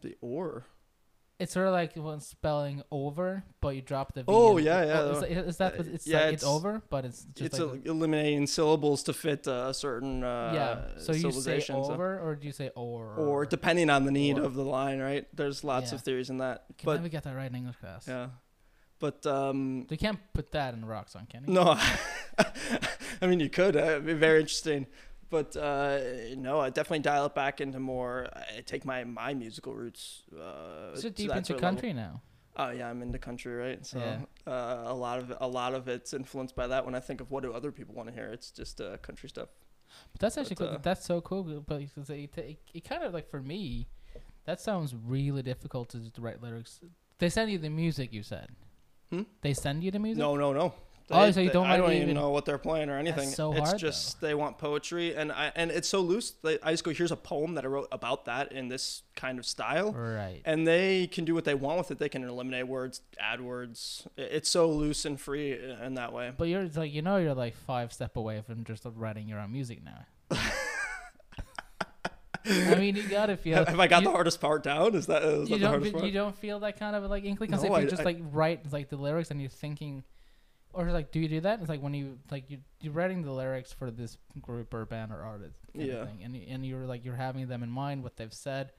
the 0.00 0.16
or. 0.20 0.66
It's 1.40 1.52
sort 1.52 1.66
of 1.66 1.72
like 1.72 1.96
when 1.96 2.20
spelling 2.20 2.82
over, 2.92 3.42
but 3.60 3.74
you 3.74 3.82
drop 3.82 4.14
the 4.14 4.20
V. 4.22 4.26
Oh, 4.28 4.56
yeah, 4.56 4.84
yeah. 4.84 5.10
Is, 5.10 5.20
that- 5.20 5.30
is 5.32 5.56
that 5.56 5.72
Uh, 5.80 5.82
it's 5.94 6.06
yeah, 6.06 6.18
like 6.26 6.34
it's, 6.34 6.42
it's- 6.44 6.54
over, 6.56 6.80
but 6.90 7.04
it's 7.04 7.24
just 7.24 7.40
It's 7.46 7.58
like 7.58 7.84
a, 7.84 7.90
eliminating 7.90 8.46
syllables 8.46 9.02
to 9.04 9.12
fit 9.12 9.48
uh, 9.48 9.66
a 9.70 9.74
certain 9.74 10.22
uh, 10.22 10.52
yeah. 10.54 11.02
So 11.02 11.12
you 11.12 11.32
say 11.32 11.58
so- 11.58 11.82
over, 11.82 12.20
or 12.20 12.36
do 12.36 12.46
you 12.46 12.52
say 12.52 12.70
or? 12.76 13.14
or 13.16 13.46
depending 13.46 13.90
on 13.90 14.04
the 14.04 14.12
need 14.12 14.38
Or. 14.38 14.44
of 14.44 14.54
the 14.54 14.62
line, 14.64 15.00
right? 15.00 15.26
There's 15.34 15.64
lots 15.64 15.90
Yeah. 15.90 15.96
of 15.96 16.02
theories 16.02 16.30
in 16.30 16.38
that. 16.38 16.66
Can 16.78 16.86
but 16.86 16.94
never 16.96 17.08
get 17.08 17.24
that 17.24 17.34
right 17.34 17.50
in 17.50 17.56
English 17.56 17.76
class. 17.78 18.06
yeah, 18.06 18.28
but 19.00 19.26
um, 19.26 19.86
You 19.90 19.98
can't 19.98 20.20
put 20.34 20.52
that 20.52 20.74
in 20.74 20.84
rock 20.84 21.08
song, 21.08 21.26
can 21.28 21.44
you? 21.48 21.52
no, 21.52 21.76
I 23.20 23.26
mean 23.26 23.40
you 23.40 23.50
could. 23.50 23.76
Uh, 23.76 23.80
it'd 23.80 24.06
be 24.06 24.12
very 24.14 24.40
interesting. 24.40 24.86
But 25.30 25.56
uh, 25.56 25.98
no, 26.36 26.60
I 26.60 26.70
definitely 26.70 27.00
dial 27.00 27.26
it 27.26 27.34
back 27.34 27.60
into 27.60 27.78
more. 27.80 28.28
I 28.34 28.60
take 28.62 28.84
my 28.84 29.04
my 29.04 29.34
musical 29.34 29.74
roots. 29.74 30.22
Uh, 30.32 30.94
So 30.96 31.08
deep 31.08 31.30
into 31.30 31.54
of 31.54 31.60
level. 31.60 31.60
country 31.60 31.92
now. 31.92 32.22
Oh 32.56 32.70
yeah, 32.70 32.88
I'm 32.88 33.02
into 33.02 33.18
country, 33.18 33.54
right? 33.54 33.84
So 33.84 33.98
Yeah. 33.98 34.20
uh, 34.46 34.82
a 34.86 34.94
lot 34.94 35.18
of 35.18 35.32
a 35.40 35.48
lot 35.48 35.74
of 35.74 35.88
it's 35.88 36.12
influenced 36.14 36.54
by 36.54 36.66
that. 36.68 36.84
When 36.84 36.94
I 36.94 37.00
think 37.00 37.20
of 37.20 37.30
what 37.30 37.42
do 37.42 37.52
other 37.52 37.72
people 37.72 37.94
want 37.94 38.08
to 38.08 38.14
hear, 38.14 38.26
it's 38.32 38.50
just 38.50 38.80
uh, 38.80 38.96
country 38.98 39.28
stuff. 39.28 39.48
But 40.12 40.20
that's 40.20 40.36
actually 40.38 40.56
But, 40.56 40.66
cool. 40.68 40.74
uh, 40.76 40.78
That's 40.82 41.04
so 41.04 41.20
cool. 41.20 41.42
But 41.66 41.82
it, 41.82 42.38
it, 42.38 42.58
it 42.74 42.84
kind 42.84 43.02
of 43.02 43.12
like 43.14 43.28
for 43.28 43.40
me, 43.42 43.88
that 44.44 44.60
sounds 44.60 44.94
really 44.94 45.42
difficult 45.42 45.88
to, 45.90 46.10
to 46.12 46.20
write 46.20 46.42
lyrics. 46.42 46.80
They 47.18 47.28
send 47.28 47.50
you 47.50 47.58
the 47.58 47.70
music. 47.70 48.12
You 48.12 48.22
said. 48.22 48.48
Hmm? 49.10 49.22
They 49.42 49.54
send 49.54 49.82
you 49.84 49.90
the 49.90 49.98
music. 49.98 50.18
No, 50.20 50.36
no, 50.36 50.52
no. 50.52 50.74
Oh, 51.10 51.30
so 51.30 51.40
you 51.42 51.50
don't 51.50 51.66
I 51.66 51.76
don't 51.76 51.90
even- 51.92 52.02
even 52.04 52.14
know 52.14 52.30
what 52.30 52.46
they're 52.46 52.56
playing 52.56 52.88
or 52.88 52.96
anything. 52.98 53.28
so 53.28 53.52
it's 53.52 53.68
hard, 53.68 53.78
just 53.78 54.20
they 54.22 54.34
want 54.34 54.56
poetry, 54.56 55.14
and 55.14 55.30
I 55.30 55.52
and 55.54 55.70
it's 55.70 55.86
so 55.88 56.00
loose. 56.00 56.30
They, 56.42 56.58
I 56.62 56.70
just 56.70 56.82
go, 56.82 56.92
here's 56.92 57.12
a 57.12 57.16
poem 57.16 57.54
that 57.56 57.64
I 57.64 57.68
wrote 57.68 57.88
about 57.92 58.24
that 58.24 58.52
in 58.52 58.68
this 58.68 59.02
kind 59.14 59.38
of 59.38 59.44
style, 59.44 59.92
Right. 59.92 60.40
and 60.46 60.66
they 60.66 61.06
can 61.06 61.26
do 61.26 61.34
what 61.34 61.44
they 61.44 61.54
want 61.54 61.76
with 61.76 61.90
it. 61.90 61.98
They 61.98 62.08
can 62.08 62.24
eliminate 62.24 62.66
words, 62.68 63.02
add 63.20 63.42
words. 63.42 64.08
It's 64.16 64.48
so 64.48 64.70
loose 64.70 65.04
and 65.04 65.20
free 65.20 65.52
in 65.82 65.94
that 65.94 66.12
way. 66.14 66.32
But 66.36 66.48
you're 66.48 66.68
like 66.74 66.92
you 66.94 67.02
know 67.02 67.18
you're 67.18 67.34
like 67.34 67.54
five 67.54 67.92
step 67.92 68.16
away 68.16 68.40
from 68.40 68.64
just 68.64 68.84
writing 68.94 69.28
your 69.28 69.40
own 69.40 69.52
music 69.52 69.80
now. 69.84 70.06
I 72.46 72.74
mean, 72.74 72.94
you 72.96 73.02
gotta 73.08 73.36
feel. 73.38 73.56
have, 73.56 73.68
have 73.68 73.80
I 73.80 73.86
got 73.86 74.02
you, 74.02 74.08
the 74.08 74.12
hardest 74.14 74.38
part 74.40 74.62
down? 74.62 74.94
Is 74.94 75.06
that, 75.06 75.22
is 75.22 75.48
You 75.48 75.56
that 75.56 75.58
the 75.58 75.58
don't. 75.60 75.70
hardest 75.70 75.92
part? 75.94 76.04
You 76.04 76.12
don't 76.12 76.36
feel 76.36 76.60
that 76.60 76.78
kind 76.78 76.94
of 76.94 77.04
like 77.10 77.24
inkling 77.24 77.48
because 77.50 77.64
No, 77.64 77.74
if 77.74 77.84
you 77.84 77.88
just 77.88 78.02
I- 78.02 78.04
like 78.04 78.18
write 78.20 78.70
like 78.70 78.90
the 78.90 78.96
lyrics 78.96 79.30
and 79.30 79.40
you're 79.40 79.48
thinking, 79.48 80.04
or 80.74 80.90
like, 80.90 81.10
do 81.12 81.20
you 81.20 81.28
do 81.28 81.40
that? 81.40 81.60
It's 81.60 81.68
like 81.68 81.80
when 81.82 81.94
you 81.94 82.18
like 82.30 82.50
you 82.50 82.58
you're 82.80 82.92
writing 82.92 83.22
the 83.22 83.32
lyrics 83.32 83.72
for 83.72 83.90
this 83.90 84.16
group 84.40 84.74
or 84.74 84.84
band 84.84 85.12
or 85.12 85.22
artist. 85.22 85.58
Yeah. 85.72 86.04
Thing, 86.06 86.22
and 86.22 86.36
and 86.36 86.66
you're 86.66 86.86
like 86.86 87.04
you're 87.04 87.16
having 87.16 87.46
them 87.48 87.62
in 87.62 87.70
mind 87.70 88.02
what 88.02 88.16
they've 88.16 88.32
said. 88.32 88.72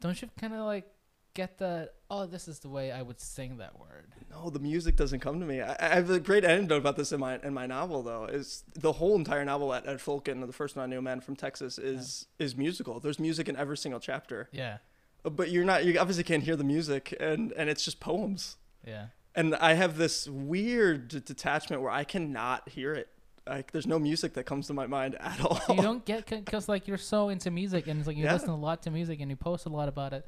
Don't 0.00 0.20
you 0.20 0.28
kind 0.38 0.52
of 0.54 0.60
like 0.60 0.86
get 1.34 1.58
that? 1.58 1.94
Oh, 2.10 2.26
this 2.26 2.48
is 2.48 2.60
the 2.60 2.68
way 2.68 2.92
I 2.92 3.02
would 3.02 3.20
sing 3.20 3.58
that 3.58 3.78
word. 3.78 4.12
No, 4.30 4.50
the 4.50 4.58
music 4.58 4.96
doesn't 4.96 5.20
come 5.20 5.40
to 5.40 5.46
me. 5.46 5.60
I, 5.60 5.76
I 5.78 5.94
have 5.96 6.10
a 6.10 6.20
great 6.20 6.44
anecdote 6.44 6.78
about 6.78 6.96
this 6.96 7.12
in 7.12 7.20
my 7.20 7.38
in 7.42 7.54
my 7.54 7.66
novel 7.66 8.02
though. 8.02 8.24
Is 8.24 8.64
the 8.74 8.92
whole 8.92 9.14
entire 9.16 9.44
novel 9.44 9.72
at 9.72 9.86
Ed 9.86 9.98
Folken, 9.98 10.44
the 10.46 10.52
first 10.52 10.76
one 10.76 10.84
I 10.84 10.86
knew, 10.86 11.00
man 11.02 11.20
from 11.20 11.36
Texas, 11.36 11.78
is 11.78 12.26
is 12.38 12.56
musical. 12.56 13.00
There's 13.00 13.18
music 13.18 13.48
in 13.48 13.56
every 13.56 13.76
single 13.76 14.00
chapter, 14.00 14.48
Yeah. 14.52 14.78
Uh, 15.24 15.30
but 15.30 15.50
you're 15.50 15.64
not. 15.64 15.84
You 15.84 15.98
obviously 15.98 16.24
can't 16.24 16.42
hear 16.42 16.56
the 16.56 16.64
music, 16.64 17.14
and 17.18 17.52
and 17.52 17.68
it's 17.70 17.84
just 17.84 18.00
poems. 18.00 18.56
Yeah. 18.86 19.06
And 19.36 19.54
I 19.54 19.74
have 19.74 19.96
this 19.98 20.26
weird 20.28 21.08
detachment 21.08 21.82
where 21.82 21.90
I 21.92 22.04
cannot 22.04 22.68
hear 22.68 22.94
it. 22.94 23.08
Like 23.46 23.70
there's 23.70 23.86
no 23.86 23.98
music 23.98 24.32
that 24.34 24.44
comes 24.44 24.66
to 24.68 24.72
my 24.74 24.86
mind 24.88 25.14
at 25.20 25.40
all. 25.40 25.60
you 25.76 25.82
don't 25.82 26.04
get 26.04 26.26
because 26.26 26.68
like 26.68 26.88
you're 26.88 26.96
so 26.98 27.28
into 27.28 27.50
music 27.50 27.86
and 27.86 27.98
it's 28.00 28.06
like 28.08 28.16
you 28.16 28.24
Yeah. 28.24 28.32
listen 28.32 28.48
a 28.50 28.56
lot 28.56 28.82
to 28.84 28.90
music 28.90 29.20
and 29.20 29.30
you 29.30 29.36
post 29.36 29.66
a 29.66 29.68
lot 29.68 29.88
about 29.88 30.12
it 30.12 30.26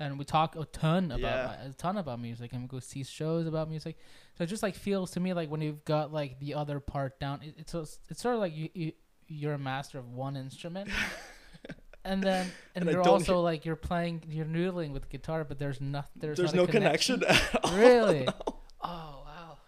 and 0.00 0.18
we 0.18 0.24
talk 0.24 0.56
a 0.56 0.64
ton 0.64 1.06
about 1.12 1.20
Yeah. 1.20 1.56
Uh, 1.64 1.68
a 1.68 1.72
ton 1.74 1.96
about 1.96 2.18
music 2.20 2.52
and 2.52 2.62
we 2.62 2.66
go 2.68 2.80
see 2.80 3.04
shows 3.04 3.46
about 3.46 3.68
music 3.70 3.96
so 4.36 4.42
it 4.42 4.48
just 4.48 4.62
like 4.64 4.74
feels 4.74 5.12
to 5.12 5.20
me 5.20 5.32
like 5.32 5.48
when 5.48 5.60
you've 5.60 5.84
got 5.84 6.12
like 6.12 6.40
the 6.40 6.54
other 6.54 6.80
part 6.80 7.20
down 7.20 7.40
it, 7.42 7.54
it's 7.58 7.74
it's 8.08 8.20
sort 8.20 8.34
of 8.34 8.40
like 8.40 8.56
you, 8.56 8.68
you 8.74 8.92
you're 9.28 9.54
a 9.54 9.58
master 9.58 9.98
of 9.98 10.08
one 10.12 10.36
instrument 10.36 10.88
and 12.06 12.22
then 12.22 12.46
and, 12.74 12.84
And 12.84 12.92
you're 12.92 13.06
also 13.08 13.34
hear- 13.34 13.42
like 13.50 13.64
you're 13.66 13.76
playing 13.90 14.22
you're 14.30 14.46
noodling 14.46 14.92
with 14.92 15.08
guitar 15.10 15.44
but 15.44 15.58
there's 15.58 15.80
not 15.80 16.08
there's, 16.16 16.36
there's 16.38 16.54
not 16.54 16.66
no 16.66 16.66
connection. 16.66 17.22
at 17.24 17.64
all. 17.64 17.76
really 17.76 18.26
oh 18.82 19.22
wow 19.26 19.58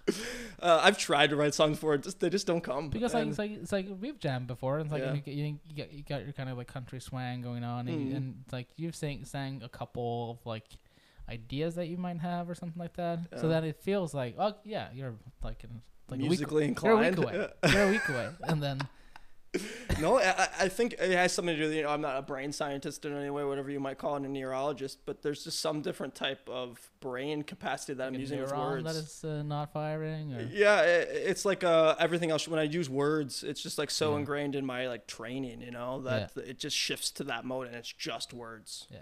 Uh, 0.60 0.80
I've 0.82 0.98
tried 0.98 1.30
to 1.30 1.36
write 1.36 1.54
songs 1.54 1.78
for 1.78 1.94
it. 1.94 2.02
Just 2.02 2.18
they 2.20 2.30
just 2.30 2.46
don't 2.46 2.62
come. 2.62 2.88
Because 2.90 3.12
like 3.14 3.28
it's 3.28 3.38
like 3.38 3.50
it's 3.52 3.72
like 3.72 3.86
we've 4.00 4.18
jammed 4.18 4.46
before, 4.48 4.78
and 4.78 4.86
it's 4.86 4.92
like 4.92 5.02
Yeah. 5.02 5.12
you, 5.14 5.20
get, 5.20 5.34
you, 5.34 5.58
you 5.68 5.76
got 5.76 5.92
you 5.92 6.02
got 6.02 6.24
your 6.24 6.32
kind 6.32 6.48
of 6.50 6.56
like 6.58 6.66
country 6.66 6.98
swang 7.00 7.42
going 7.42 7.62
on, 7.62 7.86
and, 7.88 8.00
Mhm. 8.12 8.16
and 8.16 8.24
it's 8.42 8.52
like 8.52 8.68
you've 8.76 8.96
sang 8.96 9.24
sang 9.24 9.60
a 9.62 9.68
couple 9.68 10.32
of 10.32 10.44
like 10.46 10.64
ideas 11.28 11.74
that 11.76 11.86
you 11.88 11.96
might 11.98 12.18
have 12.20 12.48
or 12.50 12.54
something 12.54 12.80
like 12.80 12.96
that, 12.96 13.18
so 13.40 13.48
that 13.48 13.62
it 13.64 13.76
feels 13.82 14.14
like 14.14 14.34
oh 14.38 14.54
yeah, 14.64 14.88
you're 14.94 15.14
like 15.44 15.62
in, 15.64 15.82
like 16.10 16.20
musically 16.20 16.64
a 16.64 16.68
week, 16.68 16.82
you're 16.82 16.92
a 16.94 17.06
inclined. 17.06 17.18
week 17.18 17.28
away, 17.28 17.48
you're 17.72 17.86
a 17.88 17.90
week 17.90 18.08
away, 18.08 18.28
and 18.50 18.62
then 18.62 18.78
no, 20.00 20.18
I, 20.18 20.48
I- 20.60 20.68
think 20.68 20.94
it 20.94 21.10
has 21.12 21.32
something 21.32 21.54
to 21.56 21.60
do 21.62 21.68
with, 21.68 21.74
you 21.76 21.82
know, 21.82 21.88
I'm 21.88 22.00
not 22.02 22.16
a 22.18 22.22
brain 22.22 22.52
scientist 22.52 23.04
in 23.04 23.16
any 23.16 23.30
way, 23.30 23.44
whatever 23.44 23.70
you 23.70 23.80
might 23.80 23.96
call 23.98 24.16
it, 24.16 24.22
a 24.22 24.28
neurologist, 24.28 24.98
but 25.06 25.22
there's 25.22 25.42
just 25.44 25.60
some 25.60 25.80
different 25.80 26.14
type 26.14 26.46
of 26.48 26.90
brain 27.00 27.42
capacity 27.42 27.94
that 27.94 28.06
I'm 28.08 28.14
a 28.14 28.18
using 28.18 28.40
with 28.40 28.52
words. 28.52 28.84
that 28.84 28.94
is 28.96 29.24
uh, 29.24 29.42
not 29.42 29.72
firing, 29.72 30.34
or 30.34 30.42
yeah, 30.52 30.82
it, 30.82 31.08
it's 31.12 31.44
like 31.46 31.64
uh, 31.64 31.94
everything 31.98 32.30
else. 32.30 32.46
When 32.46 32.60
I 32.60 32.64
use 32.64 32.90
words, 32.90 33.42
it's 33.42 33.62
just 33.62 33.78
like 33.78 33.90
so 33.90 34.12
Yeah. 34.12 34.18
ingrained 34.18 34.54
in 34.54 34.66
my 34.66 34.86
like 34.86 35.06
training, 35.06 35.62
you 35.62 35.70
know, 35.70 36.02
that 36.02 36.32
it 36.36 36.58
just 36.58 36.76
shifts 36.76 37.10
to 37.12 37.24
that 37.24 37.44
mode 37.46 37.66
and 37.68 37.76
it's 37.76 37.92
just 37.92 38.34
words. 38.34 38.86
yeah. 38.90 38.98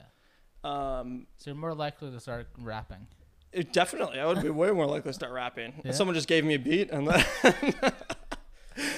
Um, 0.65 1.27
So 1.39 1.51
you're 1.51 1.59
more 1.59 1.75
likely 1.75 2.11
to 2.11 2.21
start 2.21 2.49
rapping. 2.59 3.07
it 3.53 3.73
definitely, 3.73 4.21
I 4.21 4.27
would 4.27 4.43
be 4.43 4.51
way 4.51 4.71
more 4.71 4.87
likely 4.87 5.11
to 5.11 5.15
start 5.15 5.33
rapping. 5.33 5.75
Yeah. 5.85 5.91
If 5.91 5.97
someone 5.97 6.15
just 6.15 6.29
gave 6.29 6.45
me 6.45 6.55
a 6.55 6.59
beat 6.59 6.91
and 6.91 7.09
then 7.09 7.25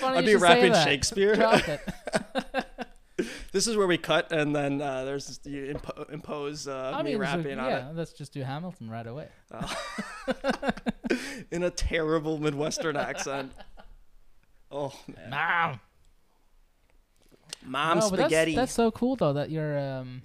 I'd 0.03 0.25
be 0.25 0.37
rapping. 0.37 0.75
Shakespeare. 0.75 1.81
This 3.51 3.67
is 3.67 3.77
where 3.77 3.89
we 3.89 3.99
cut, 3.99 4.31
and 4.31 4.55
then 4.55 4.81
uh, 4.81 5.05
there's 5.05 5.41
you 5.45 5.75
impo- 5.75 6.09
impose 6.13 6.69
uh, 6.69 6.93
I 6.95 7.03
me 7.03 7.13
mean, 7.13 7.19
rapping 7.19 7.59
on 7.59 7.67
it. 7.67 7.71
yeah, 7.71 7.91
let's 7.93 8.13
just 8.13 8.33
do 8.33 8.43
Hamilton 8.43 8.89
right 8.89 9.07
away. 9.07 9.27
in 11.51 11.65
a 11.65 11.71
terrible 11.71 12.39
Midwestern 12.39 12.97
accent. 12.97 13.51
Oh 14.71 14.93
man, 15.09 15.31
Mom. 15.31 15.81
mom 17.65 17.99
No, 17.99 18.11
but 18.11 18.17
that's- 18.17 18.31
spaghetti. 18.31 18.55
That's, 18.55 18.73
so 18.73 18.93
cool 18.93 19.17
though 19.17 19.33
that 19.33 19.51
you're 19.51 19.79
um 19.79 20.23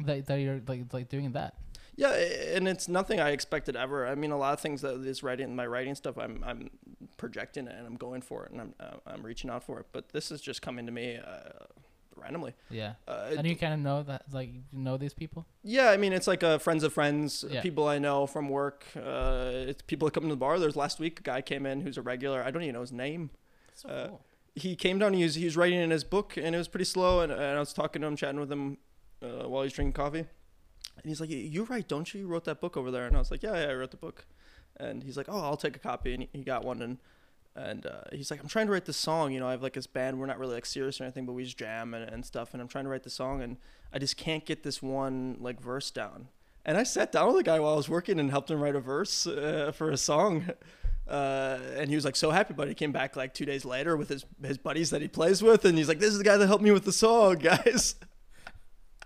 that 0.00 0.26
that 0.26 0.36
you're 0.36 0.60
like 0.68 0.92
like 0.92 1.08
doing 1.08 1.32
that. 1.32 1.54
Yeah, 1.96 2.12
and 2.12 2.68
it's 2.68 2.88
nothing 2.88 3.20
I 3.20 3.30
expected 3.30 3.74
ever. 3.76 4.06
I 4.06 4.14
mean, 4.14 4.30
a 4.30 4.36
lot 4.38 4.52
of 4.52 4.60
things 4.60 4.82
that 4.82 5.02
this 5.02 5.22
writing, 5.22 5.56
my 5.56 5.66
writing 5.66 5.94
stuff, 5.94 6.18
I'm 6.18 6.42
I'm 6.44 6.70
projecting 7.16 7.66
it 7.66 7.74
and 7.76 7.86
I'm 7.86 7.96
going 7.96 8.20
for 8.20 8.44
it 8.44 8.52
and 8.52 8.60
I'm 8.60 8.74
uh, 8.78 8.96
I'm 9.06 9.22
reaching 9.24 9.48
out 9.50 9.64
for 9.64 9.80
it. 9.80 9.86
But 9.92 10.10
this 10.10 10.30
is 10.30 10.40
just 10.42 10.60
coming 10.60 10.84
to 10.86 10.92
me 10.92 11.16
uh, 11.16 11.64
randomly. 12.14 12.54
Yeah. 12.70 12.94
Uh, 13.08 13.34
And 13.38 13.46
you 13.46 13.56
kind 13.56 13.72
of 13.72 13.80
know 13.80 14.02
that 14.02 14.24
like 14.30 14.50
you 14.52 14.62
know 14.72 14.96
these 14.98 15.14
people. 15.14 15.46
yeah, 15.62 15.88
I 15.90 15.96
mean, 15.96 16.12
it's 16.12 16.26
like 16.26 16.42
uh, 16.42 16.58
friends 16.58 16.82
of 16.84 16.92
friends, 16.92 17.44
Yeah. 17.48 17.62
people 17.62 17.88
I 17.88 17.98
know 17.98 18.26
from 18.26 18.48
work. 18.50 18.84
Uh, 18.94 19.50
it's 19.70 19.82
people 19.82 20.06
that 20.06 20.12
come 20.14 20.24
to 20.24 20.28
the 20.30 20.36
bar. 20.36 20.58
There's 20.58 20.76
last 20.76 20.98
week 21.00 21.20
a 21.20 21.22
guy 21.22 21.40
came 21.40 21.64
in 21.64 21.80
who's 21.80 21.96
a 21.96 22.02
regular. 22.02 22.42
I 22.42 22.50
don't 22.50 22.62
even 22.62 22.74
know 22.74 22.80
his 22.82 22.92
name. 22.92 23.30
So 23.74 23.88
Uh, 23.88 24.08
cool. 24.08 24.20
he 24.54 24.76
came 24.76 24.98
down. 24.98 25.14
He 25.14 25.22
was 25.22 25.34
he 25.36 25.44
was 25.46 25.56
writing 25.56 25.80
in 25.80 25.90
his 25.90 26.04
book, 26.04 26.36
and 26.36 26.54
it 26.54 26.58
was 26.58 26.68
pretty 26.68 26.84
slow. 26.84 27.20
And, 27.22 27.32
and 27.32 27.42
I 27.42 27.58
was 27.58 27.72
talking 27.72 28.02
to 28.02 28.08
him, 28.08 28.16
chatting 28.16 28.40
with 28.40 28.52
him 28.52 28.76
uh, 29.22 29.48
while 29.48 29.62
he's 29.62 29.72
drinking 29.72 29.94
coffee. 29.94 30.26
And 30.96 31.04
he's 31.04 31.20
like, 31.20 31.30
"You 31.30 31.64
write, 31.64 31.88
don't 31.88 32.12
you? 32.12 32.20
You 32.20 32.26
wrote 32.26 32.44
that 32.44 32.60
book 32.60 32.76
over 32.76 32.90
there." 32.90 33.06
And 33.06 33.16
I 33.16 33.18
was 33.18 33.30
like, 33.30 33.42
"Yeah, 33.42 33.54
yeah, 33.54 33.70
I 33.70 33.74
wrote 33.74 33.90
the 33.90 33.96
book." 33.96 34.26
And 34.76 35.02
he's 35.02 35.16
like, 35.16 35.26
"Oh, 35.28 35.40
I'll 35.40 35.56
take 35.56 35.76
a 35.76 35.78
copy." 35.78 36.14
And 36.14 36.28
he, 36.32 36.42
got 36.42 36.64
one. 36.64 36.82
And 36.82 36.98
and 37.54 37.86
uh, 37.86 38.02
he's 38.12 38.30
like, 38.30 38.40
"I'm 38.40 38.48
trying 38.48 38.66
to 38.66 38.72
write 38.72 38.86
this 38.86 38.96
song. 38.96 39.32
You 39.32 39.40
know, 39.40 39.48
I 39.48 39.52
have 39.52 39.62
like 39.62 39.74
this 39.74 39.86
band. 39.86 40.18
We're 40.18 40.26
not 40.26 40.38
really 40.38 40.54
like 40.54 40.66
serious 40.66 41.00
or 41.00 41.04
anything, 41.04 41.26
but 41.26 41.32
we 41.32 41.44
just 41.44 41.58
jam 41.58 41.94
and, 41.94 42.08
and 42.08 42.24
stuff. 42.24 42.52
And 42.52 42.60
I'm 42.60 42.68
trying 42.68 42.84
to 42.84 42.90
write 42.90 43.02
the 43.02 43.10
song, 43.10 43.42
and 43.42 43.56
I 43.92 43.98
just 43.98 44.16
can't 44.16 44.44
get 44.44 44.62
this 44.62 44.82
one 44.82 45.36
like 45.40 45.60
verse 45.60 45.90
down." 45.90 46.28
And 46.64 46.76
I 46.76 46.82
sat 46.82 47.12
down 47.12 47.28
with 47.28 47.36
the 47.36 47.42
guy 47.44 47.60
while 47.60 47.74
I 47.74 47.76
was 47.76 47.88
working 47.88 48.18
and 48.18 48.30
helped 48.30 48.50
him 48.50 48.60
write 48.60 48.74
a 48.74 48.80
verse 48.80 49.26
uh, 49.26 49.72
for 49.74 49.90
a 49.90 49.96
song. 49.96 50.46
Uh, 51.08 51.60
and 51.76 51.88
he 51.88 51.94
was 51.94 52.04
like 52.04 52.16
so 52.16 52.32
happy 52.32 52.52
but. 52.52 52.66
He 52.66 52.74
came 52.74 52.90
back 52.90 53.14
like 53.14 53.32
two 53.32 53.44
days 53.44 53.64
later 53.64 53.96
with 53.96 54.08
his 54.08 54.24
his 54.42 54.58
buddies 54.58 54.90
that 54.90 55.02
he 55.02 55.06
plays 55.06 55.40
with, 55.40 55.64
and 55.64 55.78
he's 55.78 55.86
like, 55.86 56.00
"This 56.00 56.10
is 56.10 56.18
the 56.18 56.24
guy 56.24 56.36
that 56.36 56.48
helped 56.48 56.64
me 56.64 56.72
with 56.72 56.84
the 56.84 56.90
song, 56.90 57.36
guys." 57.40 57.94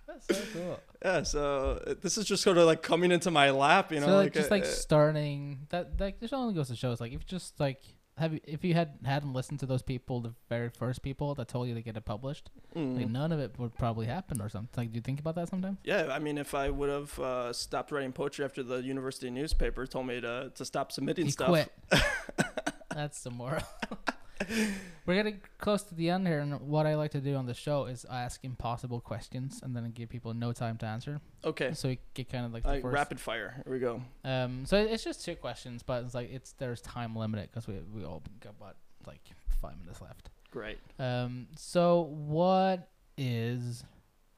That's 0.07 0.27
so 0.27 0.43
cool. 0.55 0.81
Yeah, 1.05 1.23
so 1.23 1.81
uh, 1.87 1.95
this 2.01 2.19
is 2.19 2.27
just 2.27 2.43
sort 2.43 2.59
of 2.59 2.67
like 2.67 2.83
coming 2.83 3.11
into 3.11 3.31
my 3.31 3.51
lap, 3.51 3.93
you 3.93 4.01
know, 4.01 4.07
so 4.07 4.17
like, 4.17 4.33
just 4.33 4.51
uh, 4.51 4.55
like 4.55 4.67
starting 4.67 5.67
that 5.71 5.99
like 5.99 6.21
this 6.21 6.33
only 6.33 6.55
goes 6.55 6.69
to 6.69 6.77
show 6.77 6.93
it's 6.93 7.01
like 7.01 7.13
if 7.13 7.21
you 7.21 7.27
just 7.27 7.59
like 7.59 7.83
have 8.21 8.35
you 8.35 8.41
if 8.45 8.65
you 8.65 8.75
had 8.75 8.99
hadn't 9.05 9.33
listened 9.33 9.59
to 9.61 9.67
those 9.67 9.83
people 9.83 10.21
the 10.21 10.35
very 10.49 10.69
first 10.69 11.03
people 11.03 11.35
that 11.35 11.49
told 11.49 11.67
you 11.69 11.75
to 11.75 11.81
get 11.81 11.97
it 11.97 12.05
published 12.05 12.51
mm. 12.77 12.97
like 12.97 13.09
none 13.09 13.33
of 13.33 13.41
it 13.41 13.59
would 13.59 13.75
probably 13.77 14.07
happen 14.07 14.43
or 14.43 14.49
something 14.49 14.85
like 14.85 14.93
do 14.93 14.97
you 14.97 15.01
think 15.01 15.19
about 15.19 15.35
that 15.35 15.49
sometimes 15.49 15.79
yeah. 15.85 16.09
I 16.11 16.19
mean, 16.19 16.37
if 16.37 16.55
I 16.55 16.69
would 16.71 16.91
have 16.91 17.19
uh, 17.19 17.53
stopped 17.53 17.91
writing 17.93 18.13
poetry 18.13 18.45
after 18.45 18.63
the 18.63 18.77
university 18.77 19.31
newspaper 19.31 19.87
told 19.87 20.07
me 20.07 20.21
to 20.21 20.53
to 20.55 20.65
stop 20.65 20.93
submitting 20.93 21.31
stuff, 21.31 21.49
quit 21.49 21.73
that's 22.95 23.23
the 23.23 23.31
moral 23.31 23.63
we're 25.07 25.15
getting 25.15 25.41
close 25.59 25.83
to 25.83 25.95
the 25.95 26.11
end 26.11 26.27
here 26.27 26.41
and 26.41 26.61
what 26.61 26.87
i 26.87 26.95
like 26.95 27.11
to 27.11 27.21
do 27.21 27.35
on 27.35 27.47
the 27.47 27.55
show 27.55 27.87
is 27.87 28.07
ask 28.11 28.45
impossible 28.45 29.01
questions 29.01 29.61
and 29.63 29.75
then 29.77 29.91
give 29.91 30.09
people 30.09 30.33
no 30.35 30.53
time 30.53 30.77
to 30.77 30.87
answer 30.87 31.21
okay, 31.45 31.73
so 31.75 31.89
we 31.89 31.99
get 32.15 32.29
kind 32.31 32.45
of 32.45 32.53
like 32.53 32.63
the 32.63 32.81
first 32.81 32.95
rapid 32.95 33.21
fire. 33.21 33.61
Here 33.65 33.73
we 33.73 33.79
go. 33.79 34.03
Um, 34.25 34.67
so 34.67 34.77
it's 34.77 35.03
just 35.03 35.25
two 35.25 35.37
questions, 35.37 35.83
but 35.83 36.05
it's 36.05 36.15
like 36.15 36.31
it's 36.31 36.53
there's 36.53 36.81
time 36.83 37.17
limited 37.17 37.49
because 37.51 37.67
we 37.67 37.81
we 37.93 38.05
all 38.05 38.23
got 38.41 38.55
about 38.59 38.77
like 39.07 39.23
five 39.61 39.79
minutes 39.79 40.01
left. 40.01 40.31
Great. 40.51 40.79
Um, 40.99 41.47
so 41.57 42.03
what 42.11 42.89
is, 43.17 43.85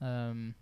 um, 0.00 0.54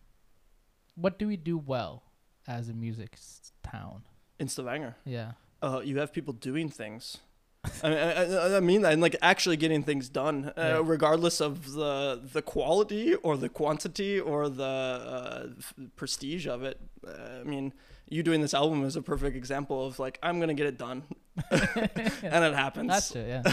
what 0.95 1.19
do 1.19 1.27
we 1.27 1.37
do 1.37 1.59
well 1.59 2.05
as 2.47 2.69
a 2.69 2.73
music 2.73 3.19
town? 3.63 4.03
In 4.39 4.49
Stavanger, 4.49 4.97
Yeah, 5.05 5.33
uh, 5.61 5.83
you 5.85 5.99
have 5.99 6.13
people 6.13 6.33
doing 6.33 6.69
things. 6.71 7.19
I 7.83 7.89
mean, 7.89 7.99
I, 7.99 8.57
I, 8.57 8.61
mean, 8.61 8.83
that, 8.83 8.93
and 8.95 9.03
like 9.03 9.17
actually 9.21 9.57
getting 9.59 9.83
things 9.83 10.09
done, 10.09 10.47
uh, 10.47 10.53
Yeah. 10.57 10.81
regardless 10.83 11.41
of 11.41 11.73
the 11.73 12.21
the 12.33 12.41
quality 12.43 13.15
or 13.17 13.37
the 13.37 13.49
quantity 13.51 14.19
or 14.19 14.49
the 14.49 14.65
uh, 14.65 15.47
prestige 15.97 16.47
of 16.47 16.63
it. 16.63 16.81
Uh, 17.07 17.41
I 17.41 17.45
mean, 17.45 17.73
you 18.09 18.23
doing 18.23 18.41
this 18.41 18.55
album 18.55 18.85
is 18.85 18.97
a 18.97 19.03
perfect 19.03 19.37
example 19.37 19.87
of 19.87 19.99
like 19.99 20.19
I'm 20.23 20.41
gonna 20.41 20.55
get 20.55 20.67
it 20.67 20.79
done, 20.79 21.03
and 21.51 22.45
it 22.45 22.55
happens. 22.55 22.89
that's 22.89 23.15
it. 23.15 23.29
Yeah, 23.29 23.53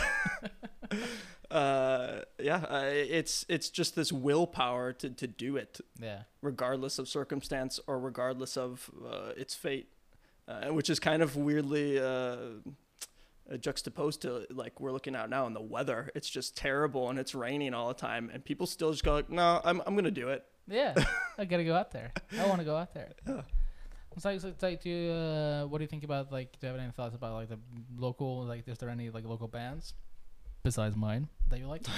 uh, 1.52 2.22
yeah, 2.40 2.64
uh, 2.70 2.84
it's 2.86 3.46
it's 3.50 3.70
just 3.70 3.96
this 3.96 4.12
willpower 4.12 4.94
to 4.94 5.10
to 5.10 5.28
do 5.28 5.58
it, 5.58 5.80
yeah, 6.02 6.24
regardless 6.42 7.00
of 7.00 7.08
circumstance 7.08 7.80
or 7.88 8.00
regardless 8.00 8.58
of 8.58 8.90
uh, 9.06 9.32
its 9.36 9.54
fate, 9.56 9.90
uh, 10.48 10.70
which 10.70 10.90
is 10.90 11.00
kind 11.00 11.22
of 11.22 11.36
weirdly 11.36 12.00
uh, 12.00 12.38
juxtaposed 13.58 14.24
to 14.24 14.46
like 14.50 14.80
we're 14.80 14.92
looking 14.92 15.16
out 15.16 15.30
now 15.30 15.46
and 15.46 15.56
the 15.56 15.62
weather. 15.62 16.10
It's 16.16 16.30
just 16.30 16.58
terrible 16.58 17.10
and 17.10 17.18
it's 17.20 17.34
raining 17.36 17.74
all 17.74 17.88
the 17.88 17.94
time, 17.94 18.30
and 18.34 18.44
people 18.44 18.66
still 18.66 18.92
just 18.92 19.04
go 19.04 19.14
like, 19.14 19.30
"No, 19.30 19.62
I'm 19.64 19.82
I'm 19.86 19.96
gonna 19.96 20.12
do 20.12 20.30
it." 20.30 20.44
Yeah, 20.68 20.96
I 21.38 21.46
gotta 21.46 21.64
go 21.64 21.76
out 21.76 21.92
there. 21.92 22.12
I 22.38 22.46
want 22.48 22.60
to 22.60 22.66
go 22.66 22.76
out 22.76 22.94
there. 22.94 23.14
It's 24.16 24.26
like, 24.26 24.44
it's 24.44 24.64
like, 24.64 24.82
do 24.82 24.90
you, 24.90 25.12
uh, 25.12 25.66
what 25.68 25.78
do 25.78 25.84
you 25.84 25.88
think 25.88 26.04
about 26.04 26.32
like? 26.32 26.52
Do 26.60 26.66
you 26.66 26.74
have 26.74 26.82
any 26.82 26.92
thoughts 26.92 27.14
about 27.16 27.34
like 27.34 27.50
the 27.50 27.60
local? 27.96 28.44
Like, 28.46 28.68
is 28.68 28.80
there 28.80 28.90
any 28.90 29.12
like 29.12 29.26
local 29.26 29.48
bands 29.48 29.94
besides 30.64 30.96
mine 30.96 31.30
that 31.50 31.60
you 31.60 31.68
like? 31.68 31.84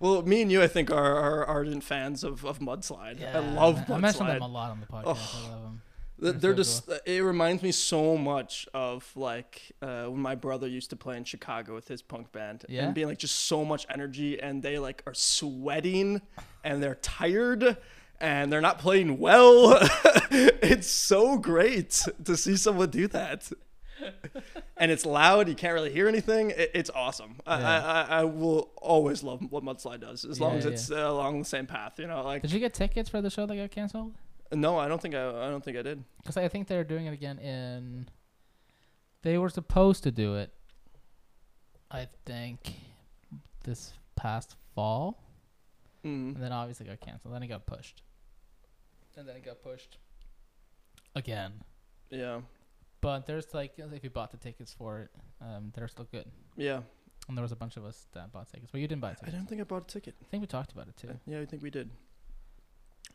Well, 0.00 0.22
me 0.22 0.42
and 0.42 0.50
you, 0.50 0.62
I 0.62 0.66
think, 0.66 0.90
are, 0.90 1.16
are 1.16 1.46
ardent 1.46 1.84
fans 1.84 2.24
of, 2.24 2.44
of 2.44 2.58
Mudslide. 2.58 3.20
Yeah, 3.20 3.36
I 3.36 3.38
love 3.38 3.88
I 3.88 3.98
mentioned 3.98 4.28
them 4.28 4.40
Mudslide. 4.40 4.44
a 4.44 4.46
lot 4.46 4.70
on 4.72 4.80
the 4.80 4.86
podcast. 4.86 5.46
I 5.46 5.48
love 5.50 5.62
them. 5.62 5.82
Th- 6.20 6.34
They're 6.36 6.54
just. 6.54 6.88
It 7.06 7.22
reminds 7.22 7.62
me 7.62 7.72
so 7.72 8.16
much 8.16 8.68
of 8.72 9.10
like 9.16 9.72
uh, 9.82 10.04
when 10.06 10.20
my 10.20 10.34
brother 10.34 10.66
used 10.68 10.90
to 10.90 10.96
play 10.96 11.16
in 11.16 11.24
Chicago 11.24 11.74
with 11.74 11.88
his 11.88 12.02
punk 12.02 12.30
band, 12.32 12.64
Yeah? 12.68 12.84
and 12.86 12.94
being 12.94 13.08
like 13.08 13.18
just 13.18 13.34
so 13.46 13.64
much 13.64 13.86
energy, 13.90 14.40
and 14.40 14.62
they 14.62 14.78
like 14.78 15.02
are 15.06 15.14
sweating, 15.14 16.20
and 16.62 16.82
they're 16.82 16.94
tired, 16.96 17.76
and 18.20 18.52
they're 18.52 18.60
not 18.60 18.78
playing 18.78 19.18
well. 19.18 19.76
it's 20.30 20.88
so 20.88 21.36
great 21.38 22.00
to 22.24 22.36
see 22.36 22.56
someone 22.56 22.90
do 22.90 23.08
that. 23.08 23.50
and 24.76 24.90
it's 24.90 25.06
loud. 25.06 25.48
You 25.48 25.54
can't 25.54 25.72
really 25.74 25.92
hear 25.92 26.08
anything. 26.08 26.50
It, 26.50 26.70
it's 26.74 26.90
awesome. 26.94 27.36
I, 27.46 27.58
Yeah. 27.60 27.68
I, 27.68 27.80
I, 28.16 28.20
I 28.20 28.24
will 28.24 28.70
always 28.76 29.22
love 29.22 29.40
what 29.50 29.64
Mudslide 29.64 30.00
does, 30.00 30.24
as 30.24 30.40
long 30.40 30.52
Yeah, 30.52 30.58
as 30.58 30.64
yeah. 30.64 30.70
it's 30.72 30.90
uh, 30.90 30.96
along 31.10 31.38
the 31.40 31.44
same 31.44 31.66
path. 31.66 31.98
You 31.98 32.06
know, 32.06 32.22
like 32.22 32.42
Did 32.42 32.52
you 32.52 32.60
get 32.60 32.74
tickets 32.74 33.08
for 33.08 33.20
the 33.22 33.30
show 33.30 33.46
that 33.46 33.56
got 33.56 33.70
canceled? 33.70 34.12
No, 34.52 34.78
I 34.78 34.88
don't 34.88 35.00
think 35.00 35.14
I, 35.14 35.28
I 35.28 35.48
don't 35.50 35.64
think 35.64 35.76
I 35.76 35.82
did. 35.82 36.02
Because 36.18 36.36
I 36.36 36.48
think 36.48 36.68
they're 36.68 36.84
doing 36.84 37.06
it 37.06 37.12
again 37.12 37.38
in. 37.38 38.08
They 39.22 39.38
were 39.38 39.48
supposed 39.48 40.02
to 40.04 40.10
do 40.12 40.36
it. 40.36 40.52
I 41.90 42.08
think 42.26 42.74
this 43.64 43.92
past 44.16 44.56
fall, 44.74 45.20
Mm. 46.04 46.34
and 46.34 46.36
then 46.36 46.52
obviously 46.52 46.84
got 46.86 47.00
canceled. 47.00 47.32
Then 47.34 47.42
it 47.42 47.46
got 47.46 47.64
pushed, 47.66 48.02
and 49.16 49.26
then 49.26 49.36
it 49.36 49.44
got 49.44 49.62
pushed 49.62 49.96
again. 51.14 51.52
Yeah, 52.10 52.40
But 53.00 53.26
there's 53.26 53.52
like 53.54 53.72
if 53.78 54.04
you 54.04 54.10
bought 54.10 54.30
the 54.30 54.36
tickets 54.36 54.72
for 54.72 55.00
it, 55.00 55.10
um, 55.40 55.72
they're 55.74 55.88
still 55.88 56.06
good. 56.10 56.26
yeah. 56.56 56.80
And 57.26 57.38
there 57.38 57.42
was 57.42 57.52
a 57.52 57.56
bunch 57.56 57.78
of 57.78 57.86
us 57.86 58.06
that 58.12 58.30
bought 58.32 58.50
tickets, 58.52 58.70
but 58.70 58.82
you 58.82 58.86
didn't 58.86 59.00
buy 59.00 59.14
tickets. 59.14 59.32
I 59.32 59.36
don't 59.38 59.46
think 59.48 59.58
I 59.58 59.64
bought 59.64 59.84
a 59.84 59.86
ticket. 59.86 60.14
I 60.20 60.26
think 60.26 60.42
we 60.42 60.46
talked 60.46 60.72
about 60.72 60.88
it 60.88 60.96
too. 60.98 61.18
Yeah, 61.26 61.40
I 61.40 61.46
think 61.46 61.62
we 61.62 61.70
did. 61.70 61.88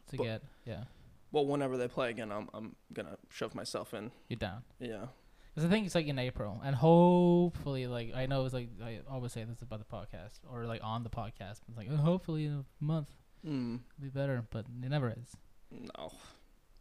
To 0.08 0.18
But- 0.18 0.24
get 0.24 0.42
yeah, 0.66 0.86
Well, 1.32 1.46
whenever 1.46 1.78
they 1.78 1.88
play 1.88 2.10
again, 2.10 2.32
I'm 2.32 2.50
I'm 2.54 2.76
gonna 2.94 3.18
shove 3.30 3.54
myself 3.56 3.94
in. 3.94 4.12
you're 4.30 4.38
down. 4.38 4.64
Yeah. 4.80 5.06
Because 5.54 5.68
I 5.68 5.72
think 5.72 5.86
it's 5.88 5.96
like 5.96 6.08
in 6.08 6.20
April, 6.20 6.62
and 6.64 6.76
hopefully, 6.76 7.88
like 7.88 8.14
I 8.16 8.26
know 8.28 8.46
it's 8.46 8.54
like 8.54 8.70
I 8.84 9.00
always 9.10 9.32
say 9.34 9.44
this 9.44 9.62
about 9.62 9.80
the 9.80 9.86
podcast 9.96 10.40
or 10.50 10.66
like 10.66 10.82
on 10.84 11.04
the 11.04 11.10
podcast. 11.10 11.60
It's 11.68 11.78
like 11.78 11.88
oh, 11.92 11.96
hopefully 11.98 12.46
in 12.46 12.54
a 12.54 12.84
month 12.84 13.10
Mm. 13.48 13.80
it'll 13.98 14.04
be 14.04 14.10
better, 14.10 14.44
but 14.52 14.66
it 14.84 14.90
never 14.90 15.10
is. 15.12 15.36
No, 15.72 16.12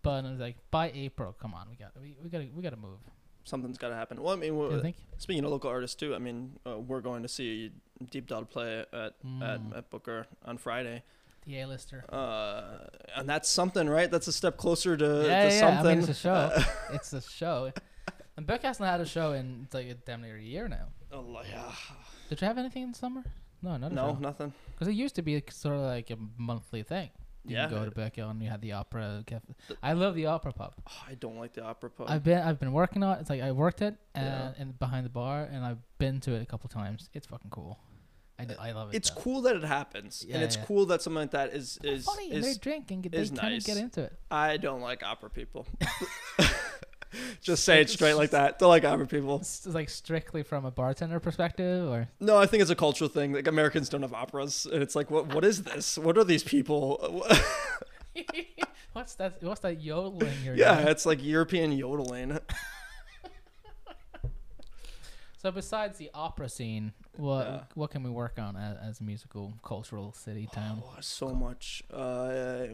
But 0.02 0.24
it's 0.24 0.40
like 0.40 0.56
by 0.72 0.90
April, 0.92 1.32
come 1.32 1.54
on, 1.54 1.68
we 1.70 1.76
got 1.76 1.92
we 2.00 2.16
we 2.22 2.28
got 2.30 2.38
to 2.38 2.48
we 2.54 2.62
got 2.62 2.70
to 2.70 2.76
move. 2.76 2.98
something's 3.44 3.78
got 3.78 3.90
to 3.90 3.94
happen. 3.94 4.20
Well, 4.22 4.34
I 4.34 4.36
mean, 4.36 4.80
think? 4.82 4.96
speaking 5.18 5.44
of 5.44 5.50
local 5.50 5.70
artists 5.70 5.94
too, 5.94 6.14
I 6.14 6.18
mean, 6.18 6.58
uh, 6.66 6.78
we're 6.78 7.00
going 7.00 7.22
to 7.22 7.28
see 7.28 7.70
Deep 8.10 8.26
Dog 8.26 8.50
play 8.50 8.84
at 8.92 9.22
Mm, 9.24 9.42
at, 9.42 9.76
at 9.78 9.90
Bøker 9.90 10.24
on 10.44 10.58
Friday. 10.58 11.04
The 11.48 11.60
A-lister. 11.60 12.04
Uh, 12.12 12.86
and 13.16 13.26
that's 13.26 13.48
something, 13.48 13.88
right? 13.88 14.10
That's 14.10 14.28
a 14.28 14.32
step 14.32 14.58
closer 14.58 14.98
to, 14.98 15.04
yeah, 15.26 15.48
to 15.48 15.54
yeah. 15.54 15.60
something. 15.60 15.86
I 15.86 15.94
mean, 15.94 15.98
it's 16.00 16.08
a 16.10 16.14
show. 16.14 16.62
it's 16.92 17.12
a 17.14 17.22
show. 17.22 17.72
And 18.36 18.46
Beck 18.46 18.62
hasn't 18.64 18.86
had 18.86 19.00
a 19.00 19.06
show 19.06 19.32
in 19.32 19.62
it's 19.64 19.72
like 19.74 20.04
damn 20.04 20.20
near 20.20 20.36
a 20.36 20.40
year 20.42 20.68
now. 20.68 20.88
Oh, 21.10 21.24
yeah. 21.50 21.72
Did 22.28 22.42
you 22.42 22.46
have 22.46 22.58
anything 22.58 22.82
in 22.82 22.92
summer? 22.92 23.24
No, 23.62 23.78
not 23.78 23.92
No, 23.92 24.08
show. 24.12 24.18
nothing. 24.20 24.52
Because 24.72 24.88
it 24.88 24.92
used 24.92 25.14
to 25.14 25.22
be 25.22 25.42
sort 25.50 25.74
of 25.76 25.80
like 25.80 26.10
a 26.10 26.18
monthly 26.36 26.82
thing. 26.82 27.08
You 27.46 27.56
Yeah. 27.56 27.70
go 27.70 27.82
to 27.82 27.90
Bøker 27.90 28.30
and 28.30 28.42
you 28.42 28.50
had 28.50 28.60
the 28.60 28.72
opera. 28.72 29.24
Cafe. 29.26 29.54
I 29.82 29.94
love 29.94 30.14
the 30.16 30.26
opera 30.26 30.52
pub. 30.52 30.74
Oh, 30.86 31.02
I 31.08 31.14
don't 31.14 31.38
like 31.38 31.54
the 31.54 31.64
opera 31.64 31.88
pub. 31.88 32.08
I've 32.10 32.22
been 32.24 32.42
I've 32.42 32.60
been 32.60 32.72
working 32.72 33.02
on 33.02 33.16
it. 33.16 33.20
It's 33.22 33.30
like 33.30 33.40
I 33.40 33.52
worked 33.52 33.80
it 33.80 33.96
and 34.14 34.26
Yeah. 34.26 34.52
and 34.62 34.78
behind 34.78 35.06
the 35.06 35.10
bar 35.10 35.44
and 35.50 35.64
I've 35.64 35.78
been 35.96 36.20
to 36.20 36.32
it 36.32 36.42
a 36.42 36.46
couple 36.46 36.68
times. 36.68 37.08
It's 37.14 37.26
fucking 37.26 37.50
cool. 37.50 37.78
I, 38.40 38.44
d- 38.44 38.54
I 38.60 38.70
love 38.72 38.90
it. 38.92 38.96
it's 38.96 39.10
though. 39.10 39.20
cool 39.20 39.42
that 39.42 39.56
it 39.56 39.64
happens, 39.64 40.24
Yeah, 40.26 40.36
and 40.36 40.44
it's 40.44 40.56
yeah. 40.56 40.64
cool 40.64 40.86
that 40.86 41.02
something 41.02 41.22
like 41.22 41.30
that 41.32 41.52
is 41.54 41.78
They're 41.82 41.94
is 41.94 42.04
funny 42.04 42.30
and 42.30 42.44
they 42.44 42.50
is. 42.50 42.58
drink 42.58 42.90
and 42.92 43.02
get, 43.02 43.12
they 43.12 43.18
is 43.18 43.32
nice. 43.32 43.64
get 43.66 43.76
into 43.78 44.02
it. 44.02 44.12
I 44.30 44.56
don't 44.58 44.80
like 44.80 45.02
opera 45.02 45.28
people. 45.30 45.66
Just 47.40 47.64
say 47.64 47.80
it 47.80 47.88
straight 47.88 48.14
like 48.14 48.30
that. 48.30 48.58
Don't 48.58 48.68
like 48.68 48.84
opera 48.84 49.06
people. 49.06 49.36
It's 49.38 49.66
like 49.66 49.88
strictly 49.88 50.42
from 50.42 50.66
a 50.66 50.70
bartender 50.70 51.18
perspective, 51.18 51.88
or 51.88 52.06
No, 52.20 52.36
I 52.36 52.44
think 52.46 52.60
it's 52.60 52.70
a 52.70 52.76
cultural 52.76 53.08
thing. 53.08 53.32
Like 53.32 53.46
Americans 53.46 53.88
don't 53.88 54.02
have 54.02 54.12
operas, 54.12 54.66
and 54.70 54.82
it's 54.82 54.94
like, 54.94 55.10
what? 55.10 55.32
What 55.34 55.42
is 55.44 55.62
this? 55.62 55.96
What 55.96 56.18
are 56.18 56.24
these 56.24 56.42
people? 56.44 57.24
what's 58.92 59.14
that? 59.14 59.42
What's 59.42 59.60
that 59.60 59.80
yodeling 59.80 60.34
you're 60.44 60.54
yeah, 60.54 60.76
doing? 60.76 60.88
it's 60.88 61.06
like 61.06 61.24
European 61.24 61.72
yodeling. 61.72 62.38
So 65.48 65.52
besides 65.52 65.96
the 65.96 66.10
opera 66.12 66.46
scene, 66.50 66.92
what 67.16 67.46
Yeah. 67.46 67.64
what 67.72 67.90
can 67.90 68.02
we 68.02 68.10
work 68.10 68.38
on 68.38 68.54
as, 68.54 68.76
as 68.82 69.00
a 69.00 69.02
musical 69.02 69.54
cultural 69.62 70.12
city 70.12 70.46
town? 70.52 70.82
Oh, 70.84 70.96
so 71.00 71.28
much. 71.34 71.82
Uh, 71.90 72.66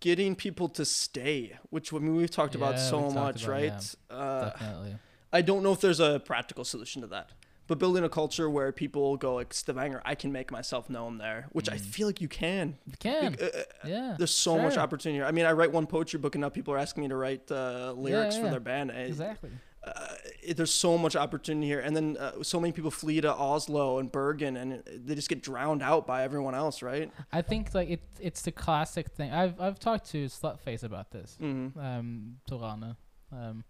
getting 0.00 0.34
people 0.34 0.70
to 0.70 0.86
stay, 0.86 1.58
which 1.68 1.92
I 1.92 1.98
mean 1.98 2.16
we've 2.16 2.30
talked 2.30 2.54
about 2.54 2.78
so 2.78 3.02
talked 3.02 3.14
much, 3.14 3.44
about, 3.44 3.52
right? 3.52 3.94
Uh, 4.08 4.48
Definitely. 4.48 4.96
I 5.34 5.42
don't 5.42 5.62
know 5.62 5.72
if 5.72 5.82
there's 5.82 6.00
a 6.00 6.18
practical 6.24 6.64
solution 6.64 7.02
to 7.02 7.08
that. 7.08 7.32
But 7.72 7.78
building 7.78 8.04
a 8.04 8.08
culture 8.10 8.50
where 8.50 8.70
people 8.70 9.16
go 9.16 9.34
like 9.36 9.54
Stavanger, 9.54 10.02
I 10.04 10.14
can 10.14 10.30
make 10.30 10.50
myself 10.52 10.90
known 10.90 11.16
there, 11.16 11.46
which 11.52 11.70
I 11.70 11.76
Mm. 11.76 11.80
feel 11.80 12.06
like 12.06 12.20
you 12.20 12.28
can. 12.28 12.76
You 12.84 12.92
can. 12.98 13.34
Uh, 13.40 13.44
uh, 13.46 13.62
yeah. 13.86 14.14
There's 14.18 14.34
so 14.34 14.58
much 14.58 14.74
sure. 14.74 14.82
opportunity. 14.82 15.22
I 15.24 15.30
mean, 15.30 15.46
I 15.46 15.52
write 15.52 15.72
one 15.72 15.86
poetry 15.86 16.18
book, 16.20 16.34
and 16.34 16.42
now 16.42 16.50
people 16.50 16.74
are 16.74 16.78
asking 16.78 17.04
me 17.04 17.08
to 17.08 17.16
write 17.16 17.50
uh, 17.50 17.94
lyrics 17.96 18.36
for 18.36 18.42
yeah. 18.44 18.50
their 18.50 18.60
band. 18.60 18.92
I- 18.92 18.96
Exactly. 19.12 19.52
uh, 19.84 20.14
it- 20.42 20.58
there's 20.58 20.74
so 20.74 20.98
much 20.98 21.16
opportunity 21.16 21.66
here, 21.66 21.80
and 21.80 21.96
then 21.96 22.18
uh, 22.18 22.42
so 22.42 22.60
many 22.60 22.72
people 22.72 22.90
flee 22.90 23.22
to 23.22 23.32
Oslo 23.32 23.98
and 24.00 24.12
Bergen, 24.12 24.54
and 24.58 24.82
they 24.86 25.14
just 25.14 25.30
get 25.30 25.42
drowned 25.42 25.82
out 25.82 26.06
by 26.06 26.24
everyone 26.24 26.54
else, 26.54 26.82
right? 26.82 27.10
I 27.32 27.40
think 27.40 27.72
like 27.74 27.88
it 27.88 28.02
it's 28.20 28.42
the 28.42 28.52
classic 28.52 29.08
thing. 29.12 29.32
I've 29.32 29.58
I've 29.58 29.78
talked 29.78 30.10
to 30.10 30.26
Slutface 30.26 30.82
about 30.84 31.10
this. 31.10 31.38
Mm-hmm. 31.40 31.80
Um, 31.80 32.36
Torana. 32.50 32.96
Um, 33.32 33.64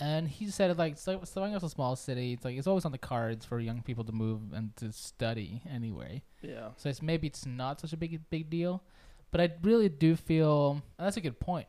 and 0.00 0.28
he 0.28 0.50
said 0.50 0.76
like 0.78 0.98
so 0.98 1.18
Stavanger's 1.18 1.62
a 1.62 1.68
small 1.70 1.96
city. 1.96 2.32
It's 2.32 2.44
like 2.44 2.56
it's 2.56 2.66
always 2.66 2.84
on 2.84 2.92
the 2.92 2.98
cards 2.98 3.44
for 3.44 3.60
young 3.60 3.82
people 3.82 4.04
to 4.04 4.12
move 4.12 4.52
and 4.52 4.74
to 4.76 4.92
study 4.92 5.62
anyway. 5.70 6.22
Yeah. 6.42 6.68
So 6.76 6.88
it's 6.88 7.02
maybe 7.02 7.26
it's 7.26 7.46
not 7.46 7.80
such 7.80 7.92
a 7.92 7.96
big 7.96 8.20
big 8.30 8.50
deal, 8.50 8.82
but 9.30 9.40
I 9.40 9.50
really 9.62 9.88
do 9.88 10.16
feel 10.16 10.82
and 10.98 11.06
that's 11.06 11.16
a 11.16 11.20
good 11.20 11.38
point. 11.40 11.66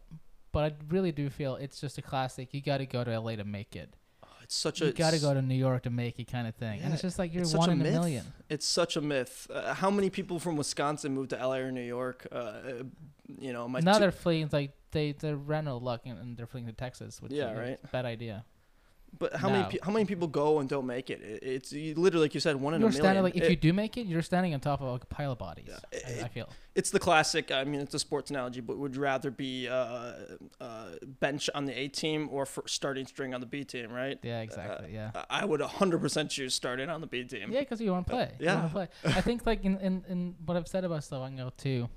But 0.54 0.64
I 0.66 0.76
really 0.90 1.12
do 1.14 1.30
feel 1.30 1.56
it's 1.56 1.80
just 1.80 1.98
a 1.98 2.02
classic. 2.02 2.54
You 2.54 2.62
got 2.62 2.80
to 2.80 2.86
go 2.86 3.04
to 3.06 3.20
LA 3.20 3.38
to 3.38 3.46
make 3.46 3.74
it. 3.76 3.94
Oh, 4.22 4.28
it's 4.44 4.54
such 4.54 4.82
a. 4.82 4.88
You 4.88 4.92
got 4.92 5.12
to 5.14 5.20
go 5.20 5.34
to 5.34 5.42
New 5.42 5.56
York 5.56 5.84
to 5.84 5.90
make 5.90 6.20
it, 6.20 6.30
kind 6.30 6.46
of 6.46 6.56
thing. 6.56 6.80
and 6.82 6.90
Yeah, 6.90 6.94
it's 6.94 7.02
just 7.02 7.18
like 7.18 7.34
you're 7.34 7.46
one 7.48 7.70
a 7.70 7.72
in 7.72 7.80
a 7.82 7.84
million. 7.86 8.26
It's 8.50 8.68
such 8.68 8.98
a 8.98 9.02
myth. 9.02 9.48
Uh, 9.50 9.74
how 9.74 9.90
many 9.90 10.10
people 10.10 10.40
from 10.40 10.58
Wisconsin 10.58 11.14
moved 11.14 11.30
to 11.30 11.38
LA 11.38 11.56
or 11.60 11.72
New 11.72 11.80
York? 11.82 12.28
Uh, 12.30 12.84
you 13.40 13.54
know, 13.54 13.70
my 13.70 13.80
now 13.80 13.94
two- 13.94 14.00
they're 14.00 14.12
fleeing 14.12 14.50
like 14.52 14.72
they 14.92 15.14
they 15.14 15.34
ran 15.34 15.68
out 15.68 15.78
of 15.78 15.84
luck 15.84 16.02
and, 16.06 16.18
and 16.20 16.38
they're 16.38 16.48
fleeing 16.48 16.68
to 16.68 16.74
Texas, 16.74 17.22
which 17.22 17.32
Yeah, 17.32 17.52
is 17.52 17.58
right. 17.58 17.80
a 17.84 17.88
bad 17.88 18.06
idea. 18.06 18.46
But 19.20 19.36
how 19.36 19.50
many 19.50 19.66
pe- 19.70 19.80
how 19.84 19.92
many 19.92 20.06
people 20.06 20.30
go 20.30 20.60
and 20.60 20.70
don't 20.70 20.86
make 20.86 21.10
it? 21.10 21.20
it 21.22 21.44
it's 21.44 21.74
literally 21.74 22.24
like 22.26 22.34
you 22.34 22.40
said, 22.40 22.56
one 22.56 22.74
in 22.74 22.80
You're 22.80 22.88
a 22.88 22.92
million. 22.92 23.04
standing 23.04 23.24
like 23.24 23.36
if 23.36 23.44
It- 23.44 23.50
you 23.50 23.56
do 23.58 23.74
make 23.74 23.98
it, 23.98 24.08
you're 24.08 24.22
standing 24.22 24.54
on 24.54 24.62
top 24.62 24.80
of 24.80 24.88
like, 24.90 25.04
a 25.04 25.08
pile 25.08 25.34
of 25.34 25.38
bodies. 25.38 25.66
Yeah, 25.68 26.22
I, 26.22 26.26
I 26.26 26.28
feel. 26.30 26.48
it's 26.76 26.92
the 26.92 27.00
classic. 27.00 27.52
I 27.52 27.66
mean, 27.66 27.82
it's 27.82 27.94
a 27.94 28.00
sports 28.00 28.30
analogy, 28.30 28.62
but 28.62 28.78
would 28.78 28.96
you 28.96 29.02
rather 29.02 29.30
be 29.30 29.68
uh, 29.68 30.14
uh, 30.62 30.86
bench 31.20 31.50
on 31.54 31.66
the 31.66 31.78
A 31.78 31.90
team 31.90 32.30
or 32.32 32.46
for 32.46 32.64
starting 32.68 33.06
string 33.06 33.34
on 33.34 33.42
the 33.42 33.48
B 33.48 33.66
team, 33.66 33.92
right? 33.92 34.18
Yeah, 34.24 34.40
exactly. 34.40 34.94
yeah. 34.94 35.12
I- 35.30 35.44
would 35.44 35.60
100% 35.60 36.30
choose 36.30 36.54
starting 36.54 36.88
on 36.90 37.02
the 37.02 37.08
B 37.08 37.26
team. 37.26 37.52
Yeah, 37.52 37.60
because 37.60 37.82
you 37.82 37.92
want 37.92 38.08
to 38.08 38.14
play. 38.14 38.32
You 38.40 38.46
yeah. 38.46 38.70
play. 38.72 38.88
I 39.04 39.20
think 39.20 39.46
like 39.46 39.66
in, 39.66 39.78
in, 39.80 40.06
in 40.08 40.36
what 40.46 40.56
I've 40.56 40.70
said 40.70 40.86
about 40.86 41.04
Stavanger 41.04 41.52
too, 41.58 41.90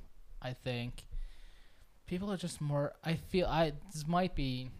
I 0.42 0.52
think 0.52 1.04
people 2.06 2.30
are 2.32 2.36
just 2.36 2.60
more. 2.60 2.92
I 3.04 3.14
feel 3.14 3.46
I 3.46 3.72
this 3.92 4.06
might 4.06 4.34
be 4.34 4.70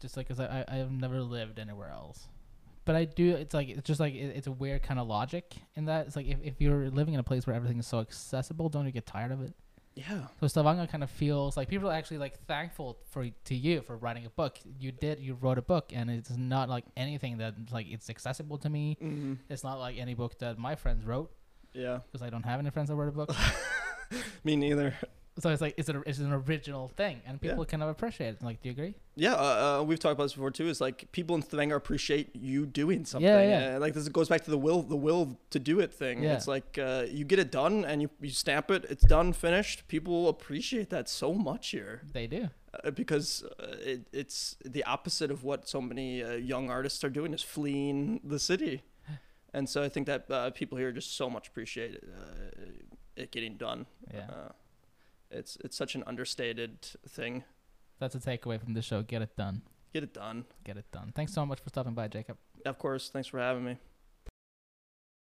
just 0.00 0.16
like 0.16 0.28
because 0.28 0.40
I 0.40 0.64
I 0.68 0.76
have 0.76 0.90
never 0.90 1.20
lived 1.20 1.58
anywhere 1.58 1.90
else, 1.90 2.28
but 2.84 2.94
I 2.96 3.04
do. 3.04 3.34
It's 3.34 3.54
like 3.54 3.68
it's 3.68 3.86
just 3.86 4.00
like 4.00 4.14
it, 4.14 4.36
it's 4.36 4.46
a 4.46 4.52
weird 4.52 4.82
kind 4.82 4.98
of 5.00 5.06
logic 5.06 5.54
in 5.76 5.86
that 5.86 6.06
it's 6.06 6.16
like 6.16 6.26
if, 6.26 6.38
if 6.42 6.60
you're 6.60 6.90
living 6.90 7.14
in 7.14 7.20
a 7.20 7.24
place 7.24 7.46
where 7.46 7.54
everything 7.56 7.78
is 7.78 7.86
so 7.86 8.00
accessible, 8.00 8.68
don't 8.68 8.86
you 8.86 8.92
get 8.92 9.06
tired 9.06 9.32
of 9.32 9.42
it? 9.42 9.52
Yeah. 9.96 10.22
So 10.40 10.48
Stavanger 10.48 10.88
kind 10.88 11.04
of 11.04 11.10
feels 11.10 11.56
like 11.56 11.68
people 11.68 11.88
are 11.88 11.92
actually 11.94 12.18
like 12.18 12.44
thankful 12.46 12.98
for 13.10 13.28
to 13.44 13.54
you 13.54 13.80
for 13.80 13.96
writing 13.96 14.26
a 14.26 14.30
book. 14.30 14.58
You 14.80 14.90
did 14.90 15.20
you 15.20 15.34
wrote 15.40 15.56
a 15.56 15.62
book 15.62 15.92
and 15.94 16.10
it's 16.10 16.30
not 16.36 16.68
like 16.68 16.84
anything 16.96 17.38
that 17.38 17.54
like 17.72 17.86
it's 17.88 18.10
accessible 18.10 18.58
to 18.58 18.68
me. 18.68 18.96
hmm 19.00 19.34
It's 19.48 19.62
not 19.62 19.78
like 19.78 19.96
any 19.98 20.14
book 20.14 20.36
that 20.40 20.58
my 20.58 20.74
friends 20.74 21.04
wrote 21.04 21.30
Yeah. 21.74 22.00
because 22.10 22.22
I 22.26 22.30
don't 22.30 22.44
have 22.44 22.58
any 22.58 22.70
friends 22.70 22.88
that 22.88 22.96
wrote 22.96 23.08
a 23.08 23.12
book. 23.12 23.30
Me 24.44 24.56
neither. 24.56 24.94
So 25.38 25.50
it's 25.50 25.60
like 25.60 25.74
it's 25.76 25.88
an 25.88 26.02
it's 26.06 26.20
an 26.20 26.32
original 26.32 26.88
thing, 26.88 27.20
and 27.26 27.40
Yeah. 27.42 27.50
people 27.50 27.64
kind 27.64 27.82
of 27.82 27.88
appreciate 27.88 28.34
it. 28.34 28.42
Like, 28.42 28.62
do 28.62 28.68
you 28.68 28.72
agree? 28.72 28.94
Yeah, 29.16 29.34
uh, 29.34 29.80
uh, 29.80 29.82
we've 29.82 29.98
talked 29.98 30.12
about 30.12 30.24
this 30.26 30.34
before 30.34 30.52
too. 30.52 30.68
Is 30.68 30.80
like 30.80 31.10
people 31.10 31.34
in 31.34 31.42
Stavanger 31.42 31.74
appreciate 31.74 32.36
you 32.36 32.66
doing 32.66 33.04
something. 33.04 33.28
yeah. 33.28 33.74
Uh, 33.76 33.80
like 33.80 33.94
this 33.94 34.08
goes 34.08 34.28
back 34.28 34.44
to 34.44 34.50
the 34.50 34.58
will, 34.58 34.82
the 34.82 34.96
will 34.96 35.38
to 35.50 35.58
do 35.58 35.80
it 35.80 35.92
thing. 35.92 36.22
Yeah. 36.22 36.34
It's 36.34 36.46
like 36.46 36.78
uh, 36.78 37.06
you 37.10 37.24
get 37.24 37.40
it 37.40 37.50
done 37.50 37.84
and 37.84 38.00
you, 38.02 38.10
you 38.20 38.30
stamp 38.30 38.70
it. 38.70 38.84
It's 38.88 39.04
done, 39.04 39.32
finished. 39.32 39.88
People 39.88 40.28
appreciate 40.28 40.90
that 40.90 41.08
so 41.08 41.34
much 41.34 41.70
here 41.70 42.02
They 42.12 42.28
do. 42.28 42.50
uh, 42.84 42.92
because 42.92 43.42
uh, 43.58 43.74
it, 43.80 44.06
it's 44.12 44.56
the 44.64 44.84
opposite 44.84 45.32
of 45.32 45.42
what 45.42 45.68
so 45.68 45.80
many 45.80 46.22
uh, 46.22 46.32
young 46.34 46.70
artists 46.70 47.02
are 47.02 47.10
doing 47.10 47.34
is 47.34 47.42
fleeing 47.42 48.20
the 48.22 48.38
city. 48.38 48.82
And 49.52 49.68
so 49.68 49.82
I 49.84 49.88
think 49.88 50.06
that 50.06 50.28
uh, 50.30 50.50
people 50.50 50.78
here 50.78 50.90
just 50.92 51.16
so 51.16 51.28
much 51.30 51.46
appreciate 51.48 51.94
it, 51.94 52.04
uh, 52.08 52.66
it 53.16 53.30
getting 53.32 53.56
done. 53.56 53.86
Yeah, 54.12 54.26
Uh, 54.28 54.48
it's 55.34 55.56
it's 55.64 55.76
such 55.76 55.94
an 55.94 56.02
understated 56.06 56.82
thing. 57.08 57.44
that's 57.98 58.14
a 58.14 58.18
takeaway 58.20 58.60
from 58.62 58.74
the 58.74 58.82
show. 58.82 59.02
Get 59.02 59.22
it 59.22 59.36
done. 59.36 59.62
Get 59.92 60.02
it 60.02 60.14
done. 60.14 60.44
Get 60.64 60.76
it 60.76 60.86
done. 60.92 61.12
Thanks 61.14 61.32
so 61.32 61.44
much 61.46 61.60
for 61.60 61.68
stopping 61.68 61.94
by, 61.94 62.08
Jacob. 62.08 62.36
Of 62.66 62.78
course. 62.78 63.10
Thanks 63.10 63.28
for 63.28 63.38
having 63.38 63.64
me. 63.64 63.78